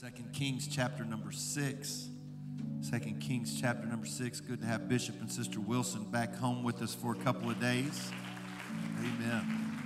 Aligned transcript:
Second 0.00 0.32
Kings 0.32 0.66
chapter 0.66 1.04
number 1.04 1.30
six. 1.30 2.08
Second 2.80 3.20
Kings 3.20 3.60
chapter 3.60 3.86
number 3.86 4.06
six. 4.06 4.40
Good 4.40 4.62
to 4.62 4.66
have 4.66 4.88
Bishop 4.88 5.20
and 5.20 5.30
Sister 5.30 5.60
Wilson 5.60 6.04
back 6.04 6.34
home 6.34 6.64
with 6.64 6.80
us 6.80 6.94
for 6.94 7.12
a 7.12 7.16
couple 7.16 7.50
of 7.50 7.60
days. 7.60 8.10
Amen. 8.98 9.76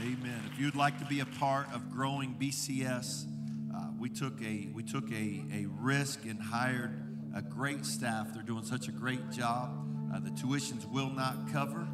Amen. 0.00 0.40
If 0.52 0.60
you'd 0.60 0.76
like 0.76 1.00
to 1.00 1.04
be 1.04 1.18
a 1.18 1.26
part 1.26 1.66
of 1.74 1.90
growing 1.90 2.36
BCS, 2.40 3.24
uh, 3.74 3.88
we 3.98 4.08
took 4.08 4.40
a 4.40 4.68
we 4.72 4.84
took 4.84 5.10
a, 5.10 5.42
a 5.52 5.66
risk 5.80 6.24
and 6.24 6.40
hired 6.40 6.92
a 7.34 7.42
great 7.42 7.84
staff. 7.84 8.28
They're 8.34 8.44
doing 8.44 8.64
such 8.64 8.86
a 8.86 8.92
great 8.92 9.32
job. 9.32 9.84
Uh, 10.14 10.20
the 10.20 10.30
tuitions 10.30 10.88
will 10.88 11.10
not 11.10 11.52
cover, 11.52 11.88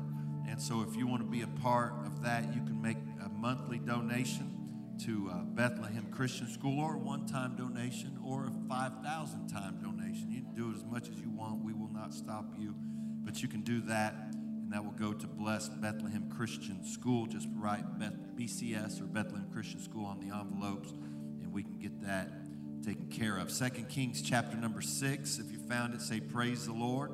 and 0.47 0.61
so 0.61 0.85
if 0.87 0.95
you 0.95 1.07
want 1.07 1.23
to 1.23 1.27
be 1.27 1.41
a 1.41 1.63
part 1.63 1.95
of 2.05 2.23
that, 2.23 2.55
you 2.55 2.61
can 2.61 2.83
make 2.83 2.99
a 3.25 3.31
monthly 3.31 3.79
donation 3.79 4.60
to 5.05 5.31
uh, 5.31 5.39
Bethlehem 5.45 6.07
Christian 6.11 6.49
School 6.49 6.81
or 6.81 6.95
a 6.95 6.99
one 6.99 7.27
time 7.27 7.57
donation 7.57 8.19
or 8.25 8.47
a 8.47 8.69
5,000 8.69 9.49
time 9.49 9.79
donation. 9.83 10.31
You 10.31 10.43
can 10.43 10.55
do 10.55 10.71
it 10.71 10.77
as 10.77 10.85
much 10.85 11.09
as 11.09 11.19
you 11.19 11.31
want. 11.31 11.65
We 11.65 11.73
will 11.73 11.91
not 11.93 12.13
stop 12.13 12.55
you. 12.59 12.75
But 13.23 13.43
you 13.43 13.49
can 13.49 13.63
do 13.63 13.81
that, 13.83 14.15
and 14.33 14.73
that 14.73 14.85
will 14.85 14.93
go 14.93 15.13
to 15.13 15.27
bless 15.27 15.69
Bethlehem 15.69 16.31
Christian 16.31 16.85
School. 16.85 17.27
Just 17.27 17.49
write 17.57 17.99
Beth- 17.99 18.37
BCS 18.37 19.01
or 19.01 19.05
Bethlehem 19.05 19.49
Christian 19.53 19.81
School 19.81 20.05
on 20.05 20.21
the 20.21 20.35
envelopes, 20.35 20.91
and 20.91 21.53
we 21.53 21.63
can 21.63 21.79
get 21.79 22.03
that 22.03 22.31
taken 22.83 23.09
care 23.09 23.37
of. 23.37 23.51
Second 23.51 23.89
Kings 23.89 24.23
chapter 24.23 24.57
number 24.57 24.81
6. 24.81 25.39
If 25.39 25.51
you 25.51 25.59
found 25.59 25.95
it, 25.95 26.03
say, 26.03 26.21
Praise 26.21 26.67
the 26.67 26.73
Lord. 26.73 27.13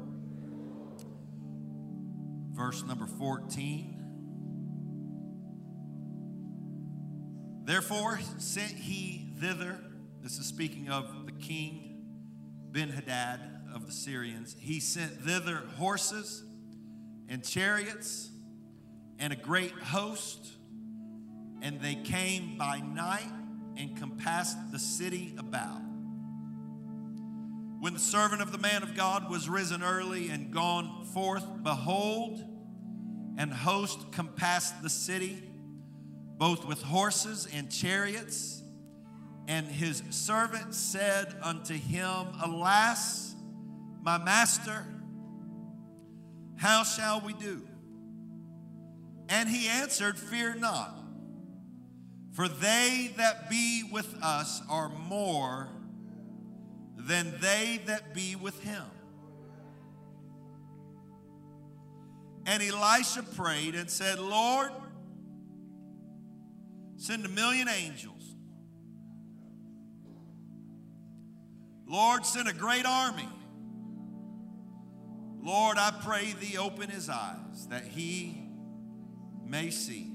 Verse 2.53 2.83
number 2.85 3.07
14. 3.07 3.96
Therefore 7.67 8.21
sent 8.39 8.71
he 8.71 9.27
thither, 9.41 9.81
this 10.23 10.39
is 10.39 10.47
speaking 10.47 10.89
of 10.89 11.27
the 11.27 11.33
king 11.33 12.05
Ben 12.71 12.91
Hadad 12.91 13.41
of 13.75 13.87
the 13.87 13.93
Syrians, 13.93 14.55
he 14.57 14.79
sent 14.79 15.11
thither 15.23 15.65
horses 15.77 16.45
and 17.29 17.43
chariots 17.45 18.31
and 19.19 19.33
a 19.33 19.37
great 19.37 19.73
host, 19.73 20.47
and 21.61 21.81
they 21.81 21.97
came 21.97 22.57
by 22.57 22.79
night 22.79 23.33
and 23.77 23.97
compassed 23.97 24.71
the 24.71 24.79
city 24.79 25.35
about. 25.37 25.81
When 27.81 27.95
the 27.95 27.99
servant 27.99 28.43
of 28.43 28.53
the 28.53 28.59
man 28.59 28.85
of 28.85 28.95
God 28.95 29.29
was 29.29 29.49
risen 29.49 29.83
early 29.83 30.29
and 30.29 30.53
gone 30.53 31.05
forth, 31.13 31.45
behold, 31.65 32.45
an 33.39 33.51
host 33.51 34.13
compassed 34.13 34.85
the 34.85 34.91
city 34.91 35.43
both 36.39 36.67
with 36.67 36.83
horses 36.83 37.49
and 37.53 37.71
chariots. 37.71 38.63
And 39.49 39.67
his 39.67 40.03
servant 40.11 40.75
said 40.75 41.35
unto 41.43 41.75
him, 41.75 42.27
Alas, 42.43 43.35
my 44.03 44.19
master, 44.19 44.85
how 46.57 46.85
shall 46.85 47.21
we 47.21 47.33
do? 47.33 47.67
And 49.29 49.49
he 49.49 49.69
answered, 49.69 50.19
Fear 50.19 50.57
not, 50.57 50.99
for 52.33 52.49
they 52.49 53.13
that 53.17 53.49
be 53.51 53.83
with 53.91 54.15
us 54.23 54.63
are 54.69 54.89
more 54.89 55.69
than 56.97 57.33
they 57.41 57.81
that 57.87 58.15
be 58.15 58.37
with 58.37 58.61
him. 58.63 58.83
And 62.47 62.63
Elisha 62.63 63.23
prayed 63.23 63.75
and 63.75 63.91
said, 63.91 64.19
Lord, 64.21 64.71
Send 66.97 67.25
a 67.25 67.29
million 67.29 67.69
angels. 67.69 68.35
Lord, 71.87 72.27
send 72.27 72.49
a 72.49 72.53
great 72.53 72.85
army. 72.85 73.29
Lord, 75.41 75.79
I 75.79 75.93
pray 76.03 76.35
thee 76.41 76.59
open 76.59 76.91
his 76.91 77.09
eyes 77.09 77.69
that 77.71 77.85
he 77.85 78.37
may 79.47 79.71
see. 79.71 80.13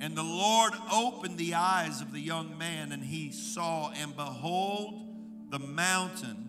And 0.00 0.16
the 0.16 0.22
Lord 0.22 0.72
opened 0.92 1.38
the 1.38 1.54
eyes 1.54 2.00
of 2.00 2.12
the 2.12 2.20
young 2.20 2.56
man, 2.56 2.92
and 2.92 3.02
he 3.02 3.32
saw, 3.32 3.90
and 3.90 4.16
behold, 4.16 5.50
the 5.50 5.58
mountain 5.58 6.46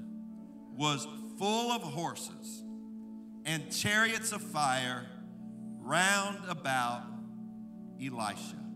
was 0.77 1.07
full 1.37 1.71
of 1.71 1.81
horses 1.81 2.63
and 3.45 3.71
chariots 3.71 4.31
of 4.31 4.41
fire 4.41 5.05
round 5.79 6.39
about 6.49 7.03
Elisha. 8.01 8.66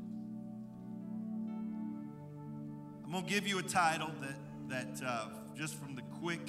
I'm 3.11 3.15
going 3.15 3.27
to 3.27 3.33
give 3.33 3.45
you 3.45 3.59
a 3.59 3.63
title 3.63 4.09
that, 4.21 4.99
that 4.99 5.05
uh, 5.05 5.25
just 5.53 5.75
from 5.75 5.97
the 5.97 6.01
quick 6.21 6.39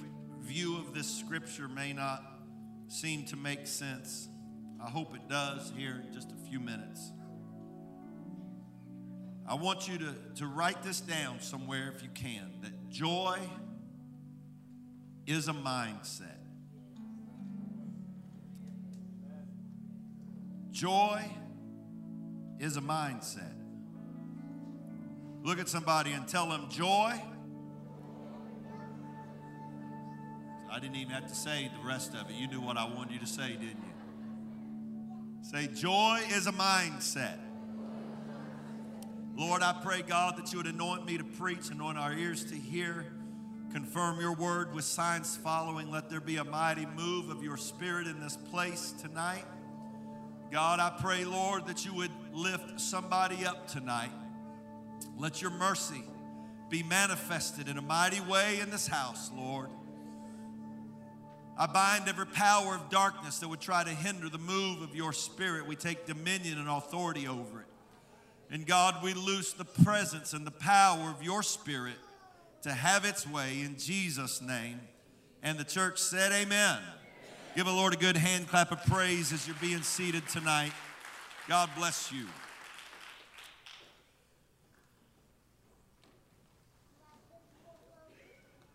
view 0.42 0.76
of 0.76 0.94
this 0.94 1.08
scripture 1.08 1.66
may 1.66 1.92
not 1.92 2.22
seem 2.86 3.24
to 3.24 3.36
make 3.36 3.66
sense. 3.66 4.28
I 4.80 4.88
hope 4.88 5.12
it 5.16 5.28
does 5.28 5.72
here 5.76 6.04
in 6.06 6.14
just 6.14 6.30
a 6.30 6.36
few 6.48 6.60
minutes. 6.60 7.10
I 9.44 9.54
want 9.54 9.88
you 9.88 9.98
to, 9.98 10.14
to 10.36 10.46
write 10.46 10.84
this 10.84 11.00
down 11.00 11.40
somewhere 11.40 11.92
if 11.96 12.00
you 12.00 12.10
can 12.14 12.52
that 12.62 12.88
joy 12.88 13.40
is 15.26 15.48
a 15.48 15.52
mindset. 15.52 16.28
Joy 20.70 21.24
is 22.60 22.76
a 22.76 22.80
mindset. 22.80 23.61
Look 25.42 25.58
at 25.58 25.68
somebody 25.68 26.12
and 26.12 26.26
tell 26.28 26.48
them, 26.48 26.68
joy. 26.70 27.20
I 30.70 30.78
didn't 30.78 30.96
even 30.96 31.12
have 31.12 31.26
to 31.26 31.34
say 31.34 31.70
the 31.80 31.86
rest 31.86 32.14
of 32.14 32.30
it. 32.30 32.36
You 32.36 32.46
knew 32.46 32.60
what 32.60 32.76
I 32.76 32.84
wanted 32.84 33.12
you 33.12 33.18
to 33.18 33.26
say, 33.26 33.48
didn't 33.52 33.62
you? 33.62 33.92
Say, 35.42 35.66
joy 35.66 36.20
is 36.30 36.46
a 36.46 36.52
mindset. 36.52 37.38
Lord, 39.36 39.62
I 39.62 39.74
pray, 39.82 40.02
God, 40.02 40.38
that 40.38 40.52
you 40.52 40.58
would 40.58 40.66
anoint 40.66 41.06
me 41.06 41.18
to 41.18 41.24
preach, 41.24 41.70
anoint 41.70 41.98
our 41.98 42.12
ears 42.12 42.44
to 42.44 42.54
hear, 42.54 43.06
confirm 43.72 44.20
your 44.20 44.34
word 44.34 44.72
with 44.74 44.84
signs 44.84 45.36
following. 45.36 45.90
Let 45.90 46.08
there 46.08 46.20
be 46.20 46.36
a 46.36 46.44
mighty 46.44 46.86
move 46.86 47.30
of 47.30 47.42
your 47.42 47.56
spirit 47.56 48.06
in 48.06 48.20
this 48.20 48.36
place 48.36 48.94
tonight. 49.02 49.44
God, 50.52 50.80
I 50.80 50.92
pray, 51.00 51.24
Lord, 51.24 51.66
that 51.66 51.84
you 51.84 51.94
would 51.94 52.12
lift 52.32 52.78
somebody 52.78 53.44
up 53.44 53.66
tonight. 53.66 54.12
Let 55.18 55.40
your 55.40 55.50
mercy 55.50 56.02
be 56.68 56.82
manifested 56.82 57.68
in 57.68 57.78
a 57.78 57.82
mighty 57.82 58.20
way 58.20 58.60
in 58.60 58.70
this 58.70 58.86
house, 58.86 59.30
Lord. 59.36 59.68
I 61.58 61.66
bind 61.66 62.08
every 62.08 62.26
power 62.26 62.74
of 62.74 62.88
darkness 62.88 63.38
that 63.38 63.48
would 63.48 63.60
try 63.60 63.84
to 63.84 63.90
hinder 63.90 64.28
the 64.28 64.38
move 64.38 64.80
of 64.80 64.96
your 64.96 65.12
spirit. 65.12 65.66
We 65.66 65.76
take 65.76 66.06
dominion 66.06 66.58
and 66.58 66.68
authority 66.68 67.28
over 67.28 67.60
it. 67.60 67.66
And 68.50 68.66
God, 68.66 69.02
we 69.02 69.14
loose 69.14 69.52
the 69.52 69.64
presence 69.64 70.32
and 70.32 70.46
the 70.46 70.50
power 70.50 71.10
of 71.10 71.22
your 71.22 71.42
spirit 71.42 71.96
to 72.62 72.72
have 72.72 73.04
its 73.04 73.26
way 73.26 73.60
in 73.60 73.76
Jesus' 73.78 74.40
name. 74.40 74.80
And 75.42 75.58
the 75.58 75.64
church 75.64 75.98
said, 75.98 76.32
Amen. 76.32 76.78
Give 77.54 77.66
the 77.66 77.72
Lord 77.72 77.92
a 77.92 77.98
good 77.98 78.16
hand 78.16 78.48
clap 78.48 78.72
of 78.72 78.82
praise 78.86 79.32
as 79.32 79.46
you're 79.46 79.56
being 79.60 79.82
seated 79.82 80.26
tonight. 80.28 80.72
God 81.48 81.68
bless 81.76 82.10
you. 82.10 82.26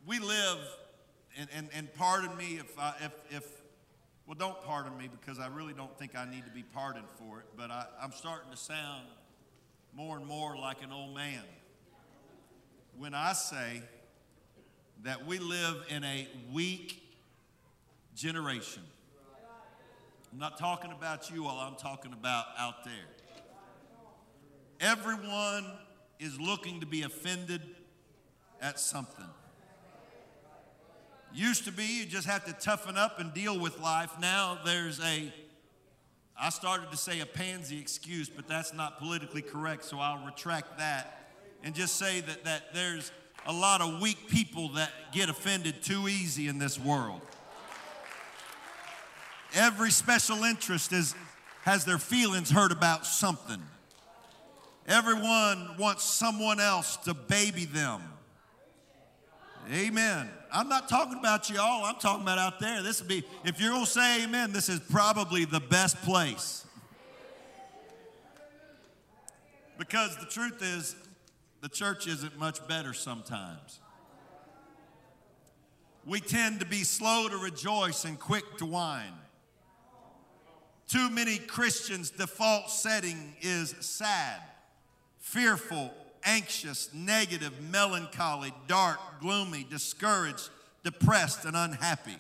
We 0.08 0.20
live, 0.20 0.58
and, 1.38 1.50
and, 1.54 1.70
and 1.74 1.94
pardon 1.94 2.36
me 2.38 2.58
if, 2.60 2.80
I, 2.80 2.94
if, 3.02 3.12
if, 3.30 3.62
well, 4.26 4.36
don't 4.40 4.60
pardon 4.62 4.98
me 4.98 5.10
because 5.12 5.38
I 5.38 5.48
really 5.48 5.74
don't 5.74 5.96
think 6.00 6.16
I 6.16 6.26
need 6.26 6.46
to 6.46 6.52
be 6.52 6.64
pardoned 6.64 7.10
for 7.20 7.40
it, 7.40 7.46
but 7.58 7.70
I, 7.70 7.86
I'm 8.02 8.14
starting 8.14 8.50
to 8.50 8.58
sound 8.58 9.04
more 9.94 10.18
and 10.18 10.26
more 10.26 10.56
like 10.56 10.82
an 10.82 10.94
old 10.94 11.14
man 11.14 11.44
when 12.98 13.14
I 13.14 13.34
say 13.34 13.82
that 15.04 15.28
we 15.28 15.40
live 15.40 15.76
in 15.90 16.06
a 16.06 16.28
weak 16.54 17.04
generation. 18.16 18.84
I'm 20.32 20.40
not 20.40 20.58
talking 20.58 20.92
about 20.92 21.30
you 21.30 21.46
all, 21.48 21.60
I'm 21.60 21.76
talking 21.76 22.14
about 22.14 22.46
out 22.58 22.86
there. 22.86 22.94
Everyone 24.80 25.66
is 26.20 26.40
looking 26.40 26.80
to 26.80 26.86
be 26.86 27.04
offended 27.04 27.62
at 28.62 28.80
something. 28.80 29.26
Used 31.34 31.66
to 31.66 31.72
be 31.72 32.00
you 32.00 32.06
just 32.06 32.28
have 32.28 32.46
to 32.46 32.54
toughen 32.54 32.98
up 32.98 33.20
and 33.20 33.34
deal 33.34 33.60
with 33.60 33.80
life. 33.80 34.12
Now 34.20 34.60
there's 34.66 35.00
a, 35.00 35.32
I 36.40 36.50
started 36.50 36.90
to 36.92 36.98
say 36.98 37.20
a 37.20 37.26
pansy 37.26 37.80
excuse, 37.80 38.30
but 38.30 38.48
that's 38.48 38.74
not 38.74 38.98
politically 38.98 39.42
correct, 39.42 39.86
so 39.86 40.00
I'll 40.00 40.26
retract 40.26 40.78
that 40.80 41.32
and 41.64 41.76
just 41.76 41.96
say 41.96 42.22
that, 42.22 42.46
that 42.46 42.74
there's 42.74 43.12
a 43.46 43.54
lot 43.54 43.82
of 43.82 44.02
weak 44.02 44.30
people 44.30 44.70
that 44.70 44.92
get 45.12 45.30
offended 45.30 45.82
too 45.84 46.08
easy 46.08 46.48
in 46.48 46.60
this 46.60 46.80
world. 46.80 47.22
Every 49.56 49.92
special 49.92 50.44
interest 50.44 50.92
is, 50.92 51.16
has 51.64 51.86
their 51.86 51.98
feelings 51.98 52.50
hurt 52.50 52.72
about 52.72 53.06
something. 53.06 53.62
Everyone 54.88 55.76
wants 55.78 56.04
someone 56.04 56.60
else 56.60 56.98
to 56.98 57.14
baby 57.14 57.66
them. 57.66 58.02
Amen. 59.72 60.30
I'm 60.52 60.70
not 60.70 60.88
talking 60.88 61.20
about 61.20 61.50
y'all, 61.50 61.84
I'm 61.84 61.96
talking 61.96 62.24
about 62.24 62.38
out 62.38 62.60
there. 62.60 62.82
This 62.82 63.02
would 63.02 63.10
be, 63.10 63.24
if 63.44 63.60
you're 63.60 63.72
going 63.72 63.84
to 63.84 63.92
say 63.92 64.24
amen, 64.24 64.54
this 64.54 64.70
is 64.70 64.80
probably 64.80 65.44
the 65.44 65.60
best 65.60 66.02
place. 66.04 66.66
Because 69.78 70.16
the 70.18 70.26
truth 70.26 70.62
is, 70.62 70.96
the 71.62 71.70
church 71.70 72.08
isn't 72.08 72.38
much 72.40 72.66
better 72.68 72.94
sometimes. 72.94 73.80
We 76.06 76.22
tend 76.22 76.62
to 76.62 76.66
be 76.66 76.84
slow 76.84 77.28
to 77.28 77.38
rejoice 77.38 78.06
and 78.06 78.18
quick 78.18 78.58
to 78.58 78.66
whine. 78.66 79.14
Too 80.88 81.10
many 81.10 81.38
Christians' 81.38 82.10
default 82.10 82.70
setting 82.70 83.36
is 83.42 83.76
sad, 83.82 84.42
fearful, 85.20 85.94
anxious, 86.28 86.90
negative, 86.94 87.54
melancholy, 87.72 88.54
dark, 88.68 89.00
gloomy, 89.22 89.66
discouraged, 89.68 90.50
depressed, 90.84 91.46
and 91.46 91.56
unhappy. 91.56 92.18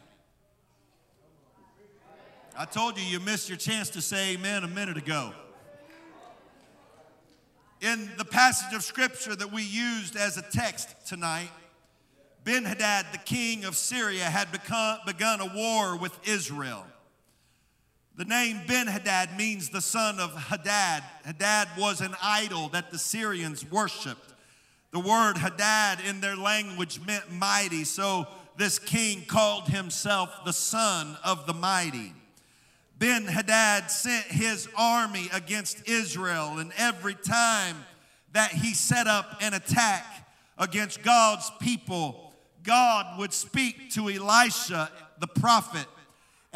I 2.57 2.65
told 2.65 2.97
you 2.97 3.03
you 3.03 3.19
missed 3.19 3.49
your 3.49 3.57
chance 3.57 3.89
to 3.91 4.01
say 4.01 4.33
amen 4.33 4.63
a 4.63 4.67
minute 4.67 4.97
ago. 4.97 5.33
In 7.81 8.09
the 8.17 8.25
passage 8.25 8.73
of 8.73 8.81
scripture 8.81 9.35
that 9.35 9.51
we 9.51 9.61
used 9.61 10.15
as 10.15 10.37
a 10.37 10.41
text 10.41 10.95
tonight, 11.05 11.51
Ben 12.43 12.63
Hadad, 12.63 13.05
the 13.11 13.19
king 13.19 13.65
of 13.65 13.75
Syria, 13.75 14.23
had 14.23 14.51
become, 14.51 14.99
begun 15.05 15.41
a 15.41 15.53
war 15.53 15.97
with 15.97 16.17
Israel. 16.27 16.83
The 18.17 18.25
name 18.25 18.61
Ben 18.67 18.87
Hadad 18.87 19.37
means 19.37 19.69
the 19.69 19.79
son 19.79 20.19
of 20.19 20.33
Hadad. 20.33 21.03
Hadad 21.23 21.67
was 21.77 22.01
an 22.01 22.15
idol 22.19 22.67
that 22.69 22.89
the 22.89 22.97
Syrians 22.97 23.63
worshiped. 23.69 24.33
The 24.89 24.99
word 24.99 25.37
Hadad 25.37 25.99
in 26.03 26.19
their 26.19 26.35
language 26.35 26.99
meant 27.05 27.31
mighty, 27.31 27.83
so 27.83 28.25
this 28.57 28.79
king 28.79 29.23
called 29.27 29.67
himself 29.67 30.31
the 30.45 30.51
son 30.53 31.15
of 31.23 31.45
the 31.45 31.53
mighty. 31.53 32.11
Ben 32.97 33.25
Hadad 33.25 33.91
sent 33.91 34.25
his 34.25 34.67
army 34.75 35.29
against 35.31 35.87
Israel, 35.87 36.57
and 36.57 36.71
every 36.75 37.13
time 37.13 37.85
that 38.33 38.49
he 38.49 38.73
set 38.73 39.05
up 39.05 39.37
an 39.41 39.53
attack 39.53 40.27
against 40.57 41.03
God's 41.03 41.51
people, 41.59 42.33
God 42.63 43.19
would 43.19 43.31
speak 43.31 43.91
to 43.91 44.09
Elisha, 44.09 44.89
the 45.19 45.27
prophet, 45.27 45.85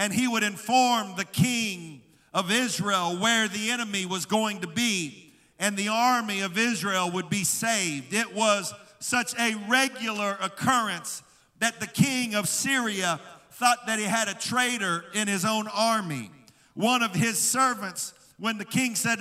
and 0.02 0.12
he 0.12 0.28
would 0.28 0.42
inform 0.42 1.16
the 1.16 1.26
king 1.26 2.02
of 2.34 2.50
Israel 2.52 3.16
where 3.18 3.48
the 3.48 3.70
enemy 3.70 4.04
was 4.04 4.26
going 4.26 4.62
to 4.62 4.68
be, 4.68 5.32
and 5.60 5.78
the 5.78 5.90
army 5.90 6.42
of 6.42 6.58
Israel 6.58 7.12
would 7.12 7.30
be 7.30 7.44
saved. 7.44 8.12
It 8.12 8.34
was 8.34 8.74
such 8.98 9.38
a 9.40 9.54
regular 9.70 10.40
occurrence 10.42 11.22
that 11.60 11.80
the 11.80 11.86
king 11.86 12.34
of 12.34 12.50
Syria 12.50 13.20
thought 13.52 13.86
that 13.86 14.00
he 14.00 14.06
had 14.06 14.28
a 14.28 14.34
traitor 14.34 15.06
in 15.14 15.28
his 15.28 15.46
own 15.46 15.68
army. 15.68 16.32
One 16.74 17.04
of 17.04 17.14
his 17.14 17.38
servants, 17.38 18.16
when 18.40 18.58
the 18.58 18.66
king 18.66 18.96
said, 18.96 19.20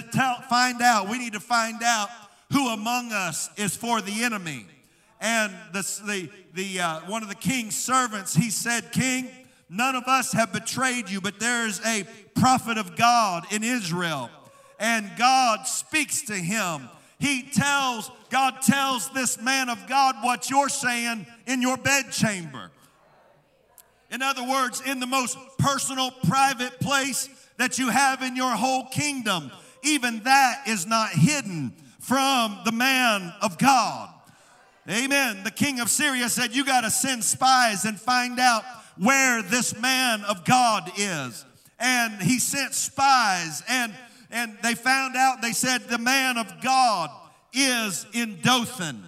Find 0.49 0.81
out, 0.81 1.11
we 1.11 1.19
need 1.19 1.35
to 1.35 1.41
find 1.41 1.83
out 1.83 2.09
who 2.53 2.71
among 2.71 3.13
us 3.13 3.51
is 3.59 3.77
for 3.77 4.01
the 4.01 4.23
enemy. 4.23 4.65
And 5.21 5.53
the, 5.75 5.83
the, 6.07 6.31
the, 6.55 6.81
uh, 6.81 7.01
one 7.01 7.23
of 7.23 7.29
the 7.29 7.35
king's 7.35 7.77
servants, 7.77 8.35
he 8.35 8.49
said, 8.49 8.93
King, 8.93 9.29
none 9.71 9.95
of 9.95 10.05
us 10.05 10.33
have 10.33 10.53
betrayed 10.53 11.09
you, 11.09 11.21
but 11.21 11.41
there's 11.41 11.81
a 11.87 12.05
prophet 12.35 12.77
of 12.77 12.97
God 12.97 13.51
in 13.53 13.65
Israel. 13.65 14.29
And 14.79 15.11
God 15.17 15.67
speaks 15.67 16.23
to 16.23 16.35
him. 16.35 16.89
He 17.19 17.43
tells, 17.43 18.11
God 18.31 18.63
tells 18.63 19.11
this 19.11 19.41
man 19.41 19.69
of 19.69 19.87
God 19.87 20.17
what 20.23 20.51
you're 20.51 20.71
saying 20.71 21.27
in 21.47 21.63
your 21.63 21.77
bedchamber. 21.77 22.71
In 24.11 24.23
other 24.23 24.43
words, 24.43 24.83
in 24.85 24.99
the 24.99 25.07
most 25.07 25.39
personal, 25.59 26.11
private 26.27 26.81
place 26.81 27.29
that 27.59 27.79
you 27.79 27.91
have 27.91 28.23
in 28.23 28.37
your 28.37 28.51
whole 28.53 28.87
kingdom, 28.87 29.53
even 29.83 30.21
that 30.25 30.67
is 30.67 30.87
not 30.87 31.11
hidden 31.11 31.75
from 32.01 32.59
the 32.65 32.73
man 32.73 33.33
of 33.41 33.59
God. 33.59 34.09
Amen. 34.89 35.45
The 35.45 35.51
king 35.51 35.79
of 35.79 35.89
Syria 35.89 36.29
said, 36.29 36.57
You 36.57 36.65
got 36.65 36.81
to 36.81 36.91
send 36.91 37.23
spies 37.23 37.85
and 37.85 38.01
find 38.01 38.41
out 38.41 38.65
where 39.01 39.43
this 39.43 39.79
man 39.81 40.23
of 40.25 40.45
God 40.45 40.91
is. 40.97 41.45
And 41.79 42.23
he 42.23 42.39
sent 42.39 42.75
spies, 42.75 43.63
and, 43.67 43.95
and 44.31 44.59
they 44.63 44.75
found 44.75 45.17
out, 45.17 45.41
they 45.41 45.53
said, 45.53 45.89
The 45.89 45.99
man 45.99 46.37
of 46.37 46.61
God 46.61 47.11
is 47.55 48.07
in 48.13 48.39
Dothan. 48.43 49.03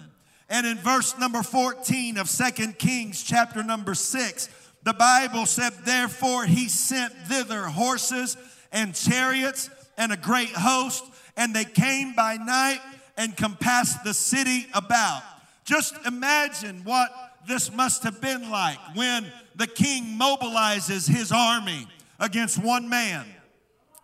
And 0.49 0.65
in 0.65 0.77
verse 0.77 1.17
number 1.19 1.43
14 1.43 2.17
of 2.17 2.29
Second 2.29 2.79
Kings, 2.79 3.23
chapter 3.23 3.63
number 3.63 3.93
6, 3.93 4.49
the 4.81 4.93
Bible 4.93 5.45
said, 5.45 5.73
Therefore 5.85 6.45
he 6.45 6.67
sent 6.67 7.13
thither 7.27 7.63
horses 7.63 8.35
and 8.71 8.95
chariots 8.95 9.69
and 9.97 10.11
a 10.11 10.17
great 10.17 10.49
host, 10.49 11.03
and 11.37 11.55
they 11.55 11.65
came 11.65 12.13
by 12.15 12.37
night 12.37 12.81
and 13.15 13.37
compassed 13.37 14.03
the 14.03 14.13
city 14.13 14.65
about. 14.73 15.21
Just 15.63 15.95
imagine 16.05 16.81
what 16.83 17.11
this 17.47 17.71
must 17.71 18.03
have 18.03 18.21
been 18.21 18.49
like 18.49 18.77
when 18.95 19.31
the 19.55 19.67
king 19.67 20.17
mobilizes 20.19 21.07
his 21.07 21.31
army 21.31 21.87
against 22.19 22.57
one 22.57 22.89
man. 22.89 23.25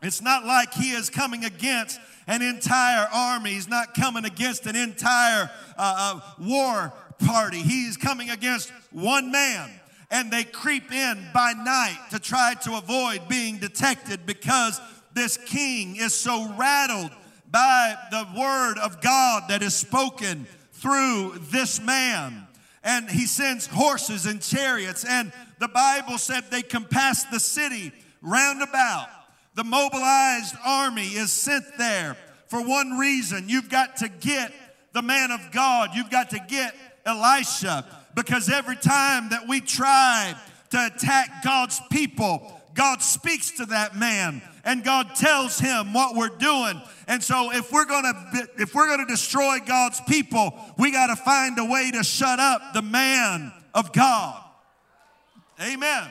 It's 0.01 0.21
not 0.21 0.45
like 0.45 0.73
he 0.73 0.91
is 0.91 1.09
coming 1.09 1.43
against 1.45 1.99
an 2.27 2.41
entire 2.41 3.07
army. 3.11 3.51
He's 3.51 3.67
not 3.67 3.93
coming 3.93 4.23
against 4.23 4.65
an 4.65 4.75
entire 4.75 5.49
uh, 5.77 6.21
uh, 6.21 6.21
war 6.39 6.93
party. 7.19 7.57
He's 7.59 7.97
coming 7.97 8.29
against 8.29 8.71
one 8.91 9.31
man. 9.31 9.69
And 10.11 10.31
they 10.31 10.43
creep 10.43 10.91
in 10.91 11.27
by 11.33 11.53
night 11.53 11.99
to 12.11 12.19
try 12.19 12.55
to 12.63 12.77
avoid 12.77 13.27
being 13.27 13.57
detected 13.57 14.25
because 14.25 14.79
this 15.13 15.37
king 15.37 15.97
is 15.97 16.13
so 16.13 16.51
rattled 16.57 17.11
by 17.51 17.95
the 18.11 18.27
word 18.37 18.77
of 18.79 19.01
God 19.01 19.43
that 19.49 19.61
is 19.61 19.75
spoken 19.75 20.47
through 20.73 21.33
this 21.51 21.81
man. 21.81 22.47
And 22.83 23.09
he 23.09 23.25
sends 23.25 23.67
horses 23.67 24.25
and 24.25 24.41
chariots. 24.41 25.03
And 25.03 25.31
the 25.59 25.67
Bible 25.67 26.17
said 26.17 26.45
they 26.49 26.61
compassed 26.61 27.31
the 27.31 27.39
city 27.39 27.91
round 28.21 28.61
about 28.61 29.07
the 29.55 29.63
mobilized 29.63 30.55
army 30.65 31.07
is 31.07 31.31
sent 31.31 31.65
there 31.77 32.15
for 32.47 32.61
one 32.61 32.97
reason. 32.97 33.49
You've 33.49 33.69
got 33.69 33.97
to 33.97 34.07
get 34.07 34.53
the 34.93 35.01
man 35.01 35.31
of 35.31 35.51
God, 35.51 35.91
you've 35.93 36.09
got 36.09 36.29
to 36.31 36.39
get 36.47 36.73
Elisha, 37.05 37.85
because 38.15 38.49
every 38.49 38.75
time 38.75 39.29
that 39.29 39.47
we 39.47 39.61
try 39.61 40.33
to 40.71 40.85
attack 40.85 41.43
God's 41.43 41.79
people, 41.91 42.61
God 42.73 43.01
speaks 43.01 43.51
to 43.57 43.65
that 43.67 43.95
man 43.95 44.41
and 44.69 44.83
God 44.83 45.15
tells 45.15 45.59
him 45.59 45.93
what 45.93 46.15
we're 46.15 46.29
doing. 46.29 46.79
And 47.07 47.23
so 47.23 47.51
if 47.51 47.71
we're 47.71 47.85
going 47.85 48.03
to 48.03 48.47
if 48.59 48.75
we're 48.75 48.85
going 48.85 48.99
to 48.99 49.11
destroy 49.11 49.57
God's 49.65 49.99
people, 50.01 50.53
we 50.77 50.91
got 50.91 51.07
to 51.07 51.15
find 51.15 51.57
a 51.57 51.65
way 51.65 51.89
to 51.89 52.03
shut 52.03 52.39
up 52.39 52.73
the 52.75 52.83
man 52.83 53.51
of 53.73 53.91
God. 53.91 54.39
Amen. 55.59 56.07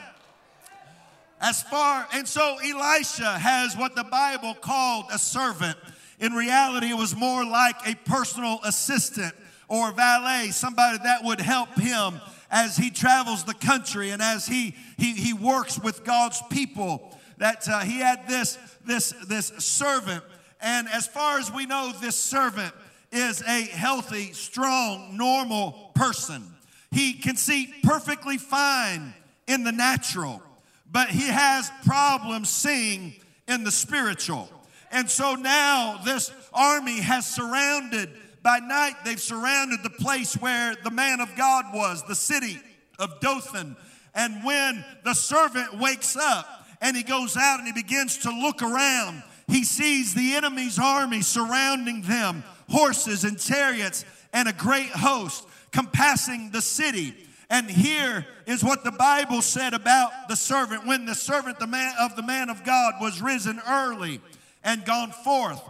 As 1.40 1.62
far, 1.62 2.08
and 2.12 2.26
so 2.26 2.56
Elisha 2.58 3.38
has 3.38 3.76
what 3.76 3.94
the 3.94 4.02
Bible 4.02 4.54
called 4.54 5.04
a 5.12 5.18
servant. 5.20 5.78
In 6.18 6.32
reality, 6.32 6.90
it 6.90 6.98
was 6.98 7.14
more 7.14 7.44
like 7.44 7.76
a 7.86 7.94
personal 8.10 8.58
assistant 8.64 9.34
or 9.68 9.92
valet, 9.92 10.50
somebody 10.50 10.98
that 11.04 11.22
would 11.22 11.40
help 11.40 11.78
him 11.78 12.20
as 12.50 12.76
he 12.76 12.90
travels 12.90 13.44
the 13.44 13.54
country 13.54 14.10
and 14.10 14.20
as 14.20 14.48
he, 14.48 14.74
he, 14.96 15.12
he 15.12 15.32
works 15.32 15.78
with 15.78 16.02
God's 16.02 16.42
people. 16.50 17.14
That 17.38 17.68
uh, 17.68 17.80
he 17.80 17.98
had 17.98 18.28
this, 18.28 18.58
this, 18.84 19.14
this 19.26 19.46
servant. 19.58 20.22
And 20.60 20.88
as 20.88 21.06
far 21.06 21.38
as 21.38 21.52
we 21.52 21.66
know, 21.66 21.92
this 22.00 22.16
servant 22.16 22.74
is 23.10 23.42
a 23.42 23.62
healthy, 23.62 24.32
strong, 24.32 25.16
normal 25.16 25.92
person. 25.94 26.44
He 26.90 27.14
can 27.14 27.36
see 27.36 27.72
perfectly 27.82 28.38
fine 28.38 29.14
in 29.46 29.64
the 29.64 29.72
natural 29.72 30.42
but 30.90 31.10
he 31.10 31.26
has 31.28 31.70
problems 31.84 32.48
seeing 32.48 33.14
in 33.46 33.64
the 33.64 33.70
spiritual. 33.70 34.48
And 34.90 35.08
so 35.08 35.34
now 35.34 36.00
this 36.04 36.32
army 36.52 37.00
has 37.00 37.26
surrounded, 37.26 38.10
by 38.42 38.58
night, 38.58 38.94
they've 39.04 39.20
surrounded 39.20 39.82
the 39.82 39.90
place 39.90 40.34
where 40.34 40.74
the 40.82 40.90
man 40.90 41.20
of 41.20 41.34
God 41.36 41.66
was, 41.74 42.02
the 42.04 42.14
city 42.14 42.58
of 42.98 43.20
Dothan. 43.20 43.76
And 44.14 44.44
when 44.44 44.84
the 45.04 45.14
servant 45.14 45.78
wakes 45.78 46.16
up 46.16 46.46
and 46.80 46.96
he 46.96 47.02
goes 47.02 47.36
out 47.36 47.58
and 47.58 47.66
he 47.66 47.72
begins 47.72 48.18
to 48.18 48.30
look 48.30 48.62
around, 48.62 49.22
he 49.46 49.64
sees 49.64 50.14
the 50.14 50.34
enemy's 50.34 50.78
army 50.78 51.22
surrounding 51.22 52.02
them, 52.02 52.44
horses 52.68 53.24
and 53.24 53.38
chariots, 53.38 54.04
and 54.32 54.48
a 54.48 54.52
great 54.52 54.90
host 54.90 55.46
compassing 55.72 56.50
the 56.50 56.62
city. 56.62 57.14
And 57.50 57.70
here 57.70 58.26
is 58.46 58.62
what 58.62 58.84
the 58.84 58.92
Bible 58.92 59.40
said 59.40 59.72
about 59.72 60.28
the 60.28 60.36
servant. 60.36 60.86
When 60.86 61.06
the 61.06 61.14
servant 61.14 61.58
the 61.58 61.66
man, 61.66 61.94
of 61.98 62.14
the 62.14 62.22
man 62.22 62.50
of 62.50 62.62
God 62.62 62.94
was 63.00 63.22
risen 63.22 63.60
early 63.66 64.20
and 64.62 64.84
gone 64.84 65.12
forth 65.12 65.62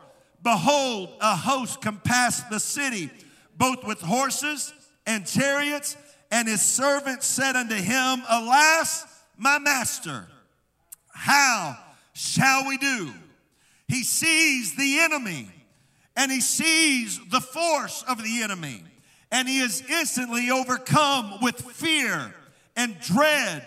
behold, 0.43 1.11
a 1.21 1.37
host 1.37 1.81
compassed 1.81 2.49
the 2.51 2.61
city, 2.61 3.11
both 3.57 3.85
with 3.85 4.01
horses 4.01 4.73
and 5.07 5.27
chariots. 5.27 5.97
And 6.31 6.47
his 6.47 6.63
servant 6.63 7.23
said 7.23 7.57
unto 7.57 7.75
him, 7.75 8.23
Alas, 8.29 9.07
my 9.37 9.59
master, 9.59 10.27
how 11.19 11.77
shall 12.13 12.69
we 12.69 12.79
do? 12.79 13.13
He 13.89 14.05
sees 14.05 14.77
the 14.77 15.01
enemy 15.01 15.51
and 16.15 16.31
he 16.31 16.41
sees 16.41 17.21
the 17.31 17.41
force 17.41 18.05
of 18.09 18.23
the 18.23 18.43
enemy, 18.43 18.83
and 19.31 19.49
he 19.49 19.59
is 19.61 19.83
instantly 19.89 20.51
overcome 20.51 21.39
with 21.43 21.61
fear 21.61 22.35
and 22.77 22.99
dread. 23.01 23.67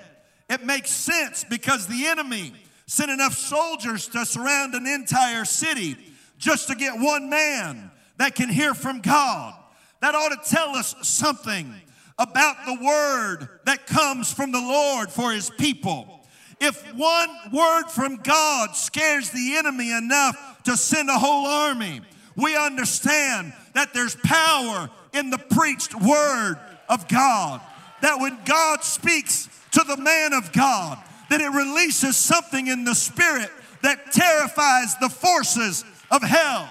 It 0.50 0.65
makes 0.65 0.91
sense 0.91 1.46
because 1.50 1.88
the 1.88 2.08
enemy 2.08 2.53
sent 2.88 3.12
enough 3.12 3.34
soldiers 3.38 4.08
to 4.10 4.25
surround 4.25 4.74
an 4.74 4.88
entire 4.88 5.46
city 5.46 5.98
just 6.38 6.67
to 6.67 6.75
get 6.75 7.00
one 7.00 7.29
man 7.29 7.91
that 8.17 8.36
can 8.36 8.50
hear 8.50 8.74
from 8.74 9.01
God. 9.01 9.53
That 10.01 10.15
ought 10.15 10.29
to 10.29 10.50
tell 10.50 10.75
us 10.75 10.96
something 11.03 11.74
about 12.17 12.65
the 12.65 12.75
word 12.84 13.48
that 13.65 13.88
comes 13.88 14.34
from 14.34 14.51
the 14.51 14.60
Lord 14.60 15.10
for 15.10 15.31
his 15.31 15.50
people. 15.50 16.21
If 16.62 16.94
one 16.94 17.30
word 17.51 17.86
from 17.88 18.18
God 18.18 18.75
scares 18.75 19.32
the 19.32 19.56
enemy 19.58 19.91
enough 19.91 20.62
to 20.65 20.77
send 20.77 21.10
a 21.10 21.18
whole 21.18 21.48
army, 21.48 22.01
we 22.36 22.56
understand 22.56 23.53
that 23.74 23.96
there's 23.96 24.15
power 24.15 24.91
in 25.12 25.32
the 25.32 25.39
preached 25.39 26.00
word 26.00 26.58
of 26.88 27.08
God. 27.08 27.62
That 28.03 28.20
when 28.20 28.38
God 28.46 28.84
speaks 28.84 29.50
to 29.72 29.84
the 29.88 29.98
man 29.98 30.34
of 30.34 30.51
God, 30.51 31.00
that 31.32 31.41
it 31.41 31.50
releases 31.50 32.15
something 32.15 32.68
in 32.68 32.84
the 32.84 32.94
spirit 32.94 33.50
that 33.82 34.12
terrifies 34.12 34.96
the 34.98 35.10
forces 35.10 35.84
of 36.12 36.22
hell. 36.22 36.70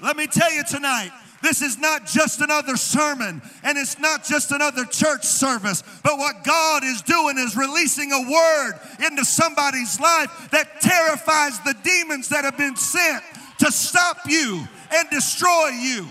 Let 0.00 0.16
me 0.16 0.26
tell 0.26 0.50
you 0.50 0.64
tonight, 0.64 1.10
this 1.42 1.62
is 1.62 1.78
not 1.78 2.06
just 2.06 2.40
another 2.40 2.76
sermon 2.76 3.40
and 3.64 3.78
it's 3.78 3.98
not 3.98 4.24
just 4.24 4.52
another 4.52 4.84
church 4.84 5.24
service, 5.24 5.82
but 6.02 6.18
what 6.18 6.44
God 6.44 6.84
is 6.84 7.02
doing 7.02 7.38
is 7.38 7.56
releasing 7.56 8.12
a 8.12 8.30
word 8.30 8.72
into 9.06 9.24
somebody's 9.24 9.98
life 9.98 10.48
that 10.50 10.80
terrifies 10.80 11.58
the 11.60 11.74
demons 11.82 12.28
that 12.28 12.44
have 12.44 12.58
been 12.58 12.76
sent 12.76 13.22
to 13.58 13.72
stop 13.72 14.18
you 14.26 14.66
and 14.92 15.10
destroy 15.10 15.68
you. 15.68 16.06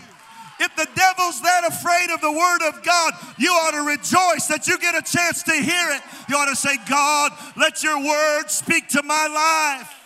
If 0.62 0.76
the 0.76 0.88
devil's 0.94 1.42
that 1.42 1.64
afraid 1.68 2.14
of 2.14 2.20
the 2.20 2.32
word 2.32 2.68
of 2.68 2.84
God, 2.84 3.14
you 3.38 3.50
ought 3.52 3.72
to 3.72 3.84
rejoice 3.84 4.48
that 4.48 4.68
you 4.68 4.78
get 4.78 4.94
a 4.94 5.02
chance 5.02 5.44
to 5.44 5.54
hear 5.54 5.90
it. 5.92 6.02
You 6.28 6.36
ought 6.36 6.50
to 6.50 6.56
say, 6.56 6.76
God, 6.90 7.32
let 7.56 7.82
your 7.82 8.04
word 8.04 8.50
speak 8.50 8.90
to 8.90 9.04
my 9.04 9.28
life. 9.28 9.99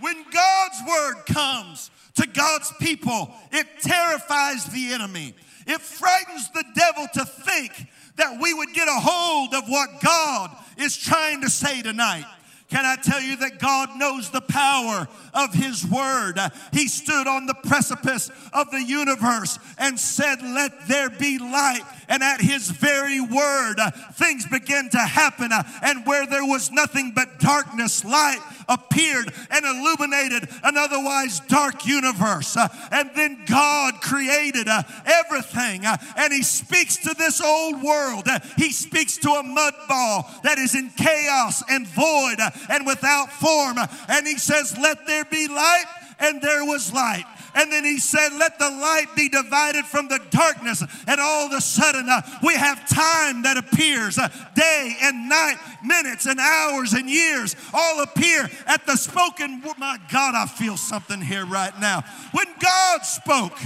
When 0.00 0.24
God's 0.30 0.82
word 0.88 1.14
comes 1.26 1.90
to 2.16 2.26
God's 2.26 2.72
people, 2.80 3.32
it 3.52 3.66
terrifies 3.80 4.66
the 4.66 4.92
enemy. 4.92 5.34
It 5.66 5.80
frightens 5.80 6.50
the 6.50 6.64
devil 6.74 7.06
to 7.14 7.24
think 7.24 7.86
that 8.16 8.40
we 8.40 8.52
would 8.52 8.72
get 8.74 8.88
a 8.88 9.00
hold 9.00 9.54
of 9.54 9.68
what 9.68 10.00
God 10.00 10.50
is 10.76 10.96
trying 10.96 11.42
to 11.42 11.50
say 11.50 11.82
tonight. 11.82 12.26
Can 12.70 12.84
I 12.86 12.94
tell 12.94 13.20
you 13.20 13.36
that 13.38 13.58
God 13.58 13.98
knows 13.98 14.30
the 14.30 14.40
power 14.40 15.08
of 15.34 15.52
His 15.52 15.84
Word? 15.84 16.38
He 16.72 16.86
stood 16.86 17.26
on 17.26 17.46
the 17.46 17.54
precipice 17.54 18.30
of 18.52 18.70
the 18.70 18.82
universe 18.82 19.58
and 19.76 19.98
said, 19.98 20.40
Let 20.40 20.86
there 20.86 21.10
be 21.10 21.38
light. 21.38 21.82
And 22.10 22.22
at 22.22 22.40
His 22.40 22.70
very 22.70 23.20
word, 23.20 23.76
uh, 23.78 23.90
things 24.12 24.46
began 24.46 24.90
to 24.90 24.98
happen. 24.98 25.52
Uh, 25.52 25.62
and 25.82 26.04
where 26.04 26.26
there 26.26 26.44
was 26.44 26.70
nothing 26.70 27.12
but 27.14 27.38
darkness, 27.38 28.04
light 28.04 28.40
appeared 28.68 29.32
and 29.50 29.64
illuminated 29.64 30.48
an 30.62 30.76
otherwise 30.76 31.40
dark 31.40 31.86
universe. 31.86 32.56
Uh, 32.56 32.68
and 32.92 33.10
then 33.16 33.42
God 33.46 33.94
created 34.02 34.68
everything. 35.06 35.86
And 35.86 36.32
He 36.32 36.42
speaks 36.42 36.98
to 36.98 37.14
this 37.16 37.40
old 37.40 37.82
world. 37.82 38.28
He 38.56 38.72
speaks 38.72 39.16
to 39.18 39.30
a 39.30 39.42
mud 39.42 39.74
ball 39.88 40.28
that 40.42 40.58
is 40.58 40.74
in 40.74 40.90
chaos 40.90 41.62
and 41.68 41.86
void 41.86 42.36
and 42.68 42.86
without 42.86 43.32
form. 43.32 43.78
And 44.08 44.26
he 44.26 44.36
says, 44.38 44.76
Let 44.78 45.06
there 45.06 45.24
be 45.24 45.48
light, 45.48 45.84
and 46.18 46.42
there 46.42 46.64
was 46.64 46.92
light. 46.92 47.24
And 47.54 47.70
then 47.72 47.84
he 47.84 47.98
said, 47.98 48.30
Let 48.38 48.58
the 48.58 48.70
light 48.70 49.06
be 49.16 49.28
divided 49.28 49.84
from 49.84 50.08
the 50.08 50.20
darkness. 50.30 50.82
And 51.06 51.20
all 51.20 51.46
of 51.46 51.52
a 51.52 51.60
sudden, 51.60 52.08
uh, 52.08 52.22
we 52.42 52.54
have 52.54 52.88
time 52.88 53.42
that 53.42 53.56
appears 53.56 54.18
uh, 54.18 54.28
day 54.54 54.96
and 55.02 55.28
night, 55.28 55.56
minutes 55.84 56.26
and 56.26 56.38
hours 56.38 56.92
and 56.92 57.08
years 57.08 57.56
all 57.72 58.02
appear 58.02 58.48
at 58.66 58.86
the 58.86 58.96
spoken. 58.96 59.62
My 59.78 59.98
God, 60.10 60.34
I 60.34 60.46
feel 60.46 60.76
something 60.76 61.20
here 61.20 61.46
right 61.46 61.78
now. 61.80 62.02
When 62.32 62.46
God 62.60 63.04
spoke, 63.04 63.58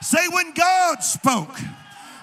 say, 0.00 0.26
When 0.28 0.52
God 0.54 1.02
spoke. 1.02 1.56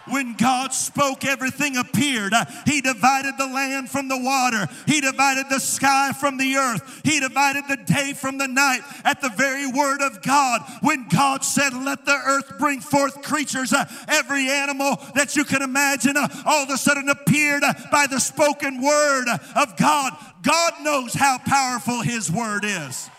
When 0.10 0.34
God 0.34 0.74
spoke, 0.74 1.26
everything 1.26 1.78
appeared. 1.78 2.34
He 2.66 2.82
divided 2.82 3.36
the 3.38 3.48
land 3.48 3.90
from 3.90 4.08
the 4.08 4.18
water, 4.18 4.68
He 4.86 5.02
divided 5.02 5.48
the 5.50 5.60
sky 5.60 6.12
from 6.12 6.38
the 6.38 6.56
earth, 6.56 7.02
He 7.04 7.20
divided 7.20 7.66
the 7.68 7.78
day 7.78 8.14
from 8.14 8.38
the 8.38 8.48
night 8.48 8.82
at 9.04 9.22
the 9.22 9.30
very 9.30 9.68
word 9.68 10.02
of 10.02 10.22
God. 10.22 10.62
When 10.82 11.08
God 11.08 11.44
said, 11.44 11.74
Let 11.74 12.06
the 12.06 12.20
earth 12.26 12.58
bring 12.60 12.80
forth 12.80 13.22
creatures, 13.22 13.74
every 14.08 14.50
animal 14.50 15.00
that 15.16 15.36
you 15.36 15.44
can 15.44 15.62
imagine 15.62 16.18
all 16.18 16.64
of 16.64 16.70
a 16.70 16.78
sudden 16.78 17.10
appeared 17.10 17.64
by 17.92 18.08
the 18.08 18.20
spoken 18.20 18.82
word 18.82 19.28
of 19.56 19.78
God. 19.78 20.14
God 20.42 20.74
knows 20.82 21.14
how 21.14 21.38
powerful 21.38 22.02
His 22.02 22.32
word 22.32 22.64
is. 22.66 23.10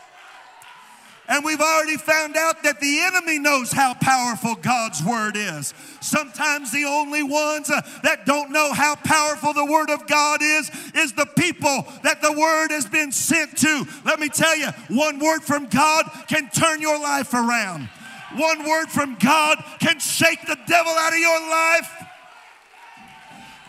And 1.30 1.44
we've 1.44 1.60
already 1.60 1.96
found 1.96 2.36
out 2.36 2.64
that 2.64 2.80
the 2.80 3.00
enemy 3.02 3.38
knows 3.38 3.70
how 3.70 3.94
powerful 3.94 4.56
God's 4.56 5.00
word 5.00 5.36
is. 5.36 5.72
Sometimes 6.00 6.72
the 6.72 6.84
only 6.86 7.22
ones 7.22 7.70
uh, 7.70 7.82
that 8.02 8.26
don't 8.26 8.50
know 8.50 8.72
how 8.72 8.96
powerful 8.96 9.52
the 9.52 9.64
word 9.64 9.90
of 9.90 10.08
God 10.08 10.40
is, 10.42 10.68
is 10.92 11.12
the 11.12 11.28
people 11.38 11.86
that 12.02 12.20
the 12.20 12.32
word 12.32 12.72
has 12.72 12.86
been 12.86 13.12
sent 13.12 13.56
to. 13.58 13.86
Let 14.04 14.18
me 14.18 14.28
tell 14.28 14.56
you, 14.56 14.70
one 14.88 15.20
word 15.20 15.44
from 15.44 15.66
God 15.66 16.06
can 16.26 16.50
turn 16.50 16.82
your 16.82 16.98
life 16.98 17.32
around. 17.32 17.88
One 18.36 18.68
word 18.68 18.88
from 18.88 19.16
God 19.20 19.62
can 19.78 20.00
shake 20.00 20.44
the 20.46 20.58
devil 20.66 20.92
out 20.92 21.12
of 21.12 21.18
your 21.20 21.40
life. 21.48 22.06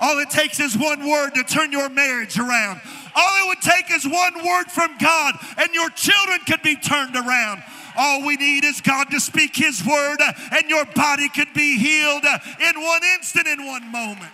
All 0.02 0.18
it 0.18 0.32
takes 0.32 0.60
is 0.60 0.76
one 0.76 1.08
word 1.08 1.36
to 1.36 1.44
turn 1.44 1.72
your 1.72 1.90
marriage 1.90 2.40
around. 2.40 2.82
All 3.16 3.46
it 3.46 3.48
would 3.50 3.62
take 3.62 3.92
is 3.92 4.06
one 4.06 4.46
word 4.46 4.66
from 4.66 4.98
God, 4.98 5.36
and 5.58 5.74
your 5.74 5.90
children 5.92 6.40
could 6.48 6.62
be 6.62 6.76
turned 6.76 7.16
around. 7.16 7.64
All 7.98 8.26
we 8.26 8.38
need 8.38 8.64
is 8.64 8.80
God 8.82 9.10
to 9.12 9.20
speak 9.20 9.56
His 9.56 9.86
word, 9.86 10.20
and 10.52 10.70
your 10.70 10.86
body 10.86 11.30
could 11.30 11.54
be 11.54 11.78
healed 11.78 12.24
in 12.24 12.82
one 12.82 13.02
instant, 13.16 13.48
in 13.48 13.66
one 13.66 13.92
moment. 13.92 14.32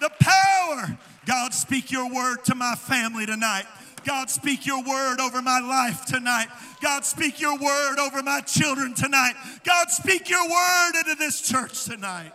The 0.00 0.10
power. 0.18 0.98
God, 1.26 1.52
speak 1.52 1.92
your 1.92 2.12
word 2.12 2.44
to 2.46 2.54
my 2.54 2.74
family 2.74 3.26
tonight. 3.26 3.66
God, 4.04 4.30
speak 4.30 4.64
your 4.64 4.82
word 4.82 5.20
over 5.20 5.42
my 5.42 5.60
life 5.60 6.06
tonight. 6.06 6.48
God, 6.80 7.04
speak 7.04 7.40
your 7.40 7.58
word 7.58 7.98
over 7.98 8.22
my 8.22 8.40
children 8.40 8.94
tonight. 8.94 9.34
God, 9.62 9.90
speak 9.90 10.30
your 10.30 10.48
word 10.48 10.92
into 10.98 11.14
this 11.16 11.42
church 11.42 11.84
tonight. 11.84 12.32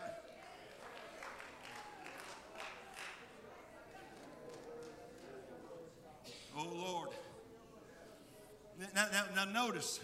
Now, 8.96 9.08
now, 9.12 9.46
now 9.46 9.52
notice, 9.52 10.00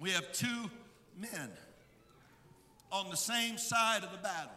we 0.00 0.10
have 0.10 0.32
two 0.32 0.70
men 1.16 1.50
on 2.90 3.10
the 3.10 3.16
same 3.16 3.58
side 3.58 4.02
of 4.02 4.10
the 4.10 4.18
battle, 4.18 4.50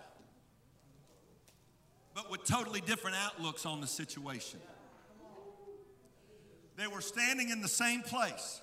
but 2.13 2.32
with 2.32 2.44
totally 2.46 2.82
different 2.82 3.18
outlooks 3.18 3.65
on 3.65 3.82
the 3.82 3.88
situation. 3.88 4.60
They 6.77 6.88
were 6.88 7.01
standing 7.01 7.50
in 7.50 7.62
the 7.62 7.68
same 7.68 8.01
place, 8.01 8.62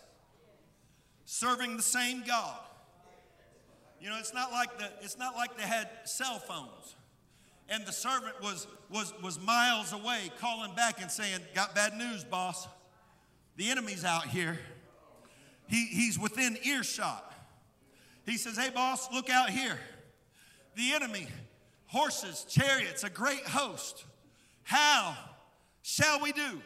serving 1.25 1.77
the 1.77 1.83
same 1.83 2.25
God. 2.27 2.59
You 4.01 4.11
know, 4.11 4.17
it's 4.19 4.35
not 4.35 4.51
like 4.51 4.79
the, 4.79 4.91
it's 5.03 5.19
not 5.19 5.37
like 5.37 5.57
they 5.57 5.63
had 5.63 5.89
cell 6.05 6.39
phones 6.39 6.97
and 7.69 7.87
the 7.87 7.93
servant 7.93 8.35
was, 8.43 8.67
was, 8.91 9.15
was 9.23 9.41
miles 9.41 9.93
away 9.93 10.31
calling 10.41 10.75
back 10.75 11.01
and 11.01 11.11
saying, 11.11 11.41
Got 11.55 11.75
bad 11.75 11.97
news, 11.97 12.23
boss. 12.23 12.69
The 13.57 13.71
enemy's 13.71 14.05
out 14.05 14.27
here. 14.27 14.59
He, 15.69 15.87
he's 15.87 16.19
within 16.19 16.59
earshot. 16.65 17.33
He 18.27 18.37
says, 18.37 18.57
Hey, 18.57 18.71
boss, 18.71 19.13
look 19.13 19.31
out 19.31 19.51
here. 19.51 19.79
The 20.77 20.93
enemy, 20.93 21.27
horses, 21.87 22.47
chariots, 22.49 23.05
a 23.05 23.11
great 23.11 23.47
host. 23.47 24.05
How 24.63 25.17
shall 25.83 26.21
we 26.21 26.33
do? 26.33 26.63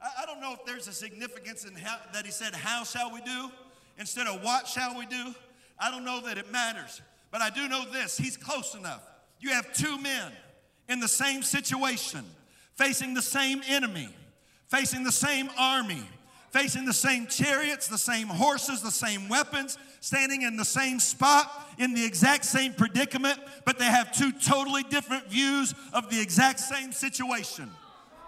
I, 0.00 0.22
I 0.22 0.26
don't 0.26 0.40
know 0.40 0.52
if 0.52 0.64
there's 0.64 0.88
a 0.88 0.92
significance 0.92 1.64
in 1.64 1.74
how, 1.74 1.98
that 2.12 2.24
he 2.24 2.32
said, 2.32 2.54
How 2.54 2.84
shall 2.84 3.12
we 3.12 3.20
do? 3.20 3.50
instead 3.98 4.26
of 4.26 4.42
what 4.42 4.66
shall 4.66 4.96
we 4.98 5.06
do. 5.06 5.34
I 5.78 5.90
don't 5.90 6.04
know 6.04 6.20
that 6.22 6.38
it 6.38 6.50
matters. 6.50 7.00
But 7.30 7.40
I 7.40 7.50
do 7.50 7.68
know 7.68 7.84
this 7.90 8.16
he's 8.16 8.36
close 8.36 8.74
enough. 8.74 9.02
You 9.40 9.50
have 9.50 9.72
two 9.72 9.98
men 9.98 10.32
in 10.88 11.00
the 11.00 11.08
same 11.08 11.42
situation, 11.42 12.24
facing 12.76 13.14
the 13.14 13.22
same 13.22 13.62
enemy, 13.66 14.08
facing 14.72 15.04
the 15.04 15.12
same 15.12 15.50
army, 15.58 16.02
facing 16.50 16.86
the 16.86 16.94
same 16.94 17.26
chariots, 17.26 17.88
the 17.88 17.98
same 17.98 18.26
horses, 18.26 18.80
the 18.80 18.90
same 18.90 19.28
weapons, 19.28 19.76
standing 20.00 20.42
in 20.42 20.56
the 20.56 20.64
same 20.64 20.98
spot, 20.98 21.68
in 21.76 21.92
the 21.92 22.02
exact 22.02 22.42
same 22.42 22.72
predicament, 22.72 23.38
but 23.66 23.78
they 23.78 23.84
have 23.84 24.10
two 24.16 24.32
totally 24.32 24.82
different 24.84 25.26
views 25.26 25.74
of 25.92 26.08
the 26.08 26.18
exact 26.18 26.58
same 26.58 26.90
situation. 26.90 27.70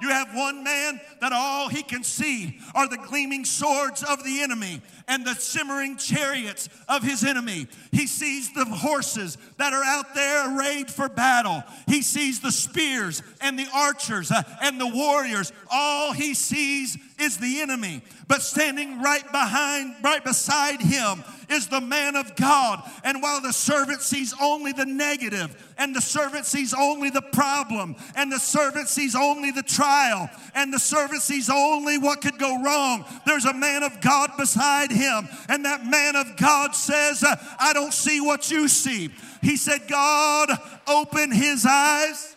You 0.01 0.09
have 0.09 0.35
one 0.35 0.65
man 0.65 1.01
that 1.21 1.33
all 1.33 1.69
he 1.69 1.83
can 1.83 2.03
see 2.03 2.59
are 2.75 2.89
the 2.89 2.99
gleaming 2.99 3.45
swords 3.45 4.03
of 4.03 4.25
the 4.25 4.43
enemy 4.43 4.83
and 5.09 5.25
the 5.25 5.35
shimmering 5.35 5.97
chariots 5.97 6.69
of 6.89 7.03
his 7.03 7.25
enemy. 7.25 7.67
He 7.93 8.07
sees 8.07 8.53
the 8.53 8.65
horses 8.65 9.39
that 9.59 9.73
are 9.73 9.85
out 9.85 10.15
there 10.15 10.57
arrayed 10.57 10.91
for 10.91 11.09
battle. 11.09 11.63
He 11.87 12.03
sees 12.03 12.41
the 12.41 12.53
spears 12.53 13.23
and 13.41 13.59
the 13.59 13.69
archers 13.75 14.31
uh, 14.31 14.43
and 14.63 14.81
the 14.81 14.89
warriors. 14.89 15.53
All 15.71 16.13
he 16.13 16.35
sees 16.35 16.97
is 17.19 17.39
the 17.39 17.61
enemy. 17.61 18.03
But 18.27 18.43
standing 18.43 19.01
right 19.01 19.31
behind, 19.31 19.97
right 20.03 20.25
beside 20.25 20.81
him 20.81 21.23
is 21.49 21.69
the 21.69 21.81
man 21.81 22.17
of 22.17 22.35
God. 22.37 22.83
And 23.03 23.23
while 23.23 23.41
the 23.41 23.53
servant 23.53 24.03
sees 24.03 24.35
only 24.41 24.73
the 24.73 24.87
negative, 24.87 25.57
and 25.79 25.95
the 25.95 26.01
servant 26.01 26.47
sees 26.47 26.75
only 26.75 27.11
the 27.11 27.23
problem, 27.23 27.97
and 28.17 28.31
the 28.31 28.39
servant 28.39 28.89
sees 28.89 29.15
only 29.15 29.51
the 29.51 29.63
trial, 29.63 30.31
and 30.55 30.73
the 30.73 30.79
servant 30.79 31.23
sees 31.23 31.51
only 31.51 31.99
what 31.99 32.21
could 32.21 32.39
go 32.39 32.63
wrong, 32.63 33.05
there's 33.27 33.45
a 33.45 33.55
man 33.55 33.83
of 33.83 34.01
God 34.01 34.31
beside 34.39 34.91
him. 34.91 35.29
And 35.49 35.65
that 35.65 35.87
man 35.87 36.17
of 36.17 36.37
God 36.37 36.75
says, 36.75 37.25
I 37.59 37.73
don't 37.73 37.95
see 37.95 38.21
what 38.21 38.51
you 38.51 38.69
see. 38.69 39.11
He 39.43 39.57
said, 39.57 39.89
God, 39.89 40.51
open 40.87 41.31
his 41.31 41.67
eyes 41.67 42.34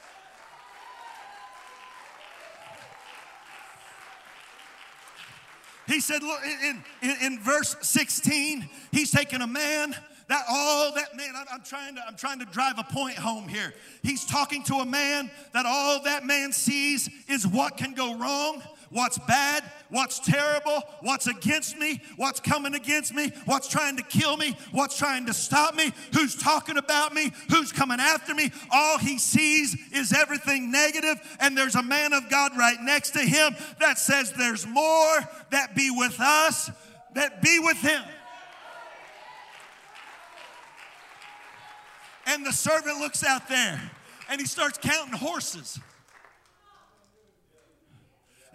He 5.87 5.99
said, 5.99 6.21
look, 6.21 6.39
in, 6.63 6.83
in, 7.01 7.15
in 7.21 7.39
verse 7.39 7.75
16, 7.81 8.67
he's 8.91 9.11
taking 9.11 9.41
a 9.41 9.47
man 9.47 9.95
that 10.27 10.43
all 10.49 10.93
that 10.93 11.15
man 11.15 11.33
I'm, 11.37 11.45
I'm, 11.53 11.63
trying 11.63 11.95
to 11.95 12.01
i'm 12.05 12.17
trying 12.17 12.39
to 12.39 12.45
drive 12.45 12.77
a 12.77 12.83
point 12.83 13.15
home 13.15 13.47
here. 13.47 13.73
He's 14.03 14.25
talking 14.25 14.63
to 14.63 14.75
a 14.75 14.85
man 14.85 15.31
that 15.53 15.65
all 15.65 16.03
that 16.03 16.25
man 16.25 16.51
sees 16.51 17.09
is 17.29 17.47
what 17.47 17.77
can 17.77 17.93
go 17.93 18.17
wrong 18.17 18.61
what's 18.89 19.17
bad, 19.19 19.63
what's 19.89 20.19
terrible, 20.19 20.81
what's 21.01 21.27
against 21.27 21.77
me, 21.77 22.01
what's 22.15 22.39
coming 22.39 22.75
against 22.75 23.13
me, 23.13 23.31
what's 23.45 23.67
trying 23.67 23.97
to 23.97 24.03
kill 24.03 24.37
me, 24.37 24.57
what's 24.71 24.97
trying 24.97 25.25
to 25.25 25.33
stop 25.33 25.75
me, 25.75 25.91
who's 26.13 26.35
talking 26.35 26.77
about 26.77 27.13
me, 27.13 27.31
who's 27.49 27.71
coming 27.71 27.99
after 27.99 28.33
me. 28.33 28.51
All 28.71 28.97
he 28.97 29.17
sees 29.17 29.75
is 29.93 30.13
everything 30.13 30.71
negative, 30.71 31.17
and 31.39 31.57
there's 31.57 31.75
a 31.75 31.83
man 31.83 32.13
of 32.13 32.29
God 32.29 32.51
right 32.57 32.77
next 32.81 33.11
to 33.11 33.19
him 33.19 33.55
that 33.79 33.97
says, 33.97 34.31
There's 34.33 34.65
more 34.65 35.19
that 35.51 35.75
be 35.75 35.89
with 35.91 36.19
us 36.19 36.69
that 37.17 37.41
be 37.41 37.59
with 37.59 37.77
him. 37.77 38.03
And 42.27 42.45
the 42.45 42.51
servant 42.51 42.99
looks 42.99 43.23
out 43.23 43.47
there 43.47 43.81
and 44.29 44.39
he 44.39 44.45
starts 44.45 44.77
counting 44.77 45.17
horses 45.17 45.79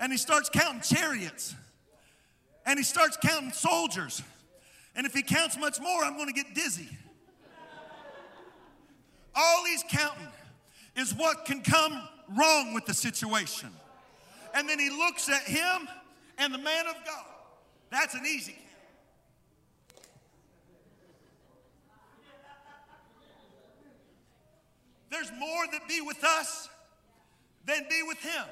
and 0.02 0.10
he 0.10 0.18
starts 0.18 0.50
counting 0.50 0.82
chariots 0.82 1.54
and 2.66 2.76
he 2.76 2.82
starts 2.82 3.16
counting 3.16 3.52
soldiers. 3.52 4.20
And 4.96 5.06
if 5.06 5.14
he 5.14 5.22
counts 5.22 5.56
much 5.56 5.80
more, 5.80 6.04
I'm 6.04 6.16
going 6.16 6.26
to 6.26 6.34
get 6.34 6.54
dizzy. 6.54 6.88
All 9.34 9.64
he's 9.64 9.84
counting 9.88 10.26
is 10.96 11.14
what 11.14 11.44
can 11.44 11.62
come 11.62 12.02
wrong 12.36 12.74
with 12.74 12.84
the 12.84 12.94
situation. 12.94 13.70
And 14.54 14.68
then 14.68 14.80
he 14.80 14.90
looks 14.90 15.28
at 15.28 15.42
him 15.42 15.88
and 16.36 16.52
the 16.52 16.58
man 16.58 16.86
of 16.88 16.96
God. 17.06 17.24
That's 17.90 18.14
an 18.14 18.26
easy 18.26 18.52
count. 18.52 20.04
There's 25.10 25.30
more 25.38 25.64
that 25.70 25.88
be 25.88 26.00
with 26.00 26.24
us 26.24 26.68
than 27.66 27.86
be 27.88 28.02
with 28.02 28.18
him. 28.18 28.46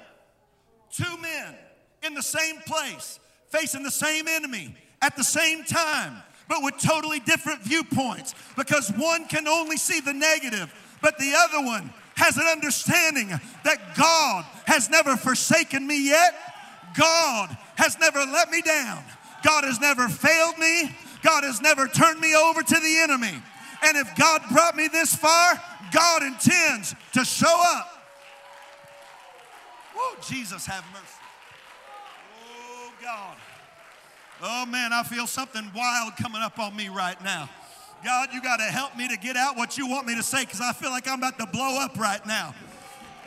Two 0.92 1.16
men 1.18 1.54
in 2.02 2.14
the 2.14 2.22
same 2.22 2.56
place, 2.66 3.20
facing 3.48 3.82
the 3.82 3.90
same 3.90 4.28
enemy 4.28 4.74
at 5.02 5.16
the 5.16 5.24
same 5.24 5.64
time, 5.64 6.16
but 6.48 6.62
with 6.62 6.78
totally 6.78 7.20
different 7.20 7.62
viewpoints 7.62 8.34
because 8.56 8.90
one 8.96 9.26
can 9.26 9.46
only 9.46 9.76
see 9.76 10.00
the 10.00 10.12
negative, 10.12 10.72
but 11.00 11.16
the 11.18 11.32
other 11.36 11.64
one 11.64 11.92
has 12.16 12.36
an 12.36 12.46
understanding 12.46 13.28
that 13.64 13.96
God 13.96 14.44
has 14.66 14.90
never 14.90 15.16
forsaken 15.16 15.86
me 15.86 16.08
yet. 16.08 16.34
God 16.96 17.56
has 17.76 17.98
never 17.98 18.18
let 18.18 18.50
me 18.50 18.60
down. 18.60 19.02
God 19.42 19.64
has 19.64 19.80
never 19.80 20.08
failed 20.08 20.58
me. 20.58 20.94
God 21.22 21.44
has 21.44 21.60
never 21.62 21.86
turned 21.86 22.20
me 22.20 22.34
over 22.34 22.62
to 22.62 22.74
the 22.74 22.98
enemy. 22.98 23.42
And 23.82 23.96
if 23.96 24.14
God 24.16 24.42
brought 24.52 24.76
me 24.76 24.88
this 24.88 25.14
far, 25.14 25.54
God 25.92 26.22
intends 26.22 26.94
to 27.12 27.24
show 27.24 27.62
up. 27.76 27.99
Oh, 30.02 30.16
Jesus, 30.26 30.64
have 30.64 30.82
mercy. 30.92 31.04
Oh, 32.42 32.92
God. 33.02 33.36
Oh, 34.42 34.64
man, 34.64 34.94
I 34.94 35.02
feel 35.02 35.26
something 35.26 35.70
wild 35.76 36.16
coming 36.16 36.40
up 36.40 36.58
on 36.58 36.74
me 36.74 36.88
right 36.88 37.22
now. 37.22 37.50
God, 38.02 38.30
you 38.32 38.40
got 38.40 38.56
to 38.56 38.64
help 38.64 38.96
me 38.96 39.08
to 39.08 39.18
get 39.18 39.36
out 39.36 39.58
what 39.58 39.76
you 39.76 39.86
want 39.86 40.06
me 40.06 40.16
to 40.16 40.22
say 40.22 40.44
because 40.46 40.62
I 40.62 40.72
feel 40.72 40.88
like 40.88 41.06
I'm 41.06 41.18
about 41.18 41.38
to 41.38 41.46
blow 41.46 41.78
up 41.78 41.98
right 41.98 42.24
now. 42.26 42.54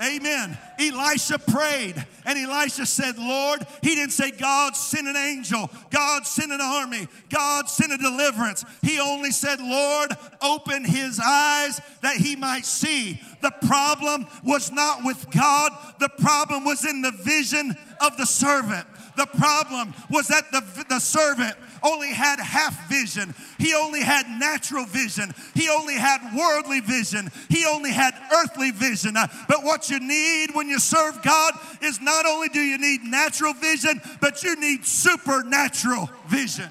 Amen. 0.01 0.57
Elisha 0.79 1.37
prayed, 1.37 2.03
and 2.25 2.37
Elisha 2.37 2.85
said, 2.85 3.17
Lord, 3.17 3.65
he 3.81 3.95
didn't 3.95 4.11
say, 4.11 4.31
God 4.31 4.75
send 4.75 5.07
an 5.07 5.15
angel, 5.15 5.69
God 5.91 6.25
send 6.25 6.51
an 6.51 6.61
army, 6.61 7.07
God 7.29 7.69
send 7.69 7.91
a 7.93 7.97
deliverance. 7.97 8.65
He 8.81 8.99
only 8.99 9.31
said, 9.31 9.59
Lord, 9.59 10.11
open 10.41 10.83
his 10.83 11.19
eyes 11.23 11.79
that 12.01 12.17
he 12.17 12.35
might 12.35 12.65
see. 12.65 13.21
The 13.41 13.53
problem 13.67 14.27
was 14.43 14.71
not 14.71 15.03
with 15.03 15.29
God, 15.29 15.71
the 15.99 16.09
problem 16.09 16.65
was 16.65 16.85
in 16.85 17.01
the 17.01 17.11
vision 17.11 17.75
of 18.01 18.17
the 18.17 18.25
servant. 18.25 18.87
The 19.15 19.27
problem 19.27 19.93
was 20.09 20.27
that 20.27 20.51
the, 20.51 20.85
the 20.89 20.99
servant 20.99 21.55
only 21.83 22.09
had 22.09 22.39
half 22.39 22.89
vision. 22.89 23.33
He 23.57 23.73
only 23.73 24.01
had 24.01 24.27
natural 24.27 24.85
vision. 24.85 25.33
He 25.53 25.69
only 25.69 25.95
had 25.95 26.35
worldly 26.35 26.79
vision. 26.79 27.31
He 27.49 27.65
only 27.65 27.91
had 27.91 28.13
earthly 28.33 28.71
vision. 28.71 29.17
Uh, 29.17 29.27
but 29.47 29.63
what 29.63 29.89
you 29.89 29.99
need 29.99 30.53
when 30.53 30.69
you 30.69 30.79
serve 30.79 31.21
God 31.23 31.53
is 31.81 32.01
not 32.01 32.25
only 32.25 32.49
do 32.49 32.59
you 32.59 32.77
need 32.77 33.03
natural 33.03 33.53
vision, 33.53 34.01
but 34.21 34.43
you 34.43 34.55
need 34.55 34.85
supernatural 34.85 36.09
vision. 36.27 36.69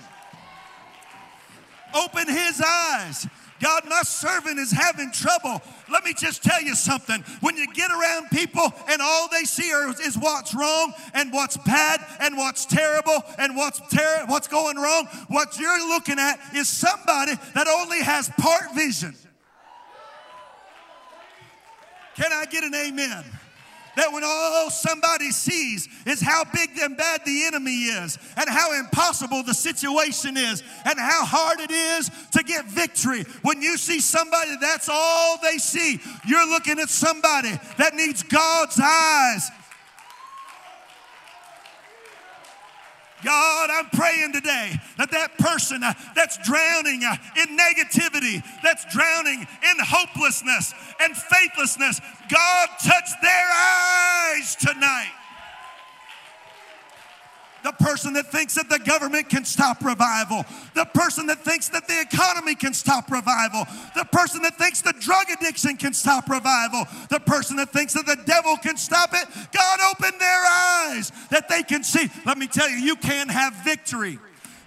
Open 1.95 2.27
his 2.27 2.63
eyes 2.65 3.27
God, 3.63 3.85
my 3.89 4.03
servant 4.03 4.59
is 4.59 4.73
having 4.73 5.13
trouble. 5.13 5.63
Let 5.89 6.05
me 6.05 6.15
just 6.15 6.43
tell 6.43 6.61
you 6.61 6.75
something. 6.75 7.23
When 7.41 7.57
you 7.57 7.73
get 7.73 7.93
around 7.93 8.29
people 8.31 8.73
and 8.89 9.01
all 9.01 9.29
they 9.31 9.45
see 9.45 9.69
is 9.69 10.19
what's 10.19 10.53
wrong 10.53 10.93
and 11.15 11.33
what's 11.33 11.57
bad 11.59 12.01
and 12.19 12.37
what's 12.37 12.67
terrible 12.67 13.23
and 13.39 13.57
what's 13.57 13.79
ter- 13.95 14.27
what's 14.27 14.49
going 14.49 14.79
wrong, 14.79 15.07
what 15.29 15.61
you're 15.61 15.89
looking 15.89 16.19
at 16.19 16.41
is 16.57 16.69
somebody 16.69 17.35
that 17.55 17.69
only 17.69 18.01
has 18.01 18.29
part 18.31 18.75
vision. 18.75 19.15
Can 22.17 22.33
I 22.33 22.47
get 22.47 22.65
an 22.65 22.75
amen? 22.75 23.25
That 23.97 24.13
when 24.13 24.23
all 24.25 24.71
somebody 24.71 25.31
sees 25.31 25.89
is 26.07 26.21
how 26.21 26.45
big 26.45 26.71
and 26.81 26.97
bad 26.97 27.25
the 27.25 27.45
enemy 27.45 27.85
is, 27.85 28.19
and 28.37 28.49
how 28.49 28.79
impossible 28.79 29.43
the 29.43 29.55
situation 29.55 30.37
is, 30.37 30.63
and 30.85 30.99
how 30.99 31.25
hard 31.25 31.61
it 31.61 31.71
is 31.71 32.11
to 32.33 32.43
get 32.43 32.65
victory. 32.67 33.25
When 33.43 33.63
you 33.63 33.77
see 33.77 34.01
somebody, 34.01 34.57
that's 34.61 34.89
all 34.91 35.39
they 35.43 35.59
see. 35.59 36.01
You're 36.27 36.49
looking 36.49 36.79
at 36.79 36.89
somebody 36.89 37.53
that 37.79 37.95
needs 37.95 38.23
God's 38.23 38.81
eyes 38.83 39.51
God, 43.25 43.71
I'm 43.71 43.87
praying 43.91 44.33
today 44.33 44.73
that 44.99 45.11
that 45.13 45.39
person 45.39 45.83
uh, 45.83 45.95
that's 46.15 46.39
drowning 46.39 47.05
uh, 47.05 47.17
in 47.37 47.57
negativity, 47.57 48.43
that's 48.63 48.85
drowning 48.93 49.41
in 49.41 49.77
hopelessness 49.79 50.75
and 51.01 51.17
faithlessness, 51.17 52.01
God 52.29 52.69
touch 52.85 53.11
their 53.23 53.49
eyes 53.53 54.57
tonight. 54.57 55.13
The 57.63 57.73
person 57.73 58.13
that 58.15 58.33
thinks 58.33 58.55
that 58.55 58.69
the 58.69 58.81
government 58.81 59.29
can 59.29 59.45
stop 59.45 59.85
revival. 59.85 60.45
The 60.75 60.85
person 60.87 61.27
that 61.27 61.45
thinks 61.45 61.69
that 61.69 61.87
the 61.87 62.01
economy 62.01 62.55
can 62.55 62.75
stop 62.75 63.11
revival. 63.11 63.65
The 63.95 64.05
person 64.05 64.43
that 64.43 64.59
thinks 64.59 64.83
the 64.83 64.95
drug 64.99 65.27
addiction 65.33 65.77
can 65.77 65.95
stop 65.95 66.29
revival. 66.29 66.85
The 67.09 67.21
person 67.21 67.57
that 67.57 67.73
thinks 67.73 67.93
that 67.95 68.07
the 68.07 68.21
devil 68.27 68.57
can 68.57 68.77
stop 68.77 69.11
it. 69.13 69.29
God 69.53 69.79
opened 69.91 70.21
their 70.21 70.43
eyes 70.45 71.13
that 71.31 71.49
they 71.49 71.63
can 71.63 71.85
see. 71.85 72.09
Let 72.27 72.37
me 72.37 72.49
tell 72.49 72.69
you, 72.69 72.77
you 72.77 72.97
can 72.97 73.29
have 73.29 73.55
victory. 73.65 74.19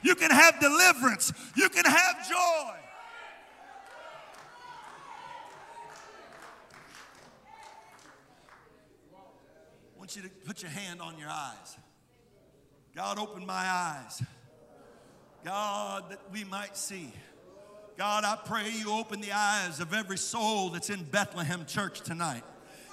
You 0.01 0.15
can 0.15 0.31
have 0.31 0.60
deliverance. 0.60 1.34
You 1.55 1.67
can 1.67 1.84
have 1.84 2.29
joy. 2.29 2.75
I 9.13 9.97
want 9.97 10.15
you 10.15 10.21
to 10.21 10.29
put 10.29 10.62
your 10.62 10.71
hand 10.71 11.01
on 11.01 11.17
your 11.17 11.29
eyes. 11.29 11.77
God, 12.95 13.19
open 13.19 13.45
my 13.45 13.53
eyes. 13.53 14.23
God, 15.43 16.12
that 16.12 16.21
we 16.31 16.45
might 16.45 16.77
see. 16.77 17.12
God, 17.97 18.23
I 18.23 18.38
pray 18.45 18.71
you 18.71 18.93
open 18.93 19.19
the 19.19 19.34
eyes 19.34 19.81
of 19.81 19.93
every 19.93 20.17
soul 20.17 20.69
that's 20.69 20.89
in 20.89 21.03
Bethlehem 21.03 21.65
Church 21.65 21.99
tonight. 22.01 22.43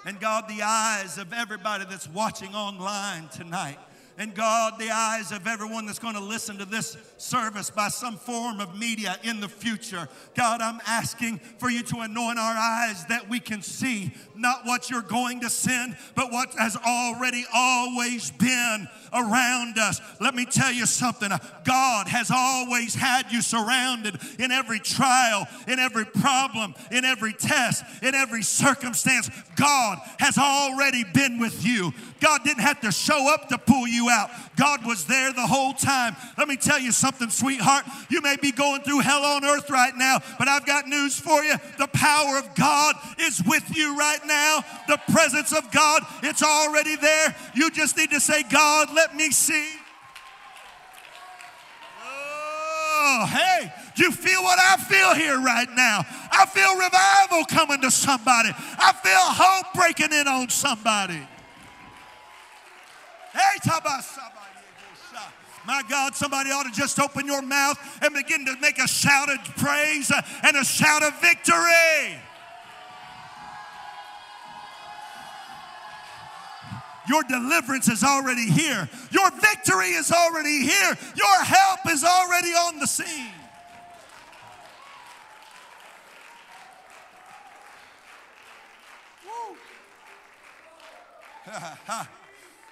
And 0.04 0.18
God, 0.18 0.48
the 0.48 0.62
eyes 0.62 1.18
of 1.18 1.32
everybody 1.32 1.84
that's 1.88 2.08
watching 2.08 2.52
online 2.52 3.28
tonight. 3.28 3.78
And 4.18 4.35
God, 4.35 4.79
the 4.79 4.90
eyes 4.90 5.33
of 5.33 5.46
everyone 5.46 5.87
that's 5.87 5.98
going 5.98 6.14
to 6.14 6.20
listen 6.20 6.59
to 6.59 6.64
this 6.64 6.96
service 7.16 7.70
by 7.70 7.88
some 7.88 8.16
form 8.16 8.61
of 8.61 8.79
media 8.79 9.16
in 9.22 9.40
the 9.40 9.48
future. 9.48 10.07
God, 10.35 10.61
I'm 10.61 10.81
asking 10.87 11.38
for 11.59 11.70
you 11.70 11.83
to 11.85 12.01
anoint 12.01 12.38
our 12.38 12.55
eyes 12.55 13.07
that 13.07 13.29
we 13.31 13.40
can 13.40 13.62
see 13.62 14.12
not 14.37 14.64
what 14.64 14.90
you're 14.90 15.01
going 15.01 15.40
to 15.40 15.51
send, 15.51 15.96
but 16.14 16.31
what 16.31 16.53
has 16.55 16.77
already 16.77 17.44
always 17.55 18.31
been 18.33 18.87
around 19.14 19.79
us. 19.79 20.01
Let 20.20 20.35
me 20.35 20.44
tell 20.44 20.72
you 20.72 20.87
something 20.87 21.31
God 21.64 22.09
has 22.09 22.31
always 22.31 22.94
had 22.94 23.33
you 23.33 23.40
surrounded 23.40 24.18
in 24.38 24.51
every 24.51 24.79
trial, 24.79 25.46
in 25.66 25.79
every 25.79 26.05
problem, 26.05 26.75
in 26.90 27.05
every 27.05 27.33
test, 27.33 27.85
in 28.03 28.14
every 28.14 28.42
circumstance. 28.42 29.31
God 29.57 29.98
has 30.18 30.37
already 30.38 31.05
been 31.14 31.38
with 31.38 31.64
you. 31.64 31.92
God 32.20 32.42
didn't 32.44 32.62
have 32.62 32.81
to 32.83 32.92
show 32.92 33.33
up 33.33 33.48
to 33.48 33.59
pull 33.59 33.87
you 33.87 34.01
out, 34.10 34.30
God 34.56 34.84
was 34.86 35.06
there 35.06 35.32
the 35.32 35.46
whole 35.46 35.72
time. 35.72 36.16
Let 36.38 36.48
me 36.48 36.56
tell 36.56 36.78
you 36.78 36.92
something, 36.92 37.30
sweetheart. 37.30 37.84
You 38.08 38.20
may 38.20 38.36
be 38.36 38.52
going 38.52 38.82
through 38.82 39.00
hell 39.00 39.24
on 39.24 39.44
earth 39.44 39.70
right 39.70 39.96
now, 39.96 40.20
but 40.38 40.48
I've 40.48 40.66
got 40.66 40.86
news 40.86 41.18
for 41.18 41.42
you. 41.42 41.54
The 41.78 41.88
power 41.88 42.38
of 42.38 42.54
God 42.54 42.96
is 43.18 43.42
with 43.46 43.76
you 43.76 43.96
right 43.96 44.20
now. 44.26 44.64
The 44.88 44.98
presence 45.10 45.52
of 45.52 45.70
God, 45.70 46.02
it's 46.22 46.42
already 46.42 46.96
there. 46.96 47.34
You 47.54 47.70
just 47.70 47.96
need 47.96 48.10
to 48.10 48.20
say, 48.20 48.42
God, 48.44 48.88
let 48.94 49.14
me 49.14 49.30
see. 49.30 49.68
Oh, 52.04 53.26
hey, 53.26 53.72
do 53.96 54.04
you 54.04 54.12
feel 54.12 54.42
what 54.42 54.58
I 54.58 54.76
feel 54.76 55.14
here 55.14 55.40
right 55.40 55.68
now? 55.74 56.04
I 56.30 56.46
feel 56.46 56.74
revival 56.76 57.44
coming 57.46 57.80
to 57.82 57.90
somebody. 57.90 58.50
I 58.50 58.92
feel 58.92 59.18
hope 59.18 59.74
breaking 59.74 60.12
in 60.12 60.28
on 60.28 60.48
somebody. 60.48 61.20
Hey. 63.32 63.52
My 65.64 65.82
God, 65.88 66.14
somebody 66.14 66.50
ought 66.50 66.64
to 66.64 66.72
just 66.72 66.98
open 66.98 67.26
your 67.26 67.42
mouth 67.42 67.78
and 68.02 68.12
begin 68.14 68.44
to 68.46 68.56
make 68.60 68.78
a 68.78 68.88
shout 68.88 69.30
of 69.30 69.38
praise 69.56 70.10
and 70.42 70.56
a 70.56 70.64
shout 70.64 71.02
of 71.04 71.20
victory. 71.20 72.18
Your 77.08 77.22
deliverance 77.24 77.88
is 77.88 78.02
already 78.04 78.48
here. 78.50 78.88
Your 79.10 79.30
victory 79.30 79.90
is 79.90 80.10
already 80.10 80.62
here. 80.62 80.96
Your 81.14 81.44
help 81.44 81.80
is 81.90 82.04
already 82.04 82.50
on 82.50 82.78
the 82.78 82.86
scene. 82.86 83.32
Woo. 89.24 89.56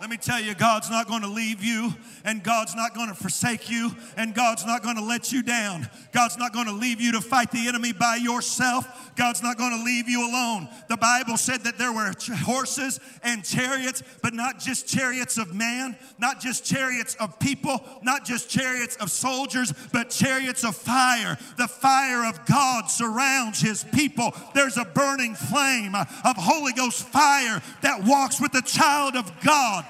Let 0.00 0.08
me 0.08 0.16
tell 0.16 0.40
you, 0.40 0.54
God's 0.54 0.88
not 0.88 1.08
going 1.08 1.20
to 1.20 1.28
leave 1.28 1.62
you, 1.62 1.92
and 2.24 2.42
God's 2.42 2.74
not 2.74 2.94
going 2.94 3.08
to 3.08 3.14
forsake 3.14 3.68
you, 3.68 3.90
and 4.16 4.34
God's 4.34 4.64
not 4.64 4.82
going 4.82 4.96
to 4.96 5.04
let 5.04 5.30
you 5.30 5.42
down. 5.42 5.90
God's 6.12 6.38
not 6.38 6.54
going 6.54 6.64
to 6.68 6.72
leave 6.72 7.02
you 7.02 7.12
to 7.12 7.20
fight 7.20 7.50
the 7.50 7.68
enemy 7.68 7.92
by 7.92 8.16
yourself. 8.16 9.14
God's 9.14 9.42
not 9.42 9.58
going 9.58 9.76
to 9.76 9.84
leave 9.84 10.08
you 10.08 10.26
alone. 10.26 10.68
The 10.88 10.96
Bible 10.96 11.36
said 11.36 11.64
that 11.64 11.76
there 11.76 11.92
were 11.92 12.14
horses 12.34 12.98
and 13.22 13.44
chariots, 13.44 14.02
but 14.22 14.32
not 14.32 14.58
just 14.58 14.88
chariots 14.88 15.36
of 15.36 15.54
man, 15.54 15.98
not 16.18 16.40
just 16.40 16.64
chariots 16.64 17.14
of 17.16 17.38
people, 17.38 17.84
not 18.02 18.24
just 18.24 18.48
chariots 18.48 18.96
of 18.96 19.10
soldiers, 19.10 19.74
but 19.92 20.08
chariots 20.08 20.64
of 20.64 20.76
fire. 20.76 21.36
The 21.58 21.68
fire 21.68 22.24
of 22.26 22.46
God 22.46 22.90
surrounds 22.90 23.60
his 23.60 23.84
people. 23.84 24.32
There's 24.54 24.78
a 24.78 24.86
burning 24.86 25.34
flame 25.34 25.94
of 25.94 26.36
Holy 26.38 26.72
Ghost 26.72 27.06
fire 27.06 27.60
that 27.82 28.04
walks 28.04 28.40
with 28.40 28.52
the 28.52 28.62
child 28.62 29.14
of 29.14 29.30
God. 29.42 29.84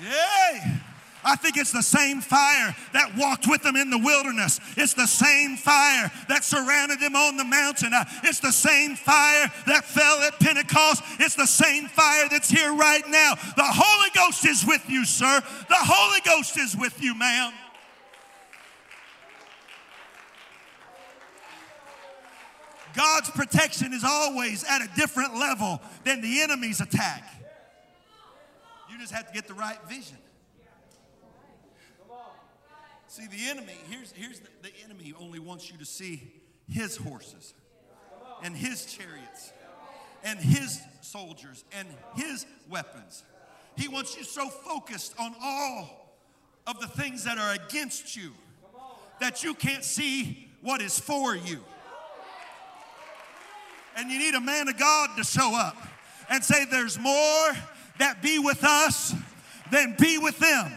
Yay! 0.00 0.78
I 1.24 1.36
think 1.36 1.56
it's 1.56 1.72
the 1.72 1.82
same 1.82 2.20
fire 2.20 2.74
that 2.92 3.16
walked 3.16 3.48
with 3.48 3.62
them 3.62 3.76
in 3.76 3.90
the 3.90 3.98
wilderness. 3.98 4.60
It's 4.76 4.94
the 4.94 5.06
same 5.06 5.56
fire 5.56 6.10
that 6.28 6.44
surrounded 6.44 7.00
them 7.00 7.16
on 7.16 7.36
the 7.36 7.44
mountain. 7.44 7.92
Uh, 7.92 8.04
it's 8.22 8.40
the 8.40 8.52
same 8.52 8.94
fire 8.94 9.50
that 9.66 9.84
fell 9.84 10.20
at 10.20 10.38
Pentecost. 10.38 11.02
It's 11.18 11.34
the 11.34 11.46
same 11.46 11.86
fire 11.88 12.28
that's 12.30 12.48
here 12.48 12.72
right 12.72 13.02
now. 13.08 13.34
The 13.56 13.64
Holy 13.66 14.10
Ghost 14.14 14.46
is 14.46 14.64
with 14.64 14.88
you, 14.88 15.04
sir. 15.04 15.40
The 15.68 15.76
Holy 15.76 16.20
Ghost 16.24 16.56
is 16.56 16.76
with 16.76 17.02
you, 17.02 17.14
ma'am. 17.14 17.52
God's 22.94 23.30
protection 23.30 23.92
is 23.92 24.02
always 24.04 24.64
at 24.64 24.82
a 24.82 24.88
different 24.96 25.36
level 25.36 25.80
than 26.04 26.20
the 26.20 26.40
enemy's 26.40 26.80
attack. 26.80 27.22
You 28.90 28.98
just 28.98 29.12
have 29.12 29.26
to 29.28 29.32
get 29.32 29.46
the 29.46 29.54
right 29.54 29.78
vision. 29.88 30.18
See, 33.08 33.26
the 33.26 33.48
enemy, 33.48 33.72
here's, 33.90 34.12
here's 34.12 34.40
the, 34.40 34.48
the 34.62 34.70
enemy 34.84 35.14
only 35.18 35.38
wants 35.38 35.70
you 35.70 35.78
to 35.78 35.86
see 35.86 36.30
his 36.68 36.96
horses 36.96 37.54
and 38.42 38.54
his 38.54 38.84
chariots 38.84 39.52
and 40.22 40.38
his 40.38 40.80
soldiers 41.00 41.64
and 41.72 41.88
his 42.14 42.44
weapons. 42.68 43.24
He 43.76 43.88
wants 43.88 44.16
you 44.16 44.24
so 44.24 44.48
focused 44.48 45.14
on 45.18 45.34
all 45.42 46.16
of 46.66 46.80
the 46.80 46.86
things 46.86 47.24
that 47.24 47.38
are 47.38 47.54
against 47.54 48.14
you 48.14 48.32
that 49.20 49.42
you 49.42 49.54
can't 49.54 49.84
see 49.84 50.48
what 50.60 50.82
is 50.82 50.98
for 50.98 51.34
you. 51.34 51.60
And 53.96 54.10
you 54.10 54.18
need 54.18 54.34
a 54.34 54.40
man 54.40 54.68
of 54.68 54.76
God 54.76 55.10
to 55.16 55.24
show 55.24 55.56
up 55.56 55.76
and 56.28 56.44
say, 56.44 56.66
There's 56.66 56.98
more 56.98 57.50
that 57.98 58.22
be 58.22 58.38
with 58.38 58.64
us 58.64 59.14
than 59.70 59.94
be 59.98 60.18
with 60.18 60.38
them. 60.38 60.72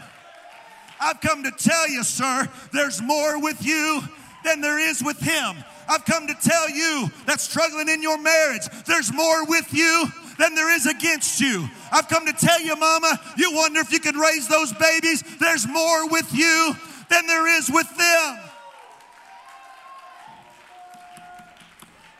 I've 1.00 1.20
come 1.20 1.42
to 1.42 1.50
tell 1.50 1.88
you, 1.88 2.04
sir, 2.04 2.48
there's 2.72 3.02
more 3.02 3.40
with 3.40 3.64
you 3.64 4.02
than 4.44 4.60
there 4.60 4.78
is 4.78 5.02
with 5.02 5.18
him. 5.18 5.64
I've 5.88 6.04
come 6.04 6.26
to 6.26 6.34
tell 6.34 6.70
you 6.70 7.10
that's 7.26 7.42
struggling 7.42 7.88
in 7.88 8.02
your 8.02 8.18
marriage, 8.18 8.62
there's 8.86 9.12
more 9.12 9.44
with 9.46 9.72
you 9.74 10.06
than 10.38 10.54
there 10.54 10.74
is 10.74 10.86
against 10.86 11.40
you. 11.40 11.68
I've 11.92 12.08
come 12.08 12.26
to 12.26 12.32
tell 12.32 12.60
you, 12.60 12.76
mama, 12.76 13.20
you 13.36 13.52
wonder 13.54 13.80
if 13.80 13.92
you 13.92 14.00
could 14.00 14.16
raise 14.16 14.48
those 14.48 14.72
babies. 14.72 15.22
There's 15.38 15.66
more 15.66 16.08
with 16.08 16.32
you 16.34 16.74
than 17.10 17.26
there 17.26 17.46
is 17.58 17.70
with 17.70 17.88
them. 17.96 18.38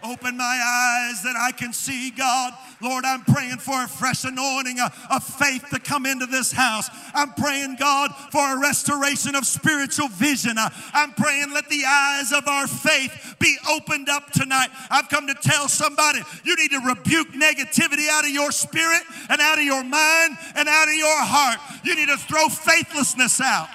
Open 0.02 0.36
my 0.36 0.44
eyes 0.44 1.22
that 1.22 1.36
I 1.36 1.52
can 1.52 1.72
see, 1.72 2.10
God. 2.10 2.52
Lord, 2.80 3.04
I'm 3.04 3.22
praying 3.22 3.58
for 3.58 3.84
a 3.84 3.88
fresh 3.88 4.24
anointing 4.24 4.78
of 5.10 5.22
faith 5.22 5.64
to 5.70 5.78
come 5.78 6.06
into 6.06 6.26
this 6.26 6.50
house. 6.50 6.88
I'm 7.14 7.32
praying, 7.34 7.76
God, 7.78 8.10
for 8.30 8.56
a 8.56 8.60
restoration 8.60 9.34
of 9.34 9.46
spiritual 9.46 10.08
vision. 10.08 10.56
I'm 10.58 11.12
praying, 11.12 11.52
let 11.52 11.68
the 11.68 11.84
eyes 11.84 12.32
of 12.32 12.48
our 12.48 12.66
faith 12.66 13.36
be 13.38 13.56
opened 13.70 14.08
up 14.08 14.30
tonight. 14.32 14.68
I've 14.90 15.08
come 15.08 15.26
to 15.28 15.34
tell 15.34 15.68
somebody 15.68 16.20
you 16.44 16.56
need 16.56 16.70
to 16.72 16.80
rebuke 16.80 17.28
negativity 17.28 18.08
out 18.08 18.24
of 18.24 18.30
your 18.30 18.50
spirit 18.50 19.02
and 19.28 19.40
out 19.40 19.58
of 19.58 19.64
your 19.64 19.84
mind 19.84 20.36
and 20.56 20.68
out 20.68 20.88
of 20.88 20.94
your 20.94 21.22
heart. 21.22 21.58
You 21.84 21.94
need 21.94 22.08
to 22.08 22.16
throw 22.16 22.48
faithlessness 22.48 23.40
out. 23.40 23.68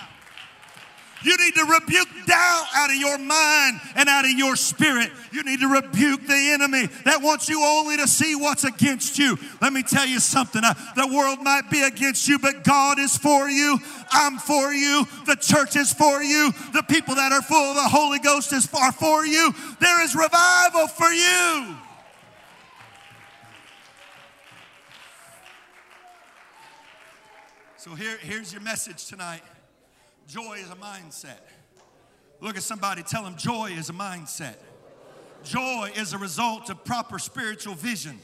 You 1.24 1.36
need 1.38 1.56
to 1.56 1.66
rebuke 1.66 2.08
doubt 2.28 2.66
out 2.76 2.90
of 2.90 2.96
your 2.96 3.18
mind 3.18 3.80
and 3.96 4.08
out 4.08 4.26
of 4.26 4.32
your 4.32 4.56
spirit. 4.56 5.10
You 5.32 5.44
need 5.44 5.60
to 5.62 5.68
rebuke 5.68 6.28
the 6.28 6.52
enemy 6.54 6.88
that 7.06 7.22
wants 7.22 7.50
you 7.50 7.64
only 7.64 7.98
to 7.98 8.08
see 8.08 8.36
what's 8.36 8.64
against 8.64 9.18
you. 9.18 9.38
Let 9.62 9.74
me 9.74 9.84
tell 9.84 10.06
you 10.06 10.20
something. 10.20 10.62
Uh, 10.64 10.74
the 10.96 11.08
world 11.08 11.40
might 11.42 11.72
be 11.72 11.82
against 11.82 12.28
you, 12.28 12.38
but 12.38 12.64
God 12.64 13.00
is 13.00 13.18
for 13.18 13.50
you. 13.50 13.80
I'm 14.12 14.38
for 14.38 14.74
you. 14.74 15.08
The 15.26 15.36
church 15.36 15.76
is 15.76 15.92
for 15.92 16.22
you. 16.22 16.52
The 16.74 16.84
people 16.84 17.16
that 17.16 17.32
are 17.32 17.42
full 17.42 17.72
of 17.72 17.76
the 17.76 17.90
Holy 17.90 18.20
Ghost 18.20 18.54
is 18.54 18.66
far 18.66 18.92
for 18.92 19.26
you. 19.26 19.54
There 19.80 20.04
is 20.04 20.16
revival 20.16 20.88
for 20.88 21.10
you. 21.10 21.76
So 27.78 27.96
here, 27.96 28.18
here's 28.22 28.52
your 28.52 28.62
message 28.62 29.06
tonight. 29.06 29.42
Joy 30.28 30.56
is 30.56 30.70
a 30.70 30.76
mindset. 30.76 31.40
Look 32.42 32.58
at 32.58 32.64
somebody, 32.64 33.02
tell 33.02 33.24
them 33.24 33.38
joy 33.38 33.72
is 33.72 33.90
a 33.90 33.94
mindset. 33.94 34.56
Joy 35.44 35.92
is 35.96 36.12
a 36.12 36.18
result 36.18 36.70
of 36.70 36.84
proper 36.84 37.18
spiritual 37.18 37.76
vision. 37.76 38.20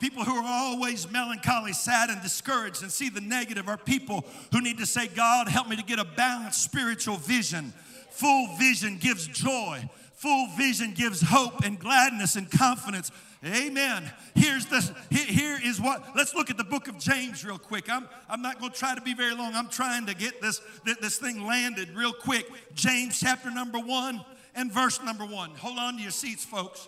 People 0.00 0.24
who 0.24 0.34
are 0.34 0.44
always 0.44 1.10
melancholy, 1.10 1.72
sad, 1.72 2.10
and 2.10 2.22
discouraged 2.22 2.82
and 2.82 2.92
see 2.92 3.08
the 3.08 3.20
negative 3.20 3.68
are 3.68 3.78
people 3.78 4.24
who 4.52 4.60
need 4.60 4.78
to 4.78 4.86
say, 4.86 5.08
God, 5.08 5.48
help 5.48 5.68
me 5.68 5.76
to 5.76 5.82
get 5.82 5.98
a 5.98 6.04
balanced 6.04 6.62
spiritual 6.62 7.16
vision. 7.16 7.72
Full 8.10 8.56
vision 8.58 8.98
gives 8.98 9.26
joy, 9.26 9.88
full 10.14 10.48
vision 10.58 10.92
gives 10.92 11.22
hope 11.22 11.64
and 11.64 11.78
gladness 11.78 12.36
and 12.36 12.50
confidence. 12.50 13.10
Amen. 13.44 14.10
Here's 14.34 14.66
the 14.66 14.94
here 15.10 15.58
is 15.62 15.80
what 15.80 16.14
let's 16.14 16.34
look 16.34 16.50
at 16.50 16.58
the 16.58 16.64
book 16.64 16.88
of 16.88 16.98
James 16.98 17.42
real 17.42 17.58
quick. 17.58 17.88
I'm 17.88 18.06
I'm 18.28 18.42
not 18.42 18.60
going 18.60 18.70
to 18.70 18.78
try 18.78 18.94
to 18.94 19.00
be 19.00 19.14
very 19.14 19.34
long. 19.34 19.54
I'm 19.54 19.70
trying 19.70 20.04
to 20.06 20.14
get 20.14 20.42
this 20.42 20.60
this 21.00 21.18
thing 21.18 21.46
landed 21.46 21.96
real 21.96 22.12
quick. 22.12 22.46
James 22.74 23.18
chapter 23.18 23.50
number 23.50 23.78
1 23.78 24.22
and 24.54 24.70
verse 24.70 25.02
number 25.02 25.24
1. 25.24 25.54
Hold 25.54 25.78
on 25.78 25.96
to 25.96 26.02
your 26.02 26.10
seats 26.10 26.44
folks. 26.44 26.86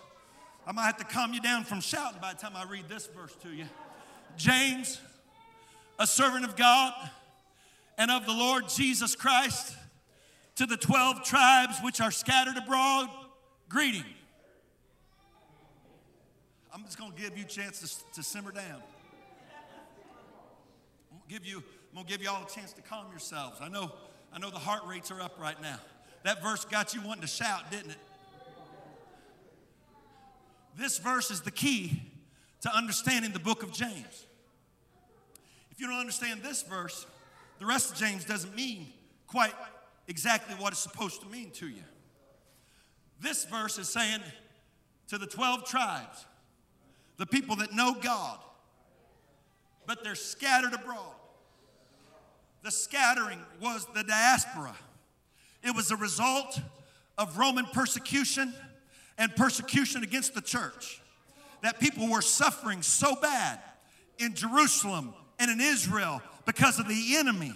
I 0.67 0.71
might 0.71 0.85
have 0.85 0.97
to 0.97 1.05
calm 1.05 1.33
you 1.33 1.41
down 1.41 1.63
from 1.63 1.81
shouting 1.81 2.19
by 2.21 2.33
the 2.33 2.39
time 2.39 2.55
I 2.55 2.65
read 2.65 2.87
this 2.87 3.07
verse 3.07 3.35
to 3.41 3.49
you. 3.49 3.65
James, 4.37 5.01
a 5.97 6.05
servant 6.05 6.45
of 6.45 6.55
God 6.55 6.93
and 7.97 8.11
of 8.11 8.27
the 8.27 8.31
Lord 8.31 8.69
Jesus 8.69 9.15
Christ, 9.15 9.75
to 10.55 10.67
the 10.67 10.77
12 10.77 11.23
tribes 11.23 11.79
which 11.83 11.99
are 11.99 12.11
scattered 12.11 12.57
abroad, 12.57 13.09
greeting. 13.69 14.05
I'm 16.73 16.83
just 16.85 16.97
going 16.97 17.11
to 17.11 17.21
give 17.21 17.37
you 17.37 17.43
a 17.43 17.47
chance 17.47 17.79
to, 17.81 18.13
to 18.15 18.23
simmer 18.23 18.51
down. 18.51 18.81
I'm 21.11 21.19
going 21.19 21.21
to 21.27 21.33
give 21.33 21.45
you, 21.45 21.57
I'm 21.57 21.95
going 21.95 22.07
to 22.07 22.11
give 22.11 22.23
you 22.23 22.29
all 22.29 22.43
a 22.43 22.49
chance 22.49 22.73
to 22.73 22.81
calm 22.81 23.05
yourselves. 23.11 23.59
I 23.61 23.69
know, 23.69 23.91
I 24.33 24.39
know 24.39 24.49
the 24.49 24.57
heart 24.57 24.81
rates 24.87 25.11
are 25.11 25.21
up 25.21 25.39
right 25.39 25.61
now. 25.61 25.77
That 26.23 26.41
verse 26.41 26.65
got 26.65 26.95
you 26.95 27.01
wanting 27.01 27.21
to 27.21 27.27
shout, 27.27 27.69
didn't 27.69 27.91
it? 27.91 27.97
This 30.75 30.97
verse 30.97 31.29
is 31.29 31.41
the 31.41 31.51
key 31.51 32.01
to 32.61 32.75
understanding 32.75 33.33
the 33.33 33.39
book 33.39 33.61
of 33.61 33.71
James. 33.71 34.25
If 35.69 35.79
you 35.79 35.85
don't 35.85 35.99
understand 35.99 36.41
this 36.41 36.63
verse, 36.63 37.05
the 37.59 37.67
rest 37.67 37.91
of 37.91 37.97
James 37.97 38.25
doesn't 38.25 38.55
mean 38.55 38.87
quite 39.27 39.53
exactly 40.07 40.55
what 40.55 40.73
it's 40.73 40.81
supposed 40.81 41.21
to 41.21 41.27
mean 41.27 41.51
to 41.51 41.67
you. 41.67 41.83
This 43.21 43.45
verse 43.45 43.77
is 43.77 43.89
saying 43.89 44.21
to 45.09 45.19
the 45.19 45.27
12 45.27 45.65
tribes, 45.65 46.25
the 47.17 47.25
people 47.25 47.55
that 47.57 47.73
know 47.73 47.95
God, 47.99 48.39
but 49.85 50.03
they're 50.03 50.15
scattered 50.15 50.73
abroad. 50.73 51.13
The 52.63 52.71
scattering 52.71 53.39
was 53.61 53.85
the 53.93 54.03
diaspora, 54.03 54.75
it 55.63 55.75
was 55.75 55.91
a 55.91 55.97
result 55.97 56.59
of 57.17 57.37
Roman 57.37 57.65
persecution 57.65 58.53
and 59.17 59.35
persecution 59.35 60.03
against 60.03 60.33
the 60.33 60.41
church. 60.41 61.01
That 61.61 61.79
people 61.79 62.09
were 62.09 62.21
suffering 62.21 62.81
so 62.81 63.15
bad 63.15 63.59
in 64.17 64.33
Jerusalem 64.33 65.13
and 65.39 65.49
in 65.49 65.61
Israel 65.61 66.21
because 66.45 66.79
of 66.79 66.87
the 66.87 67.15
enemy 67.15 67.53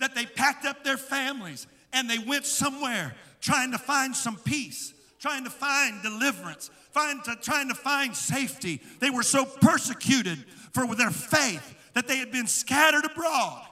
that 0.00 0.14
they 0.14 0.26
packed 0.26 0.66
up 0.66 0.84
their 0.84 0.96
families 0.96 1.66
and 1.92 2.10
they 2.10 2.18
went 2.18 2.44
somewhere 2.44 3.14
trying 3.40 3.72
to 3.72 3.78
find 3.78 4.14
some 4.14 4.36
peace, 4.36 4.92
trying 5.18 5.44
to 5.44 5.50
find 5.50 6.02
deliverance, 6.02 6.70
find 6.90 7.22
to, 7.24 7.36
trying 7.36 7.68
to 7.68 7.74
find 7.74 8.14
safety. 8.16 8.80
They 9.00 9.10
were 9.10 9.22
so 9.22 9.44
persecuted 9.44 10.44
for 10.72 10.94
their 10.94 11.10
faith 11.10 11.74
that 11.94 12.06
they 12.06 12.18
had 12.18 12.30
been 12.30 12.46
scattered 12.46 13.04
abroad. 13.04 13.66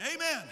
Amen. 0.00 0.42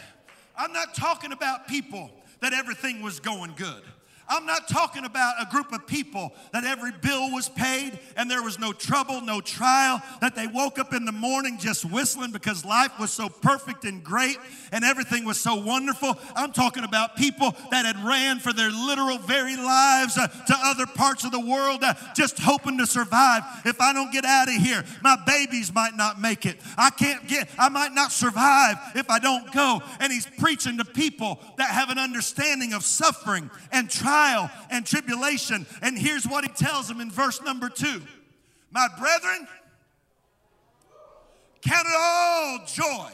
I'm 0.57 0.73
not 0.73 0.95
talking 0.95 1.33
about 1.33 1.69
people 1.69 2.11
that 2.41 2.53
everything 2.53 3.03
was 3.03 3.21
going 3.21 3.55
good. 3.57 3.83
I'm 4.29 4.45
not 4.45 4.69
talking 4.69 5.05
about 5.05 5.41
a 5.41 5.47
group 5.47 5.73
of 5.73 5.87
people 5.87 6.35
that 6.53 6.65
every 6.65 6.93
bill 6.93 7.33
was 7.33 7.49
paid 7.49 7.99
and 8.17 8.31
there 8.31 8.43
was 8.43 8.59
no 8.59 8.73
trouble, 8.73 9.23
no 9.23 9.41
trial, 9.41 10.03
that 10.21 10.35
they 10.35 10.47
woke 10.47 10.79
up 10.79 10.93
in 10.93 11.07
the 11.07 11.13
morning 11.13 11.57
just 11.59 11.85
whistling 11.85 12.31
because 12.31 12.65
life 12.65 12.99
was 12.99 13.11
so 13.11 13.31
perfect 13.31 13.85
and 13.85 14.05
great 14.05 14.37
and 14.71 14.85
everything 14.85 15.25
was 15.25 15.41
so 15.41 15.55
wonderful. 15.55 16.17
I'm 16.37 16.53
talking 16.53 16.85
about 16.85 17.17
people 17.17 17.55
that 17.71 17.87
had 17.87 18.05
ran 18.05 18.39
for 18.39 18.53
their 18.53 18.71
literal 18.71 19.19
very 19.19 19.57
lives 19.57 20.19
uh, 20.19 20.27
to 20.27 20.57
other 20.63 20.87
parts 20.87 21.25
of 21.25 21.33
the 21.33 21.41
world 21.41 21.83
uh, 21.83 21.95
just 22.15 22.39
hoping 22.39 22.77
to 22.79 22.87
survive. 22.87 23.43
If 23.65 23.81
I 23.81 23.95
don't 23.95 24.13
get 24.13 24.27
out 24.27 24.49
of 24.49 24.55
here, 24.55 24.85
my 25.03 25.17
babies 25.27 25.73
might 25.73 25.97
not 25.97 26.21
make 26.21 26.45
it. 26.45 26.59
I 26.77 26.91
can't 26.91 27.27
get, 27.27 27.49
I 27.59 27.71
might 27.71 27.95
not 27.95 28.13
survive 28.13 28.77
if 28.95 29.09
I 29.09 29.19
don't 29.21 29.51
go. 29.53 29.81
And 30.01 30.13
he's 30.13 30.27
preaching 30.27 30.77
to 30.79 30.85
people 30.85 31.41
that 31.57 31.71
have 31.71 31.89
an 31.89 31.99
understanding 31.99 32.75
of 32.75 32.85
suffering 32.85 33.51
and 33.73 33.89
trial 33.89 34.18
trial 34.19 34.51
and 34.71 34.85
tribulation. 34.85 35.67
And 35.83 35.97
here's 35.97 36.27
what 36.27 36.45
he 36.45 36.51
tells 36.51 36.89
them 36.89 37.01
in 37.01 37.11
verse 37.11 37.41
number 37.43 37.69
two 37.69 38.03
My 38.71 38.89
brethren, 38.99 39.47
count 41.63 41.87
it 41.87 41.95
all 41.97 42.59
joy. 42.67 43.11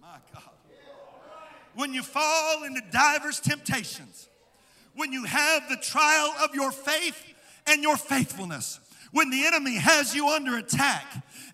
My 0.00 0.16
God. 0.34 0.42
When 1.74 1.92
you 1.92 2.02
fall 2.02 2.64
into 2.64 2.82
divers 2.90 3.40
temptations, 3.40 4.28
when 4.94 5.12
you 5.12 5.24
have 5.24 5.68
the 5.68 5.76
trial 5.76 6.34
of 6.42 6.54
your 6.54 6.70
faith 6.70 7.22
and 7.66 7.82
your 7.82 7.96
faithfulness, 7.96 8.80
when 9.12 9.30
the 9.30 9.44
enemy 9.46 9.76
has 9.76 10.14
you 10.14 10.28
under 10.28 10.56
attack, 10.56 11.04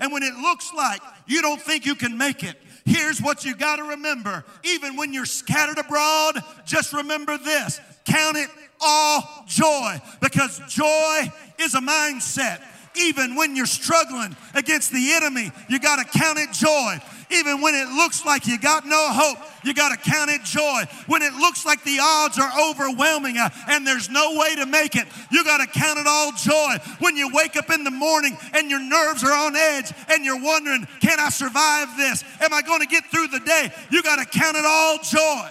and 0.00 0.12
when 0.12 0.22
it 0.22 0.35
looks 0.35 0.72
like 0.76 1.00
you 1.26 1.42
don't 1.42 1.61
think 1.61 1.85
you 1.85 1.96
can 1.96 2.16
make 2.16 2.44
it, 2.44 2.57
Here's 2.88 3.20
what 3.20 3.44
you 3.44 3.55
got 3.55 3.77
to 3.77 3.83
remember. 3.83 4.44
Even 4.64 4.96
when 4.96 5.12
you're 5.12 5.27
scattered 5.27 5.77
abroad, 5.77 6.42
just 6.64 6.94
remember 6.94 7.37
this 7.37 7.79
count 8.07 8.38
it 8.38 8.48
all 8.81 9.44
joy 9.46 10.01
because 10.22 10.59
joy 10.68 11.31
is 11.59 11.74
a 11.74 11.81
mindset. 11.81 12.62
Even 12.96 13.37
when 13.37 13.55
you're 13.55 13.66
struggling 13.66 14.35
against 14.55 14.90
the 14.90 15.12
enemy, 15.12 15.53
you 15.68 15.79
got 15.79 15.96
to 15.96 16.18
count 16.18 16.38
it 16.38 16.51
joy 16.53 16.98
even 17.31 17.61
when 17.61 17.75
it 17.75 17.88
looks 17.88 18.25
like 18.25 18.47
you 18.47 18.59
got 18.59 18.87
no 18.87 19.09
hope, 19.11 19.38
you 19.64 19.75
got 19.75 19.91
to 19.91 20.11
count 20.11 20.31
it 20.31 20.43
joy. 20.45 20.85
When 21.07 21.23
it 21.23 21.35
looks 21.35 21.67
like 21.67 21.85
the 21.85 21.99
odds 22.01 22.38
are 22.38 22.71
overwhelming 22.71 23.37
uh, 23.37 23.51
and 23.69 23.87
there's 23.87 24.09
no 24.09 24.38
way 24.38 24.55
to 24.57 24.67
make 24.67 24.97
it, 24.97 25.07
you 25.31 25.45
got 25.45 25.59
to 25.59 25.67
count 25.67 25.99
it 25.99 26.07
all 26.07 26.33
joy. 26.33 26.77
When 27.01 27.17
you 27.17 27.31
wake 27.33 27.57
up 27.57 27.71
in 27.71 27.85
the 27.85 27.91
morning 27.91 28.37
and 28.55 28.71
your 28.71 28.81
nerves 28.81 29.23
are 29.25 29.33
on 29.33 29.57
edge 29.57 29.93
and 30.11 30.25
you're 30.25 30.43
wondering, 30.43 30.87
can 31.01 31.21
I 31.21 31.29
survive 31.29 31.97
this? 31.97 32.25
Am 32.41 32.53
I 32.53 32.62
going 32.62 32.81
to 32.81 32.87
get 32.87 33.05
through 33.07 33.29
the 33.29 33.41
day? 33.41 33.73
You 33.91 34.03
got 34.03 34.17
to 34.17 34.25
count 34.25 34.57
it 34.57 34.64
all 34.64 34.99
joy. 34.99 35.51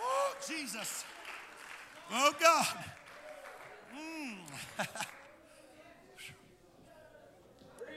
Oh, 0.00 0.34
Jesus. 0.48 1.04
Oh, 2.12 2.32
God. 2.40 2.66
Mm. 3.96 4.36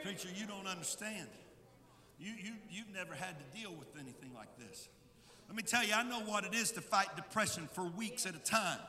Preacher, 0.03 0.29
you 0.35 0.45
don't 0.45 0.67
understand. 0.67 1.29
You, 2.19 2.31
you, 2.31 2.51
you've 2.69 2.93
never 2.93 3.13
had 3.13 3.35
to 3.37 3.59
deal 3.59 3.71
with 3.71 3.89
anything 3.95 4.31
like 4.35 4.57
this. 4.57 4.87
Let 5.47 5.57
me 5.57 5.63
tell 5.63 5.83
you, 5.83 5.93
I 5.93 6.03
know 6.03 6.21
what 6.21 6.45
it 6.45 6.53
is 6.53 6.71
to 6.71 6.81
fight 6.81 7.15
depression 7.15 7.69
for 7.73 7.83
weeks 7.83 8.25
at 8.25 8.35
a 8.35 8.39
time. 8.39 8.79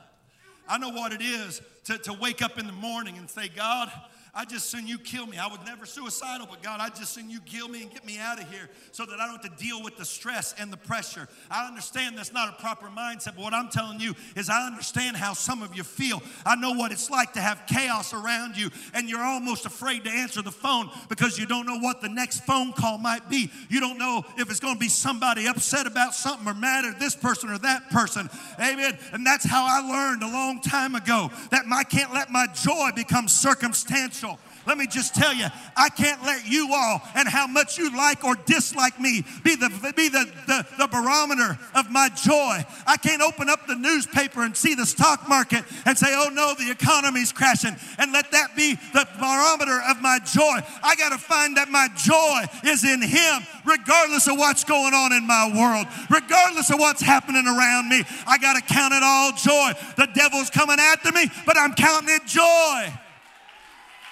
I 0.67 0.77
know 0.77 0.89
what 0.89 1.13
it 1.13 1.21
is 1.21 1.61
to, 1.85 1.97
to 1.99 2.13
wake 2.13 2.41
up 2.41 2.57
in 2.57 2.65
the 2.65 2.73
morning 2.73 3.17
and 3.17 3.29
say, 3.29 3.49
God, 3.49 3.91
I 4.37 4.43
just 4.43 4.69
send 4.69 4.89
you 4.89 4.97
kill 4.97 5.25
me. 5.25 5.37
I 5.37 5.47
was 5.47 5.59
never 5.65 5.85
suicidal, 5.85 6.45
but 6.49 6.61
God, 6.61 6.81
I 6.81 6.89
just 6.89 7.13
send 7.13 7.31
you 7.31 7.39
kill 7.39 7.69
me 7.69 7.83
and 7.83 7.89
get 7.91 8.05
me 8.05 8.19
out 8.19 8.37
of 8.37 8.51
here 8.51 8.69
so 8.91 9.05
that 9.05 9.13
I 9.13 9.27
don't 9.27 9.41
have 9.41 9.57
to 9.57 9.63
deal 9.63 9.81
with 9.81 9.95
the 9.95 10.03
stress 10.03 10.53
and 10.59 10.73
the 10.73 10.77
pressure. 10.77 11.29
I 11.49 11.65
understand 11.65 12.17
that's 12.17 12.33
not 12.33 12.49
a 12.49 12.61
proper 12.61 12.87
mindset, 12.87 13.35
but 13.37 13.39
what 13.39 13.53
I'm 13.53 13.69
telling 13.69 14.01
you 14.01 14.13
is 14.35 14.49
I 14.49 14.67
understand 14.67 15.15
how 15.15 15.33
some 15.33 15.63
of 15.63 15.73
you 15.73 15.83
feel. 15.83 16.21
I 16.45 16.57
know 16.57 16.73
what 16.73 16.91
it's 16.91 17.09
like 17.09 17.31
to 17.33 17.41
have 17.41 17.63
chaos 17.65 18.13
around 18.13 18.57
you 18.57 18.71
and 18.93 19.09
you're 19.09 19.23
almost 19.23 19.65
afraid 19.65 20.03
to 20.03 20.11
answer 20.11 20.41
the 20.41 20.51
phone 20.51 20.89
because 21.07 21.39
you 21.39 21.45
don't 21.45 21.65
know 21.65 21.79
what 21.79 22.01
the 22.01 22.09
next 22.09 22.41
phone 22.41 22.73
call 22.73 22.97
might 22.97 23.29
be. 23.29 23.49
You 23.69 23.79
don't 23.79 23.97
know 23.97 24.25
if 24.37 24.49
it's 24.51 24.59
going 24.59 24.73
to 24.73 24.79
be 24.79 24.89
somebody 24.89 25.47
upset 25.47 25.87
about 25.87 26.13
something 26.13 26.45
or 26.45 26.53
mad 26.53 26.83
at 26.83 26.99
this 26.99 27.15
person 27.15 27.49
or 27.49 27.57
that 27.59 27.89
person. 27.89 28.29
Amen. 28.59 28.97
And 29.13 29.25
that's 29.25 29.45
how 29.45 29.65
I 29.65 29.79
learned 29.79 30.23
a 30.23 30.27
long 30.27 30.59
time 30.59 30.95
ago 30.95 31.31
that 31.51 31.63
I 31.71 31.85
can't 31.85 32.13
let 32.13 32.29
my 32.29 32.47
joy 32.53 32.89
become 32.93 33.29
circumstantial 33.29 34.24
let 34.65 34.77
me 34.77 34.87
just 34.87 35.13
tell 35.13 35.33
you, 35.33 35.45
I 35.77 35.89
can't 35.89 36.23
let 36.23 36.47
you 36.47 36.73
all 36.73 37.01
and 37.15 37.27
how 37.27 37.47
much 37.47 37.77
you 37.77 37.95
like 37.95 38.23
or 38.23 38.35
dislike 38.35 38.99
me 38.99 39.23
be 39.43 39.55
the 39.55 39.69
be 39.95 40.09
the, 40.09 40.25
the, 40.47 40.65
the 40.77 40.87
barometer 40.87 41.57
of 41.75 41.91
my 41.91 42.09
joy. 42.09 42.65
I 42.87 42.97
can't 42.97 43.21
open 43.21 43.49
up 43.49 43.67
the 43.67 43.75
newspaper 43.75 44.43
and 44.43 44.55
see 44.55 44.73
the 44.73 44.85
stock 44.85 45.29
market 45.29 45.63
and 45.85 45.97
say, 45.97 46.07
oh 46.09 46.29
no, 46.33 46.53
the 46.55 46.71
economy's 46.71 47.31
crashing, 47.31 47.75
and 47.99 48.11
let 48.11 48.31
that 48.31 48.55
be 48.55 48.75
the 48.93 49.07
barometer 49.19 49.81
of 49.87 50.01
my 50.01 50.19
joy. 50.25 50.59
I 50.83 50.95
got 50.95 51.09
to 51.09 51.17
find 51.17 51.57
that 51.57 51.69
my 51.69 51.87
joy 51.95 52.69
is 52.69 52.83
in 52.83 53.01
Him, 53.01 53.43
regardless 53.65 54.27
of 54.27 54.37
what's 54.37 54.63
going 54.63 54.93
on 54.93 55.13
in 55.13 55.27
my 55.27 55.51
world, 55.55 55.87
regardless 56.09 56.71
of 56.71 56.79
what's 56.79 57.01
happening 57.01 57.45
around 57.45 57.89
me. 57.89 58.03
I 58.27 58.37
got 58.37 58.53
to 58.55 58.61
count 58.61 58.93
it 58.93 59.03
all 59.03 59.31
joy. 59.31 59.73
The 59.95 60.07
devil's 60.13 60.49
coming 60.49 60.79
after 60.79 61.11
me, 61.11 61.29
but 61.45 61.57
I'm 61.57 61.73
counting 61.73 62.15
it 62.15 62.25
joy. 62.25 63.04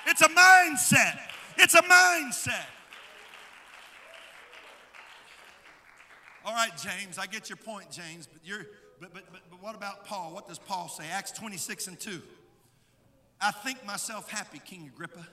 It's 0.07 0.21
a 0.21 0.29
mindset. 0.29 1.19
It's 1.57 1.75
a 1.75 1.81
mindset. 1.81 2.65
All 6.45 6.53
right, 6.53 6.71
James, 6.77 7.17
I 7.17 7.25
get 7.25 7.49
your 7.49 7.57
point, 7.57 7.89
James, 7.89 8.27
but 8.27 8.41
you're 8.43 8.65
but, 8.99 9.13
but, 9.13 9.23
but, 9.31 9.41
but 9.49 9.61
what 9.61 9.75
about 9.75 10.05
Paul? 10.05 10.33
What 10.33 10.47
does 10.47 10.59
Paul 10.59 10.87
say? 10.87 11.05
Acts 11.11 11.31
26 11.31 11.87
and 11.87 11.99
2. 11.99 12.21
I 13.41 13.51
think 13.51 13.85
myself 13.85 14.29
happy, 14.29 14.61
King 14.63 14.89
Agrippa, 14.93 15.27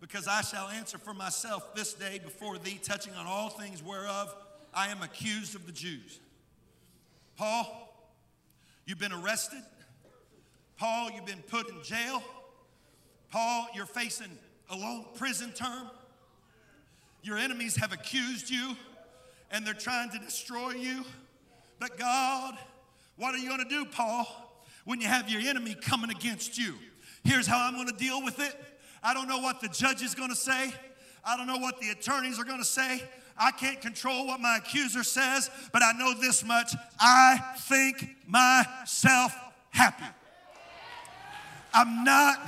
because 0.00 0.28
I 0.28 0.42
shall 0.42 0.68
answer 0.68 0.98
for 0.98 1.12
myself 1.12 1.74
this 1.74 1.94
day 1.94 2.20
before 2.22 2.58
thee, 2.58 2.78
touching 2.82 3.14
on 3.14 3.26
all 3.26 3.48
things 3.48 3.82
whereof 3.82 4.32
I 4.72 4.88
am 4.88 5.02
accused 5.02 5.56
of 5.56 5.66
the 5.66 5.72
Jews. 5.72 6.20
Paul, 7.36 7.92
you've 8.86 9.00
been 9.00 9.12
arrested. 9.12 9.62
Paul, 10.76 11.10
you've 11.10 11.26
been 11.26 11.42
put 11.48 11.68
in 11.68 11.82
jail. 11.82 12.22
Paul, 13.30 13.68
you're 13.74 13.86
facing 13.86 14.30
a 14.68 14.76
long 14.76 15.06
prison 15.14 15.52
term. 15.52 15.90
Your 17.22 17.38
enemies 17.38 17.76
have 17.76 17.92
accused 17.92 18.50
you 18.50 18.76
and 19.50 19.66
they're 19.66 19.74
trying 19.74 20.10
to 20.10 20.18
destroy 20.18 20.70
you. 20.70 21.04
But 21.78 21.98
God, 21.98 22.56
what 23.16 23.34
are 23.34 23.38
you 23.38 23.48
going 23.48 23.62
to 23.62 23.68
do, 23.68 23.84
Paul, 23.84 24.26
when 24.84 25.00
you 25.00 25.08
have 25.08 25.28
your 25.28 25.40
enemy 25.40 25.74
coming 25.74 26.10
against 26.10 26.58
you? 26.58 26.74
Here's 27.24 27.46
how 27.46 27.58
I'm 27.58 27.74
going 27.74 27.88
to 27.88 27.96
deal 27.96 28.22
with 28.22 28.38
it. 28.38 28.54
I 29.02 29.14
don't 29.14 29.28
know 29.28 29.38
what 29.38 29.60
the 29.60 29.68
judge 29.68 30.02
is 30.02 30.14
going 30.14 30.30
to 30.30 30.36
say. 30.36 30.72
I 31.24 31.36
don't 31.36 31.46
know 31.46 31.58
what 31.58 31.80
the 31.80 31.90
attorneys 31.90 32.38
are 32.38 32.44
going 32.44 32.58
to 32.58 32.64
say. 32.64 33.02
I 33.36 33.50
can't 33.52 33.80
control 33.80 34.26
what 34.26 34.40
my 34.40 34.58
accuser 34.58 35.02
says, 35.02 35.50
but 35.72 35.82
I 35.82 35.92
know 35.92 36.14
this 36.14 36.44
much 36.44 36.74
I 36.98 37.38
think 37.58 38.16
myself 38.26 39.34
happy. 39.70 40.04
I'm 41.72 42.04
not 42.04 42.38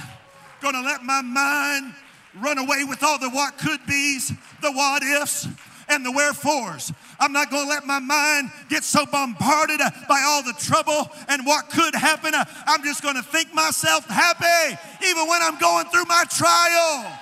going 0.62 0.74
to 0.74 0.80
let 0.80 1.02
my 1.02 1.20
mind 1.20 1.94
run 2.40 2.58
away 2.58 2.84
with 2.84 3.02
all 3.02 3.18
the 3.18 3.28
what 3.28 3.58
could 3.58 3.80
be's, 3.86 4.28
the 4.62 4.72
what 4.72 5.02
ifs, 5.02 5.46
and 5.88 6.06
the 6.06 6.12
wherefores. 6.12 6.92
I'm 7.20 7.32
not 7.32 7.50
going 7.50 7.64
to 7.64 7.68
let 7.68 7.84
my 7.84 7.98
mind 7.98 8.50
get 8.68 8.84
so 8.84 9.04
bombarded 9.04 9.80
uh, 9.80 9.90
by 10.08 10.22
all 10.24 10.42
the 10.42 10.54
trouble 10.54 11.10
and 11.28 11.44
what 11.44 11.68
could 11.70 11.94
happen. 11.94 12.34
Uh, 12.34 12.44
I'm 12.66 12.82
just 12.82 13.02
going 13.02 13.16
to 13.16 13.22
think 13.22 13.52
myself 13.52 14.06
happy 14.08 14.78
even 15.04 15.28
when 15.28 15.42
I'm 15.42 15.58
going 15.58 15.86
through 15.86 16.06
my 16.06 16.24
trial. 16.30 17.18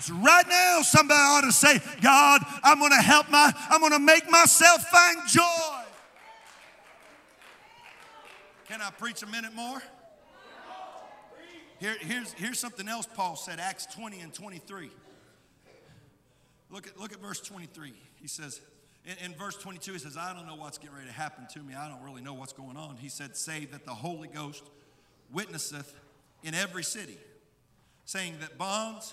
So 0.00 0.14
right 0.14 0.46
now, 0.48 0.82
somebody 0.82 1.20
ought 1.20 1.42
to 1.42 1.52
say, 1.52 1.78
God, 2.00 2.42
I'm 2.64 2.80
going 2.80 2.90
to 2.90 2.96
help 2.96 3.30
my, 3.30 3.52
I'm 3.70 3.80
going 3.80 3.92
to 3.92 4.00
make 4.00 4.28
myself 4.28 4.82
find 4.88 5.18
joy. 5.28 5.82
Can 8.68 8.80
I 8.80 8.90
preach 8.90 9.22
a 9.22 9.26
minute 9.26 9.54
more? 9.54 9.80
Here, 11.82 11.96
here's, 11.98 12.32
here's 12.34 12.60
something 12.60 12.86
else 12.86 13.08
Paul 13.12 13.34
said, 13.34 13.58
Acts 13.58 13.86
20 13.86 14.20
and 14.20 14.32
23. 14.32 14.88
Look 16.70 16.86
at, 16.86 16.96
look 16.96 17.12
at 17.12 17.20
verse 17.20 17.40
23. 17.40 17.92
He 18.20 18.28
says, 18.28 18.60
in, 19.04 19.32
in, 19.32 19.36
verse 19.36 19.56
22, 19.56 19.94
he 19.94 19.98
says, 19.98 20.16
I 20.16 20.32
don't 20.32 20.46
know 20.46 20.54
what's 20.54 20.78
getting 20.78 20.94
ready 20.94 21.08
to 21.08 21.12
happen 21.12 21.48
to 21.54 21.58
me. 21.58 21.74
I 21.74 21.88
don't 21.88 22.00
really 22.04 22.22
know 22.22 22.34
what's 22.34 22.52
going 22.52 22.76
on. 22.76 22.98
He 22.98 23.08
said, 23.08 23.36
Say 23.36 23.64
that 23.72 23.84
the 23.84 23.94
Holy 23.94 24.28
Ghost 24.28 24.62
witnesseth 25.32 25.92
in 26.44 26.54
every 26.54 26.84
city, 26.84 27.18
saying 28.04 28.34
that 28.42 28.56
bonds 28.56 29.12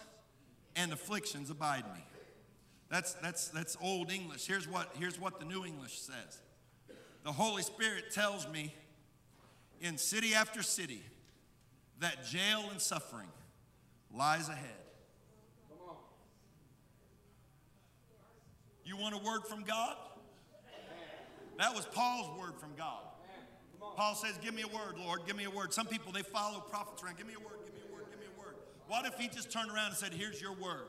and 0.75 0.93
afflictions 0.93 1.49
abide 1.49 1.85
me. 1.95 2.05
That's, 2.87 3.13
that's, 3.15 3.47
that's 3.47 3.77
old 3.81 4.11
English. 4.11 4.45
Here's 4.45 4.67
what, 4.67 4.91
here's 4.99 5.19
what 5.19 5.39
the 5.39 5.45
New 5.47 5.65
English 5.65 5.97
says 5.97 6.37
The 7.23 7.31
Holy 7.31 7.63
Spirit 7.63 8.11
tells 8.11 8.47
me 8.47 8.75
in 9.81 9.97
city 9.97 10.35
after 10.35 10.61
city 10.61 11.01
that 11.99 12.25
jail 12.25 12.65
and 12.71 12.81
suffering 12.81 13.27
lies 14.13 14.49
ahead. 14.49 14.75
You 18.85 18.97
want 18.97 19.13
a 19.13 19.19
word 19.19 19.41
from 19.47 19.63
God? 19.63 19.95
That 21.59 21.75
was 21.75 21.85
Paul's 21.85 22.39
word 22.39 22.53
from 22.59 22.71
God. 22.77 23.03
Paul 23.95 24.15
says, 24.15 24.37
Give 24.41 24.53
me 24.53 24.63
a 24.63 24.67
word, 24.67 24.97
Lord. 24.97 25.21
Give 25.27 25.35
me 25.35 25.43
a 25.43 25.49
word. 25.49 25.73
Some 25.73 25.85
people, 25.85 26.11
they 26.11 26.21
follow 26.21 26.59
prophets 26.59 27.03
around. 27.03 27.17
Give 27.17 27.27
me 27.27 27.33
a 27.35 27.39
word, 27.39 27.57
give 27.65 27.75
me 27.75 27.81
a 27.89 27.93
word, 27.93 28.05
give 28.09 28.19
me 28.19 28.25
a 28.35 28.39
word. 28.39 28.55
What 28.87 29.05
if 29.05 29.19
he 29.19 29.27
just 29.27 29.51
turned 29.51 29.69
around 29.69 29.89
and 29.89 29.95
said, 29.95 30.13
Here's 30.13 30.41
your 30.41 30.53
word? 30.53 30.87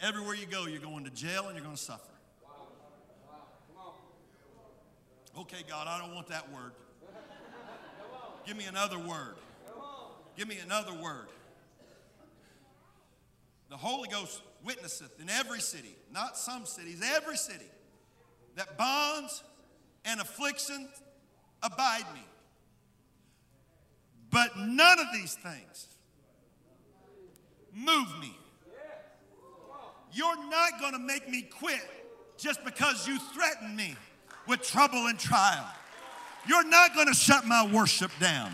Everywhere 0.00 0.34
you 0.34 0.46
go, 0.46 0.66
you're 0.66 0.80
going 0.80 1.04
to 1.04 1.10
jail 1.10 1.46
and 1.46 1.54
you're 1.54 1.64
going 1.64 1.76
to 1.76 1.82
suffer. 1.82 2.10
Okay, 5.38 5.62
God, 5.66 5.86
I 5.86 5.98
don't 5.98 6.14
want 6.14 6.26
that 6.26 6.52
word. 6.52 6.72
Give 8.44 8.56
me 8.56 8.64
another 8.64 8.98
word. 8.98 9.36
Give 10.36 10.48
me 10.48 10.58
another 10.58 10.92
word. 10.94 11.28
The 13.70 13.76
Holy 13.76 14.08
Ghost 14.08 14.42
witnesseth 14.64 15.20
in 15.20 15.30
every 15.30 15.60
city, 15.60 15.94
not 16.12 16.36
some 16.36 16.66
cities, 16.66 17.02
every 17.16 17.36
city, 17.36 17.70
that 18.56 18.76
bonds 18.76 19.42
and 20.04 20.20
affliction 20.20 20.88
abide 21.62 22.04
me. 22.14 22.22
But 24.30 24.58
none 24.58 24.98
of 24.98 25.06
these 25.12 25.34
things 25.34 25.86
move 27.74 28.08
me. 28.20 28.36
You're 30.12 30.48
not 30.50 30.78
going 30.80 30.92
to 30.92 30.98
make 30.98 31.28
me 31.28 31.42
quit 31.42 31.80
just 32.36 32.64
because 32.64 33.06
you 33.06 33.18
threaten 33.34 33.74
me 33.74 33.96
with 34.46 34.62
trouble 34.62 35.06
and 35.06 35.18
trial. 35.18 35.66
You're 36.46 36.66
not 36.66 36.94
going 36.94 37.06
to 37.06 37.14
shut 37.14 37.46
my 37.46 37.66
worship 37.72 38.10
down. 38.20 38.52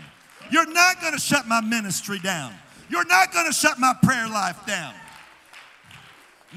You're 0.51 0.71
not 0.71 1.01
going 1.01 1.13
to 1.13 1.19
shut 1.19 1.47
my 1.47 1.61
ministry 1.61 2.19
down. 2.19 2.53
You're 2.89 3.05
not 3.05 3.31
going 3.31 3.45
to 3.45 3.53
shut 3.53 3.79
my 3.79 3.93
prayer 4.01 4.27
life 4.27 4.65
down. 4.65 4.93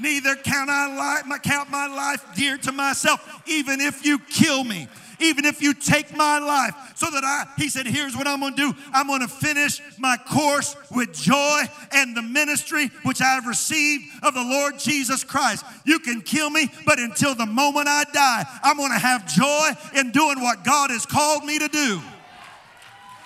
Neither 0.00 0.36
count 0.36 0.70
I 0.70 1.22
my, 1.26 1.38
count 1.38 1.70
my 1.70 1.86
life 1.86 2.24
dear 2.34 2.56
to 2.58 2.72
myself, 2.72 3.42
even 3.46 3.80
if 3.80 4.06
you 4.06 4.18
kill 4.18 4.64
me, 4.64 4.88
even 5.20 5.44
if 5.44 5.60
you 5.60 5.74
take 5.74 6.16
my 6.16 6.38
life. 6.38 6.74
So 6.96 7.10
that 7.10 7.22
I, 7.24 7.44
he 7.60 7.68
said, 7.68 7.86
here's 7.86 8.16
what 8.16 8.26
I'm 8.26 8.40
going 8.40 8.54
to 8.54 8.72
do. 8.72 8.78
I'm 8.94 9.06
going 9.06 9.20
to 9.20 9.28
finish 9.28 9.82
my 9.98 10.16
course 10.16 10.76
with 10.90 11.12
joy 11.12 11.62
and 11.92 12.16
the 12.16 12.22
ministry 12.22 12.90
which 13.02 13.20
I 13.20 13.34
have 13.34 13.46
received 13.46 14.04
of 14.22 14.32
the 14.32 14.42
Lord 14.42 14.78
Jesus 14.78 15.24
Christ. 15.24 15.66
You 15.84 15.98
can 15.98 16.22
kill 16.22 16.48
me, 16.48 16.70
but 16.86 16.98
until 16.98 17.34
the 17.34 17.46
moment 17.46 17.88
I 17.88 18.04
die, 18.14 18.44
I'm 18.62 18.78
going 18.78 18.92
to 18.92 18.98
have 18.98 19.26
joy 19.26 19.70
in 19.94 20.10
doing 20.10 20.40
what 20.40 20.64
God 20.64 20.90
has 20.90 21.04
called 21.04 21.44
me 21.44 21.58
to 21.58 21.68
do. 21.68 22.00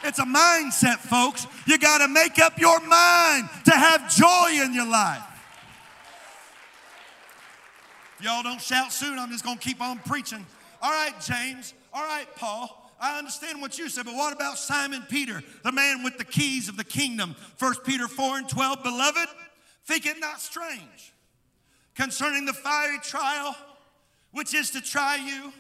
It's 0.05 0.19
a 0.19 0.25
mindset, 0.25 0.99
folks. 0.99 1.47
You 1.67 1.79
got 1.79 1.99
to 1.99 2.09
make 2.09 2.39
up 2.39 2.59
your 2.59 2.81
mind 2.81 3.49
to 3.65 3.73
have 3.73 4.15
joy 4.15 4.63
in 4.63 4.73
your 4.75 4.87
life. 4.87 5.23
Y'all 8.21 8.43
don't 8.43 8.61
shout 8.61 8.93
soon. 8.93 9.19
I'm 9.19 9.31
just 9.31 9.45
going 9.45 9.59
to 9.59 9.63
keep 9.63 9.81
on 9.83 9.99
preaching. 9.99 10.45
All 10.81 10.91
right, 10.91 11.15
James. 11.21 11.75
All 11.93 12.05
right, 12.05 12.27
Paul. 12.37 12.83
I 12.99 13.19
understand 13.19 13.61
what 13.61 13.79
you 13.79 13.91
said, 13.91 14.07
but 14.07 14.15
what 14.15 14.33
about 14.33 14.57
Simon 14.57 15.03
Peter, 15.09 15.43
the 15.63 15.73
man 15.73 16.03
with 16.03 16.17
the 16.17 16.25
keys 16.25 16.69
of 16.69 16.79
the 16.79 16.85
kingdom? 16.85 17.37
1 17.59 17.75
Peter 17.85 18.09
4 18.09 18.39
and 18.39 18.49
12. 18.49 18.83
Beloved, 18.83 19.29
think 19.85 20.07
it 20.07 20.19
not 20.19 20.41
strange 20.41 21.13
concerning 21.95 22.47
the 22.47 22.55
fiery 22.55 22.99
trial 23.03 23.55
which 24.37 24.55
is 24.55 24.71
to 24.71 24.83
try 24.83 25.17
you, 25.17 25.51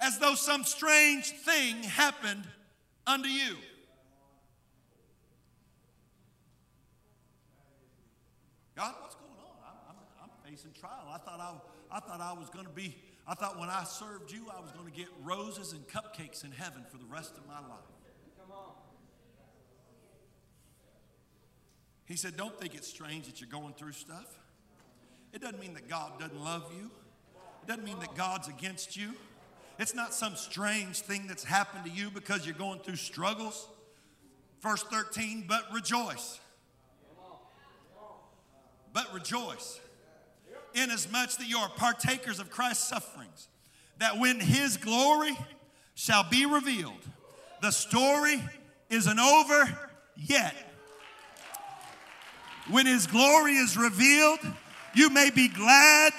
as 0.00 0.18
though 0.18 0.34
some 0.34 0.64
strange 0.64 1.30
thing 1.30 1.76
happened 1.84 2.42
unto 3.06 3.28
you. 3.28 3.56
God, 8.76 8.94
what's 9.00 9.14
going 9.14 9.30
on? 9.38 9.56
I'm, 9.88 9.96
I'm, 10.20 10.30
I'm 10.30 10.50
facing 10.50 10.72
trial. 10.72 11.08
I 11.12 11.18
thought 11.18 11.40
I, 11.40 11.96
I 11.96 12.00
thought 12.00 12.20
I 12.20 12.32
was 12.32 12.50
going 12.50 12.66
to 12.66 12.72
be. 12.72 12.96
I 13.26 13.34
thought 13.34 13.58
when 13.58 13.68
I 13.68 13.84
served 13.84 14.32
you, 14.32 14.46
I 14.54 14.60
was 14.60 14.70
going 14.72 14.90
to 14.90 14.96
get 14.96 15.06
roses 15.22 15.72
and 15.72 15.86
cupcakes 15.88 16.44
in 16.44 16.50
heaven 16.50 16.84
for 16.90 16.98
the 16.98 17.06
rest 17.06 17.36
of 17.36 17.46
my 17.46 17.60
life. 17.60 17.86
Come 18.38 18.50
on. 18.52 18.72
He 22.04 22.16
said, 22.16 22.36
Don't 22.36 22.58
think 22.60 22.74
it's 22.74 22.88
strange 22.88 23.26
that 23.26 23.40
you're 23.40 23.48
going 23.48 23.74
through 23.74 23.92
stuff. 23.92 24.38
It 25.32 25.40
doesn't 25.40 25.60
mean 25.60 25.74
that 25.74 25.88
God 25.88 26.18
doesn't 26.18 26.42
love 26.42 26.70
you, 26.76 26.90
it 27.62 27.68
doesn't 27.68 27.84
mean 27.84 27.98
that 28.00 28.14
God's 28.14 28.48
against 28.48 28.96
you. 28.96 29.14
It's 29.78 29.94
not 29.94 30.14
some 30.14 30.36
strange 30.36 31.00
thing 31.00 31.26
that's 31.26 31.44
happened 31.44 31.84
to 31.84 31.90
you 31.90 32.10
because 32.10 32.46
you're 32.46 32.54
going 32.54 32.80
through 32.80 32.96
struggles. 32.96 33.68
Verse 34.60 34.82
13, 34.84 35.44
but 35.48 35.64
rejoice. 35.72 36.38
But 38.92 39.12
rejoice, 39.12 39.80
inasmuch 40.72 41.32
that 41.32 41.48
you 41.48 41.58
are 41.58 41.68
partakers 41.68 42.38
of 42.38 42.48
Christ's 42.48 42.88
sufferings, 42.88 43.48
that 43.98 44.18
when 44.18 44.38
his 44.38 44.76
glory 44.76 45.36
shall 45.96 46.24
be 46.30 46.46
revealed, 46.46 46.92
the 47.60 47.72
story 47.72 48.40
isn't 48.90 49.18
over 49.18 49.90
yet. 50.16 50.54
When 52.70 52.86
his 52.86 53.08
glory 53.08 53.56
is 53.56 53.76
revealed, 53.76 54.38
you 54.94 55.10
may 55.10 55.30
be 55.30 55.48
glad 55.48 56.12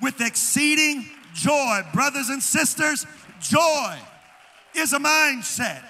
with 0.00 0.20
exceeding 0.20 1.04
joy. 1.34 1.80
Brothers 1.92 2.28
and 2.28 2.42
sisters, 2.42 3.06
joy 3.40 3.96
is 4.74 4.92
a 4.92 4.98
mindset. 4.98 5.82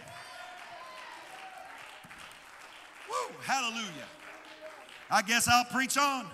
Woo, 3.08 3.34
hallelujah. 3.42 3.86
I 5.10 5.22
guess 5.22 5.48
I'll 5.48 5.64
preach 5.64 5.98
on. 5.98 6.26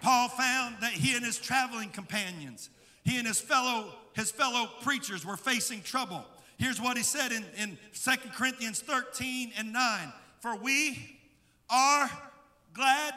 Paul 0.00 0.28
found 0.28 0.76
that 0.80 0.92
he 0.92 1.14
and 1.14 1.24
his 1.24 1.38
traveling 1.38 1.90
companions, 1.90 2.70
he 3.04 3.18
and 3.18 3.26
his 3.26 3.40
fellow 3.40 3.94
his 4.18 4.32
fellow 4.32 4.68
preachers 4.82 5.24
were 5.24 5.36
facing 5.36 5.80
trouble. 5.80 6.24
Here's 6.56 6.80
what 6.80 6.96
he 6.96 7.04
said 7.04 7.30
in, 7.30 7.44
in 7.56 7.78
2 7.94 8.10
Corinthians 8.34 8.80
13 8.80 9.52
and 9.56 9.72
9 9.72 10.12
For 10.40 10.56
we 10.56 11.20
are 11.70 12.10
glad 12.74 13.14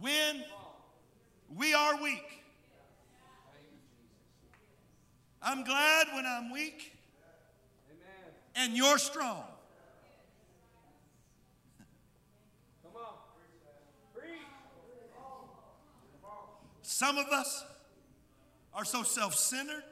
when 0.00 0.42
we 1.54 1.74
are 1.74 2.02
weak. 2.02 2.43
I'm 5.44 5.62
glad 5.62 6.06
when 6.14 6.24
I'm 6.24 6.50
weak 6.50 6.92
and 8.56 8.74
you're 8.74 8.96
strong. 8.96 9.44
Come 12.82 12.92
on. 12.96 14.24
Some 16.80 17.18
of 17.18 17.26
us 17.26 17.62
are 18.72 18.86
so 18.86 19.02
self 19.02 19.34
centered 19.34 19.84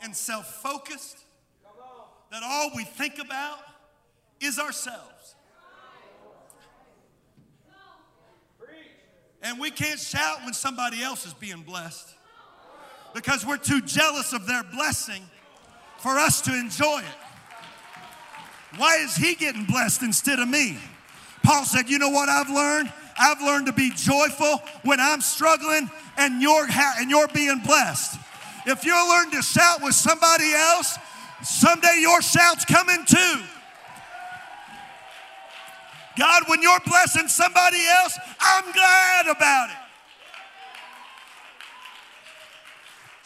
and 0.00 0.14
self 0.14 0.62
focused 0.62 1.18
that 2.30 2.42
all 2.44 2.70
we 2.76 2.84
think 2.84 3.18
about 3.18 3.58
is 4.40 4.60
ourselves. 4.60 5.34
And 9.44 9.58
we 9.58 9.72
can't 9.72 9.98
shout 9.98 10.44
when 10.44 10.54
somebody 10.54 11.02
else 11.02 11.26
is 11.26 11.34
being 11.34 11.62
blessed 11.62 12.14
because 13.14 13.46
we're 13.46 13.58
too 13.58 13.80
jealous 13.82 14.32
of 14.32 14.46
their 14.46 14.62
blessing 14.62 15.22
for 15.98 16.18
us 16.18 16.40
to 16.42 16.54
enjoy 16.54 17.00
it. 17.00 18.78
Why 18.78 18.96
is 18.96 19.14
he 19.16 19.34
getting 19.34 19.64
blessed 19.64 20.02
instead 20.02 20.38
of 20.38 20.48
me? 20.48 20.78
Paul 21.42 21.64
said, 21.64 21.90
You 21.90 21.98
know 21.98 22.08
what 22.08 22.28
I've 22.28 22.50
learned? 22.50 22.92
I've 23.18 23.40
learned 23.42 23.66
to 23.66 23.72
be 23.72 23.90
joyful 23.90 24.62
when 24.84 24.98
I'm 24.98 25.20
struggling 25.20 25.90
and 26.16 26.40
you're, 26.40 26.66
ha- 26.66 26.96
and 26.98 27.10
you're 27.10 27.28
being 27.28 27.60
blessed. 27.64 28.18
If 28.66 28.84
you 28.84 28.94
learn 28.94 29.30
to 29.32 29.42
shout 29.42 29.82
with 29.82 29.94
somebody 29.94 30.52
else, 30.52 30.96
someday 31.42 31.98
your 32.00 32.22
shout's 32.22 32.64
coming 32.64 33.04
too. 33.04 33.42
God, 36.16 36.44
when 36.46 36.62
you're 36.62 36.80
blessing 36.86 37.28
somebody 37.28 37.84
else, 37.86 38.18
I'm 38.40 38.72
glad 38.72 39.26
about 39.28 39.70
it. 39.70 39.81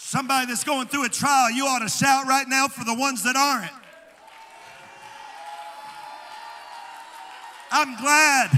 Somebody 0.07 0.47
that's 0.47 0.63
going 0.63 0.87
through 0.87 1.07
a 1.07 1.09
trial, 1.09 1.51
you 1.51 1.67
ought 1.67 1.81
to 1.81 1.89
shout 1.89 2.29
right 2.29 2.47
now 2.47 2.69
for 2.69 2.85
the 2.85 2.95
ones 2.95 3.25
that 3.25 3.35
aren't. 3.35 3.73
I'm 7.73 7.97
glad. 7.97 8.51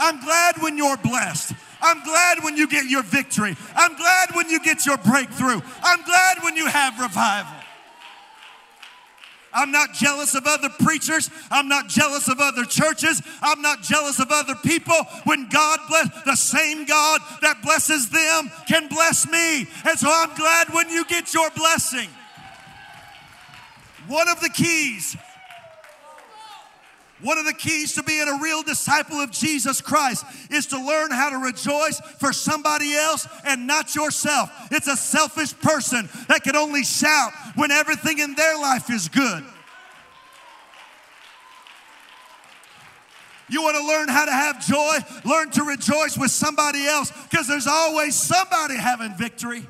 I'm 0.00 0.20
glad 0.20 0.56
when 0.60 0.76
you're 0.76 0.96
blessed. 0.96 1.52
I'm 1.80 2.02
glad 2.02 2.42
when 2.42 2.56
you 2.56 2.66
get 2.66 2.86
your 2.86 3.04
victory. 3.04 3.56
I'm 3.76 3.94
glad 3.94 4.30
when 4.34 4.50
you 4.50 4.58
get 4.58 4.86
your 4.86 4.96
breakthrough. 4.96 5.60
I'm 5.84 6.02
glad 6.02 6.38
when 6.42 6.56
you 6.56 6.66
have 6.66 6.98
revival. 6.98 7.57
I'm 9.52 9.72
not 9.72 9.94
jealous 9.94 10.34
of 10.34 10.46
other 10.46 10.68
preachers. 10.68 11.30
I'm 11.50 11.68
not 11.68 11.88
jealous 11.88 12.28
of 12.28 12.40
other 12.40 12.64
churches. 12.64 13.22
I'm 13.42 13.62
not 13.62 13.82
jealous 13.82 14.18
of 14.18 14.28
other 14.30 14.54
people. 14.56 14.96
When 15.24 15.48
God 15.48 15.80
bless, 15.88 16.08
the 16.24 16.36
same 16.36 16.84
God 16.84 17.20
that 17.42 17.62
blesses 17.62 18.10
them 18.10 18.50
can 18.66 18.88
bless 18.88 19.28
me. 19.28 19.66
And 19.84 19.98
so 19.98 20.08
I'm 20.10 20.34
glad 20.36 20.68
when 20.72 20.90
you 20.90 21.04
get 21.06 21.32
your 21.32 21.50
blessing. 21.50 22.08
One 24.06 24.28
of 24.28 24.40
the 24.40 24.48
keys 24.48 25.16
one 27.20 27.36
of 27.36 27.46
the 27.46 27.52
keys 27.52 27.94
to 27.94 28.02
being 28.02 28.28
a 28.28 28.38
real 28.40 28.62
disciple 28.62 29.16
of 29.16 29.30
Jesus 29.32 29.80
Christ 29.80 30.24
is 30.50 30.66
to 30.66 30.78
learn 30.78 31.10
how 31.10 31.30
to 31.30 31.38
rejoice 31.38 32.00
for 32.18 32.32
somebody 32.32 32.94
else 32.94 33.26
and 33.44 33.66
not 33.66 33.94
yourself. 33.94 34.50
It's 34.70 34.86
a 34.86 34.96
selfish 34.96 35.58
person 35.58 36.08
that 36.28 36.44
can 36.44 36.54
only 36.54 36.84
shout 36.84 37.32
when 37.56 37.70
everything 37.70 38.18
in 38.20 38.34
their 38.34 38.56
life 38.56 38.88
is 38.90 39.08
good. 39.08 39.44
You 43.50 43.62
want 43.62 43.78
to 43.78 43.86
learn 43.86 44.08
how 44.08 44.26
to 44.26 44.32
have 44.32 44.64
joy? 44.64 44.98
Learn 45.24 45.50
to 45.52 45.64
rejoice 45.64 46.18
with 46.18 46.30
somebody 46.30 46.86
else 46.86 47.10
because 47.30 47.48
there's 47.48 47.66
always 47.66 48.14
somebody 48.14 48.76
having 48.76 49.14
victory. 49.16 49.66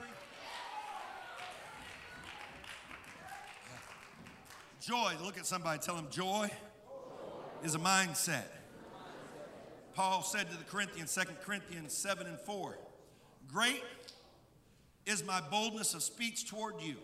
Joy, 4.81 5.15
look 5.23 5.39
at 5.39 5.47
somebody, 5.47 5.79
tell 5.79 5.95
them 5.95 6.09
joy 6.11 6.51
is 7.63 7.75
a 7.75 7.79
mindset. 7.79 8.45
Paul 9.95 10.23
said 10.23 10.51
to 10.51 10.57
the 10.57 10.65
Corinthians, 10.65 11.15
2 11.15 11.23
Corinthians 11.45 11.93
7 11.93 12.27
and 12.27 12.39
4, 12.39 12.79
Great 13.53 13.83
is 15.07 15.25
my 15.25 15.41
boldness 15.51 15.95
of 15.95 16.03
speech 16.03 16.49
toward 16.49 16.81
you. 16.81 16.97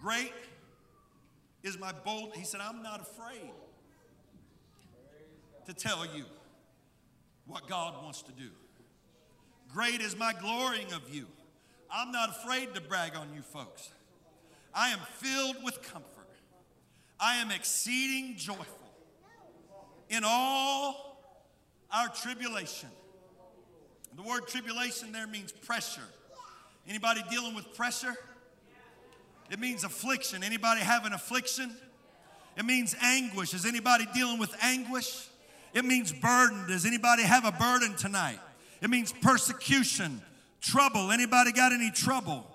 Great 0.00 0.32
is 1.62 1.78
my 1.78 1.92
bold. 2.04 2.34
He 2.36 2.44
said, 2.44 2.60
I'm 2.60 2.82
not 2.82 3.00
afraid 3.00 3.50
to 5.66 5.74
tell 5.74 6.06
you 6.06 6.24
what 7.46 7.68
God 7.68 8.02
wants 8.02 8.22
to 8.22 8.32
do. 8.32 8.48
Great 9.72 10.00
is 10.00 10.16
my 10.16 10.32
glorying 10.32 10.92
of 10.92 11.02
you. 11.12 11.26
I'm 11.90 12.12
not 12.12 12.30
afraid 12.30 12.74
to 12.74 12.80
brag 12.80 13.16
on 13.16 13.34
you 13.34 13.42
folks. 13.42 13.90
I 14.78 14.90
am 14.90 15.00
filled 15.14 15.56
with 15.64 15.82
comfort. 15.82 16.28
I 17.18 17.38
am 17.38 17.50
exceeding 17.50 18.36
joyful 18.36 18.64
in 20.08 20.22
all 20.24 21.20
our 21.90 22.06
tribulation. 22.08 22.88
The 24.14 24.22
word 24.22 24.46
tribulation 24.46 25.10
there 25.10 25.26
means 25.26 25.50
pressure. 25.50 26.08
Anybody 26.88 27.24
dealing 27.28 27.56
with 27.56 27.74
pressure? 27.74 28.14
It 29.50 29.58
means 29.58 29.82
affliction. 29.82 30.44
Anybody 30.44 30.82
have 30.82 31.04
an 31.06 31.12
affliction? 31.12 31.74
It 32.56 32.64
means 32.64 32.94
anguish. 33.02 33.54
Is 33.54 33.66
anybody 33.66 34.06
dealing 34.14 34.38
with 34.38 34.54
anguish? 34.62 35.26
It 35.74 35.84
means 35.84 36.12
burden. 36.12 36.68
Does 36.68 36.86
anybody 36.86 37.24
have 37.24 37.44
a 37.44 37.52
burden 37.52 37.96
tonight? 37.96 38.38
It 38.80 38.90
means 38.90 39.12
persecution, 39.12 40.22
trouble. 40.60 41.10
Anybody 41.10 41.50
got 41.50 41.72
any 41.72 41.90
trouble? 41.90 42.46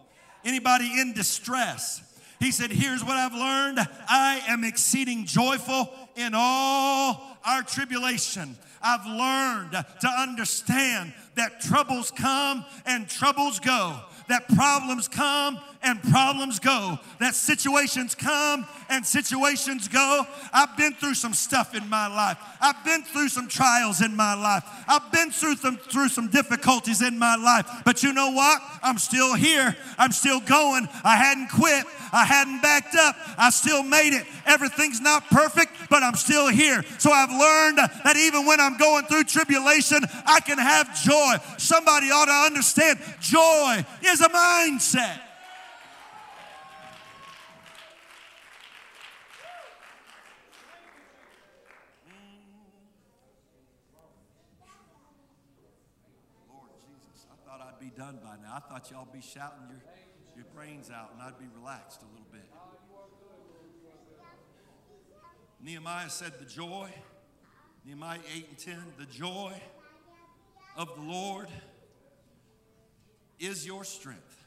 Anybody 0.46 1.02
in 1.02 1.12
distress? 1.12 2.02
He 2.44 2.52
said, 2.52 2.72
Here's 2.72 3.02
what 3.02 3.16
I've 3.16 3.34
learned 3.34 3.80
I 4.10 4.42
am 4.50 4.66
exceeding 4.66 5.26
joyful 5.26 5.90
in 6.18 6.34
all 6.36 7.38
our 7.46 7.64
tribulation. 7.64 8.58
I've 8.82 9.06
learned 9.06 9.72
to 9.72 10.08
understand 10.10 11.14
that 11.36 11.62
troubles 11.62 12.12
come 12.12 12.66
and 12.86 13.08
troubles 13.08 13.60
go, 13.60 14.00
that 14.28 14.48
problems 14.50 15.08
come 15.08 15.60
and 15.82 16.02
problems 16.04 16.60
go, 16.60 16.98
that 17.20 17.36
situations 17.36 18.16
come 18.16 18.66
and 18.90 19.06
situations 19.06 19.88
go. 19.88 20.26
I've 20.54 20.78
been 20.78 20.94
through 20.94 21.16
some 21.16 21.34
stuff 21.34 21.76
in 21.76 21.90
my 21.90 22.08
life. 22.08 22.38
I've 22.62 22.84
been 22.86 23.04
through 23.04 23.30
some 23.30 23.48
trials 23.48 24.02
in 24.02 24.16
my 24.16 24.34
life. 24.34 24.64
I've 24.88 25.12
been 25.12 25.32
through 25.32 25.58
some, 25.58 25.78
through 25.78 26.10
some 26.10 26.28
difficulties 26.30 27.02
in 27.02 27.20
my 27.20 27.36
life. 27.36 27.68
But 27.84 28.04
you 28.04 28.14
know 28.14 28.32
what? 28.32 28.62
I'm 28.82 28.98
still 28.98 29.34
here. 29.36 29.76
I'm 29.98 30.12
still 30.12 30.40
going. 30.40 30.88
I 31.04 31.18
hadn't 31.18 31.50
quit. 31.50 31.86
I 32.14 32.26
hadn't 32.26 32.62
backed 32.62 32.96
up. 32.96 33.16
I 33.38 33.50
still 33.50 33.84
made 33.84 34.16
it. 34.16 34.26
Everything's 34.46 35.02
not 35.02 35.28
perfect, 35.30 35.72
but 35.90 36.04
I'm 36.04 36.16
still 36.16 36.48
here. 36.48 36.84
So 37.00 37.12
I've 37.12 37.32
learned 37.32 37.80
that 38.04 38.16
even 38.16 38.46
when 38.46 38.60
I'm 38.60 38.78
going 38.78 39.06
through 39.06 39.24
tribulation, 39.26 40.00
I 40.26 40.40
can 40.42 40.60
have 40.60 40.96
joy. 41.04 41.23
Somebody 41.58 42.08
ought 42.08 42.26
to 42.26 42.32
understand 42.32 43.00
joy 43.20 43.86
is 44.04 44.22
a 44.22 44.30
mindset. 44.30 45.20
Lord 56.50 56.70
Jesus, 56.82 57.26
I 57.32 57.36
thought 57.48 57.62
I'd 57.62 57.80
be 57.80 57.92
done 57.96 58.20
by 58.24 58.36
now. 58.42 58.56
I 58.56 58.60
thought 58.60 58.90
y'all 58.92 59.08
be 59.12 59.22
shouting 59.22 59.68
your, 59.70 59.82
your 60.36 60.46
brains 60.56 60.90
out 60.90 61.12
and 61.14 61.22
I'd 61.22 61.40
be 61.40 61.46
relaxed 61.58 62.02
a 62.02 62.06
little 62.06 62.28
bit. 62.32 62.50
Nehemiah 65.64 66.10
said, 66.10 66.34
The 66.40 66.46
joy, 66.46 66.90
Nehemiah 67.86 68.20
8 68.36 68.48
and 68.50 68.58
10, 68.58 68.76
the 69.00 69.06
joy 69.06 69.54
of 70.76 70.96
the 70.96 71.02
Lord 71.02 71.48
is 73.40 73.66
your 73.66 73.84
strength. 73.84 74.44